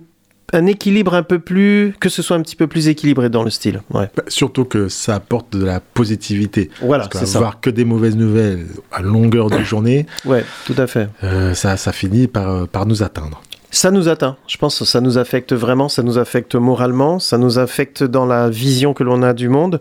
un 0.53 0.67
équilibre 0.67 1.15
un 1.15 1.23
peu 1.23 1.39
plus, 1.39 1.95
que 2.01 2.09
ce 2.09 2.23
soit 2.23 2.37
un 2.37 2.43
petit 2.43 2.57
peu 2.57 2.67
plus 2.67 2.89
équilibré 2.89 3.29
dans 3.29 3.43
le 3.43 3.51
style. 3.51 3.83
Ouais. 3.93 4.09
Bah, 4.17 4.23
Surtout 4.29 4.65
que 4.65 4.89
ça 4.89 5.15
apporte 5.17 5.57
de 5.57 5.65
la 5.65 5.81
positivité. 5.81 6.71
Voilà, 6.83 7.07
Parce 7.09 7.21
c'est 7.21 7.27
ça. 7.27 7.35
qu'avoir 7.35 7.61
que 7.61 7.71
des 7.71 7.85
mauvaises 7.85 8.17
nouvelles 8.17 8.67
à 8.93 9.03
longueur 9.03 9.51
de 9.51 9.59
journée, 9.63 10.07
Ouais, 10.25 10.45
tout 10.67 10.75
à 10.79 10.87
fait. 10.87 11.09
euh, 11.25 11.55
ça, 11.55 11.77
ça 11.77 11.93
finit 11.93 12.27
par, 12.27 12.49
euh, 12.51 12.67
par 12.67 12.87
nous 12.87 13.03
atteindre. 13.03 13.43
Ça 13.73 13.93
nous 13.93 14.09
atteint. 14.09 14.37
Je 14.49 14.57
pense 14.57 14.77
que 14.81 14.85
ça 14.85 15.01
nous 15.01 15.17
affecte 15.19 15.53
vraiment, 15.53 15.89
ça 15.89 16.03
nous 16.03 16.19
affecte 16.19 16.57
moralement, 16.57 17.21
ça 17.21 17.39
nous 17.39 17.59
affecte 17.61 18.03
dans 18.03 18.27
la 18.27 18.51
vision 18.51 18.95
que 18.95 19.05
l'on 19.05 19.23
a 19.23 19.33
du 19.33 19.49
monde. 19.49 19.81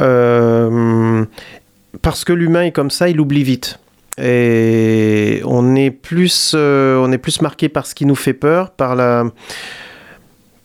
Euh, 0.00 1.24
parce 2.02 2.24
que 2.24 2.32
l'humain 2.32 2.62
est 2.64 2.72
comme 2.72 2.90
ça, 2.90 3.08
il 3.08 3.20
oublie 3.20 3.42
vite. 3.42 3.78
Et 4.18 5.40
on 5.46 5.74
est 5.74 5.90
plus, 5.90 6.52
euh, 6.54 6.98
on 6.98 7.10
est 7.12 7.18
plus 7.18 7.40
marqué 7.40 7.70
par 7.70 7.86
ce 7.86 7.94
qui 7.94 8.04
nous 8.04 8.14
fait 8.14 8.34
peur, 8.34 8.70
par 8.72 8.94
la, 8.94 9.24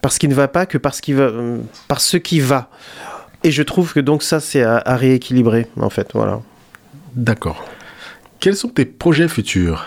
par 0.01 0.11
ce 0.11 0.19
qui 0.19 0.27
ne 0.27 0.33
va 0.35 0.47
pas 0.47 0.65
que 0.65 0.77
par 0.77 0.93
ce 0.93 1.01
qui 1.01 1.13
va, 1.13 1.31
par 1.87 2.01
ce 2.01 2.17
qui 2.17 2.39
va. 2.39 2.69
Et 3.43 3.51
je 3.51 3.63
trouve 3.63 3.93
que 3.93 3.99
donc 3.99 4.23
ça 4.23 4.39
c'est 4.39 4.63
à, 4.63 4.77
à 4.77 4.95
rééquilibrer 4.95 5.67
en 5.79 5.89
fait. 5.89 6.09
Voilà. 6.13 6.41
D'accord. 7.15 7.63
Quels 8.39 8.55
sont 8.55 8.69
tes 8.69 8.85
projets 8.85 9.27
futurs? 9.27 9.85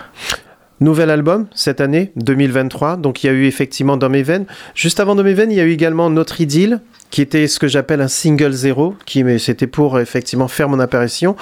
Nouvel 0.80 1.10
album 1.10 1.46
cette 1.54 1.80
année, 1.80 2.10
2023. 2.16 2.96
Donc 2.96 3.22
il 3.22 3.26
y 3.26 3.30
a 3.30 3.32
eu 3.34 3.44
effectivement 3.44 3.96
dans 3.96 4.08
mes 4.08 4.22
veines. 4.22 4.46
Juste 4.74 4.98
avant 5.00 5.14
dans 5.14 5.22
mes 5.22 5.34
veines, 5.34 5.50
il 5.52 5.58
y 5.58 5.60
a 5.60 5.64
eu 5.64 5.72
également 5.72 6.08
Notre 6.08 6.40
Idylle, 6.40 6.80
qui 7.10 7.20
était 7.20 7.48
ce 7.48 7.58
que 7.58 7.66
j'appelle 7.68 8.00
un 8.00 8.08
single 8.08 8.52
zéro, 8.52 8.94
qui 9.04 9.24
c'était 9.38 9.66
pour 9.66 9.96
euh, 9.96 10.00
effectivement 10.00 10.48
faire 10.48 10.68
mon 10.68 10.78
apparition. 10.80 11.36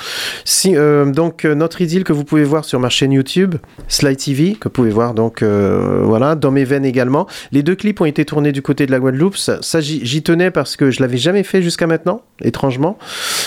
Si, 0.45 0.74
euh, 0.74 1.05
donc 1.05 1.45
euh, 1.45 1.55
Notre 1.55 1.80
Idylle 1.82 2.05
que 2.05 2.12
vous 2.12 2.24
pouvez 2.24 2.43
voir 2.43 2.64
sur 2.64 2.80
ma 2.80 2.89
chaîne 2.89 3.12
YouTube, 3.12 3.55
Sly 3.86 4.16
TV, 4.16 4.53
que 4.55 4.64
vous 4.68 4.72
pouvez 4.72 4.91
voir 4.91 5.14
donc 5.14 5.43
voilà 5.43 6.34
dans 6.34 6.51
mes 6.51 6.64
veines 6.64 6.84
également. 6.84 7.26
Les 7.53 7.62
deux 7.62 7.76
clips 7.76 8.01
ont 8.01 8.07
été 8.07 8.24
tournés 8.24 8.51
du 8.51 8.62
côté 8.62 8.86
de 8.86 8.91
la 8.91 8.99
Guadeloupe. 8.99 9.36
Ça, 9.36 9.80
j'y 9.80 10.22
tenais 10.22 10.51
parce 10.51 10.76
que 10.76 10.91
je 10.91 11.01
l'avais 11.01 11.16
jamais 11.18 11.43
fait 11.45 11.62
jusqu'à 11.62 11.86
maintenant, 11.86 12.22
étrangement. 12.43 12.99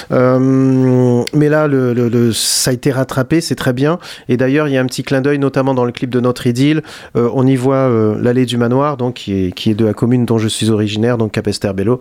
Mais 0.09 1.49
là, 1.49 1.67
le- 1.67 2.31
ça 2.33 2.71
a 2.71 2.73
été 2.73 2.91
rattrapé, 2.91 3.41
c'est 3.41 3.55
très 3.55 3.73
bien. 3.73 3.99
Et 4.29 4.37
d'ailleurs, 4.37 4.67
il 4.67 4.73
y 4.73 4.77
a 4.77 4.81
un 4.81 4.85
petit 4.85 5.03
clin 5.03 5.21
d'œil, 5.21 5.39
notamment 5.39 5.73
dans 5.73 5.80
le 5.85 5.91
clip 5.91 6.09
de 6.09 6.19
Notre 6.19 6.47
Idylle. 6.47 6.81
Euh, 7.15 7.29
on 7.33 7.45
y 7.45 7.55
voit 7.55 7.75
euh, 7.75 8.17
l'allée 8.21 8.45
du 8.45 8.57
manoir, 8.57 8.97
donc 8.97 9.15
qui 9.15 9.33
est, 9.33 9.51
qui 9.51 9.71
est 9.71 9.73
de 9.73 9.85
la 9.85 9.93
commune 9.93 10.25
dont 10.25 10.37
je 10.37 10.47
suis 10.47 10.69
originaire, 10.69 11.17
donc 11.17 11.31
Capesterre-Bello, 11.31 11.99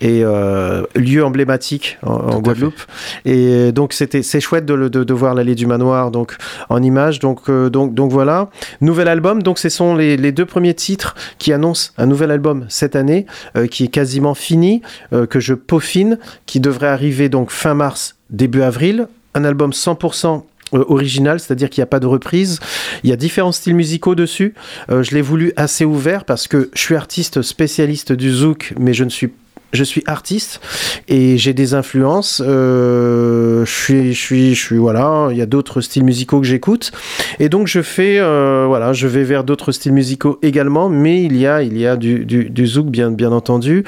et 0.00 0.22
euh, 0.24 0.84
lieu 0.94 1.24
emblématique 1.24 1.98
en, 2.02 2.40
Guadeloupe. 2.40 2.80
Et 3.24 3.72
donc 3.72 3.92
c'était 3.92 4.22
c'est 4.22 4.40
chouette 4.40 4.66
de, 4.66 4.88
de, 4.88 5.04
de 5.04 5.14
voir 5.14 5.34
l'allée 5.34 5.54
du 5.54 5.66
manoir 5.66 6.10
donc 6.10 6.36
en 6.68 6.82
image. 6.82 7.18
Donc 7.18 7.50
donc 7.50 7.94
donc 7.94 8.10
voilà, 8.10 8.50
nouvel 8.80 9.08
album. 9.08 9.42
Donc 9.42 9.58
ce 9.58 9.68
sont 9.68 9.94
les, 9.94 10.16
les 10.16 10.32
deux 10.32 10.46
premiers 10.46 10.74
titres 10.74 11.14
qui 11.38 11.52
annoncent 11.52 11.90
un 11.98 12.06
nouvel 12.06 12.30
album 12.30 12.66
cette 12.68 12.96
année, 12.96 13.26
qui 13.70 13.84
est 13.84 13.88
quasiment 13.88 14.34
fini, 14.34 14.82
que 15.30 15.40
je 15.40 15.54
peaufine, 15.54 16.18
qui 16.46 16.60
devrait 16.60 16.88
arriver 16.88 17.28
donc 17.28 17.50
fin 17.50 17.74
mars, 17.74 18.16
début 18.30 18.62
avril. 18.62 19.08
Un 19.34 19.44
album 19.44 19.70
100% 19.70 20.26
euh, 20.26 20.38
original, 20.72 21.40
c'est-à-dire 21.40 21.70
qu'il 21.70 21.80
n'y 21.80 21.84
a 21.84 21.88
pas 21.88 22.00
de 22.00 22.06
reprise. 22.06 22.58
Il 23.04 23.10
y 23.10 23.12
a 23.12 23.16
différents 23.16 23.52
styles 23.52 23.74
musicaux 23.74 24.14
dessus. 24.14 24.54
Euh, 24.90 25.02
je 25.02 25.14
l'ai 25.14 25.22
voulu 25.22 25.52
assez 25.56 25.84
ouvert 25.84 26.24
parce 26.24 26.48
que 26.48 26.70
je 26.74 26.80
suis 26.80 26.96
artiste 26.96 27.42
spécialiste 27.42 28.12
du 28.12 28.32
zouk, 28.32 28.74
mais 28.78 28.94
je 28.94 29.04
ne 29.04 29.10
suis 29.10 29.32
je 29.72 29.84
suis 29.84 30.02
artiste 30.06 30.60
et 31.08 31.38
j'ai 31.38 31.52
des 31.52 31.74
influences. 31.74 32.42
euh, 32.44 33.64
je 33.64 33.70
suis, 33.70 34.14
je 34.14 34.18
suis, 34.20 34.54
je 34.54 34.60
suis, 34.64 34.76
voilà. 34.76 35.28
Il 35.30 35.36
y 35.36 35.42
a 35.42 35.46
d'autres 35.46 35.80
styles 35.80 36.04
musicaux 36.04 36.40
que 36.40 36.46
j'écoute 36.46 36.92
et 37.38 37.48
donc 37.48 37.66
je 37.66 37.82
fais, 37.82 38.18
euh, 38.18 38.64
voilà, 38.66 38.92
je 38.92 39.06
vais 39.06 39.24
vers 39.24 39.44
d'autres 39.44 39.72
styles 39.72 39.92
musicaux 39.92 40.38
également, 40.42 40.88
mais 40.88 41.22
il 41.22 41.36
y 41.36 41.46
a, 41.46 41.62
il 41.62 41.78
y 41.78 41.86
a 41.86 41.96
du, 41.96 42.24
du, 42.24 42.66
zouk 42.66 42.86
bien, 42.86 43.10
bien 43.10 43.32
entendu. 43.32 43.84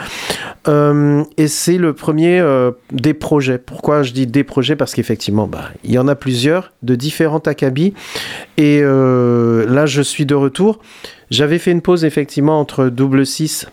Euh, 0.67 1.25
et 1.37 1.49
c'est 1.49 1.79
le 1.79 1.93
premier 1.93 2.45
des 2.93 3.15
projets. 3.15 3.59
Pourquoi 3.59 4.03
je 4.03 4.13
dis 4.13 4.27
des 4.27 4.45
projets? 4.45 4.77
Parce 4.77 4.95
qu'effectivement, 4.95 5.47
bah, 5.47 5.71
il 5.85 5.93
y 5.93 5.99
en 5.99 6.09
a 6.09 6.15
plusieurs 6.15 6.73
de 6.83 6.95
différents 6.95 7.39
acabits. 7.39 7.95
Et 8.57 8.83
là, 8.83 9.87
je 9.87 10.03
suis 10.03 10.27
de 10.27 10.35
retour. 10.35 10.81
J'avais 11.31 11.59
fait 11.59 11.71
une 11.71 11.83
pause 11.83 12.05
effectivement 12.05 12.59
entre 12.61 12.89
double 12.89 13.27
6 13.27 13.67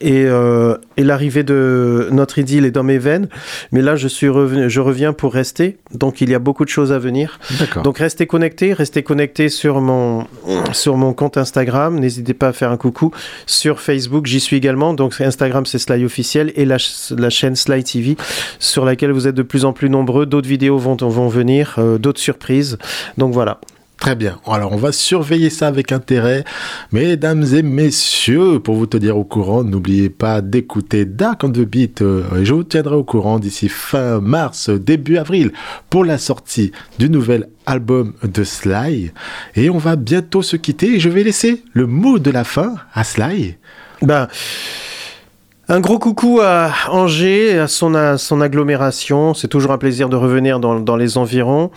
et, 0.00 0.24
euh, 0.26 0.76
et 0.96 1.04
l'arrivée 1.04 1.42
de 1.42 2.08
notre 2.12 2.38
idylle 2.38 2.64
est 2.64 2.70
dans 2.70 2.82
mes 2.82 2.98
veines. 2.98 3.28
Mais 3.72 3.82
là, 3.82 3.96
je, 3.96 4.08
suis 4.08 4.28
revenu, 4.28 4.70
je 4.70 4.80
reviens 4.80 5.12
pour 5.12 5.32
rester. 5.32 5.78
Donc, 5.94 6.20
il 6.20 6.30
y 6.30 6.34
a 6.34 6.38
beaucoup 6.38 6.64
de 6.64 6.70
choses 6.70 6.92
à 6.92 6.98
venir. 6.98 7.38
Donc 7.84 7.98
restez 7.98 8.26
connectés, 8.26 8.72
restez 8.72 9.02
connectés 9.02 9.48
sur 9.48 9.80
mon, 9.80 10.26
sur 10.72 10.96
mon 10.96 11.12
compte 11.12 11.36
Instagram. 11.36 11.98
N'hésitez 11.98 12.34
pas 12.34 12.48
à 12.48 12.52
faire 12.52 12.70
un 12.70 12.76
coucou 12.76 13.12
sur 13.46 13.80
Facebook. 13.80 14.26
J'y 14.26 14.40
suis 14.40 14.56
également. 14.56 14.94
Donc 14.94 15.20
Instagram 15.20 15.66
c'est 15.66 15.78
Sly 15.78 16.04
officiel 16.04 16.52
et 16.56 16.64
la, 16.64 16.76
la 17.16 17.30
chaîne 17.30 17.56
Sly 17.56 17.84
TV 17.84 18.16
sur 18.58 18.84
laquelle 18.84 19.12
vous 19.12 19.26
êtes 19.26 19.34
de 19.34 19.42
plus 19.42 19.64
en 19.64 19.72
plus 19.72 19.90
nombreux. 19.90 20.26
D'autres 20.26 20.48
vidéos 20.48 20.78
vont, 20.78 20.96
vont 20.96 21.28
venir, 21.28 21.76
euh, 21.78 21.98
d'autres 21.98 22.20
surprises. 22.20 22.78
Donc 23.18 23.32
voilà. 23.32 23.60
Très 24.00 24.16
bien. 24.16 24.40
Alors, 24.46 24.72
on 24.72 24.78
va 24.78 24.92
surveiller 24.92 25.50
ça 25.50 25.68
avec 25.68 25.92
intérêt. 25.92 26.44
Mesdames 26.90 27.44
et 27.52 27.62
messieurs, 27.62 28.58
pour 28.58 28.76
vous 28.76 28.86
tenir 28.86 29.18
au 29.18 29.24
courant, 29.24 29.62
n'oubliez 29.62 30.08
pas 30.08 30.40
d'écouter 30.40 31.04
Dark 31.04 31.44
on 31.44 31.50
the 31.50 31.60
Beat. 31.60 32.00
euh, 32.00 32.22
je 32.42 32.54
vous 32.54 32.64
tiendrai 32.64 32.94
au 32.94 33.04
courant 33.04 33.38
d'ici 33.38 33.68
fin 33.68 34.20
mars, 34.20 34.70
début 34.70 35.18
avril, 35.18 35.52
pour 35.90 36.06
la 36.06 36.16
sortie 36.16 36.72
du 36.98 37.10
nouvel 37.10 37.48
album 37.66 38.14
de 38.22 38.42
Sly. 38.42 39.12
Et 39.54 39.68
on 39.68 39.76
va 39.76 39.96
bientôt 39.96 40.40
se 40.40 40.56
quitter. 40.56 40.94
Et 40.94 40.98
je 40.98 41.10
vais 41.10 41.22
laisser 41.22 41.62
le 41.74 41.86
mot 41.86 42.18
de 42.18 42.30
la 42.30 42.44
fin 42.44 42.76
à 42.94 43.04
Sly. 43.04 43.58
Ben, 44.00 44.28
un 45.70 45.78
gros 45.78 46.00
coucou 46.00 46.40
à 46.42 46.72
Angers, 46.88 47.56
à 47.56 47.68
son, 47.68 47.94
à 47.94 48.18
son 48.18 48.40
agglomération. 48.40 49.34
C'est 49.34 49.46
toujours 49.46 49.70
un 49.70 49.78
plaisir 49.78 50.08
de 50.08 50.16
revenir 50.16 50.58
dans, 50.58 50.96
les 50.96 51.16
environs. 51.16 51.70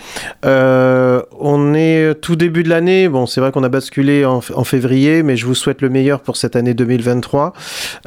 Euh, 0.45 1.21
on 1.39 1.75
est 1.75 2.15
tout 2.19 2.35
début 2.35 2.63
de 2.63 2.69
l'année. 2.69 3.07
Bon, 3.07 3.27
c'est 3.27 3.39
vrai 3.39 3.51
qu'on 3.51 3.61
a 3.61 3.69
basculé 3.69 4.25
en, 4.25 4.41
février, 4.63 5.21
mais 5.21 5.37
je 5.37 5.45
vous 5.45 5.53
souhaite 5.53 5.83
le 5.83 5.89
meilleur 5.89 6.21
pour 6.21 6.37
cette 6.37 6.55
année 6.55 6.73
2023. 6.73 7.53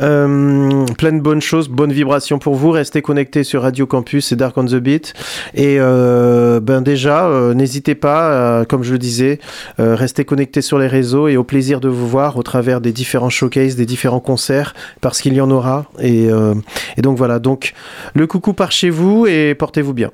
Euh, 0.01 0.85
plein 0.99 1.13
de 1.13 1.21
bonnes 1.21 1.41
choses, 1.41 1.69
bonnes 1.69 1.93
vibrations 1.93 2.41
pour 2.41 2.57
vous. 2.57 2.73
Restez 2.73 3.01
connectés 3.01 3.45
sur 3.45 3.63
Radio 3.63 3.87
Campus 3.87 4.33
et 4.33 4.37
Dark 4.37 4.59
on 4.59 4.65
the 4.65 4.75
Beat. 4.75 5.15
Et 5.55 5.77
euh, 5.79 6.59
ben 6.59 6.83
déjà, 6.83 7.31
n'hésitez 7.55 7.95
pas, 7.95 8.65
comme 8.65 8.83
je 8.83 8.91
le 8.91 8.99
disais, 8.99 9.39
restez 9.79 10.25
connectés 10.25 10.63
sur 10.63 10.81
les 10.81 10.89
réseaux 10.89 11.29
et 11.29 11.37
au 11.37 11.45
plaisir 11.45 11.79
de 11.79 11.89
vous 11.89 12.09
voir 12.09 12.37
au 12.39 12.43
travers 12.43 12.81
des 12.81 12.91
différents 12.91 13.31
showcases, 13.31 13.77
des 13.77 13.87
différents 13.87 14.19
concerts, 14.19 14.75
parce 15.01 15.21
qu'il 15.21 15.35
y 15.35 15.41
en 15.41 15.51
aura. 15.53 15.76
Et, 16.01 16.29
euh, 16.31 16.55
et 16.97 17.03
donc 17.03 17.17
voilà, 17.17 17.39
donc 17.39 17.75
le 18.15 18.27
coucou 18.27 18.53
par 18.53 18.73
chez 18.73 18.91
vous 18.91 19.27
et 19.27 19.55
portez-vous 19.55 19.95
bien. 19.95 20.11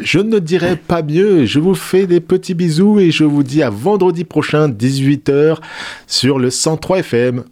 Je 0.00 0.18
ne 0.20 0.38
dirai 0.38 0.76
pas 0.76 1.02
mieux. 1.02 1.44
Je 1.44 1.60
vous 1.60 1.74
fais 1.74 2.06
des 2.06 2.20
petits 2.20 2.54
bisous 2.54 2.98
et 2.98 3.10
je 3.10 3.24
vous 3.24 3.42
dis 3.42 3.62
à 3.62 3.70
vendredi 3.70 4.24
prochain, 4.24 4.68
18h, 4.68 5.58
sur 6.06 6.38
le 6.38 6.50
103 6.50 7.00
FM. 7.00 7.44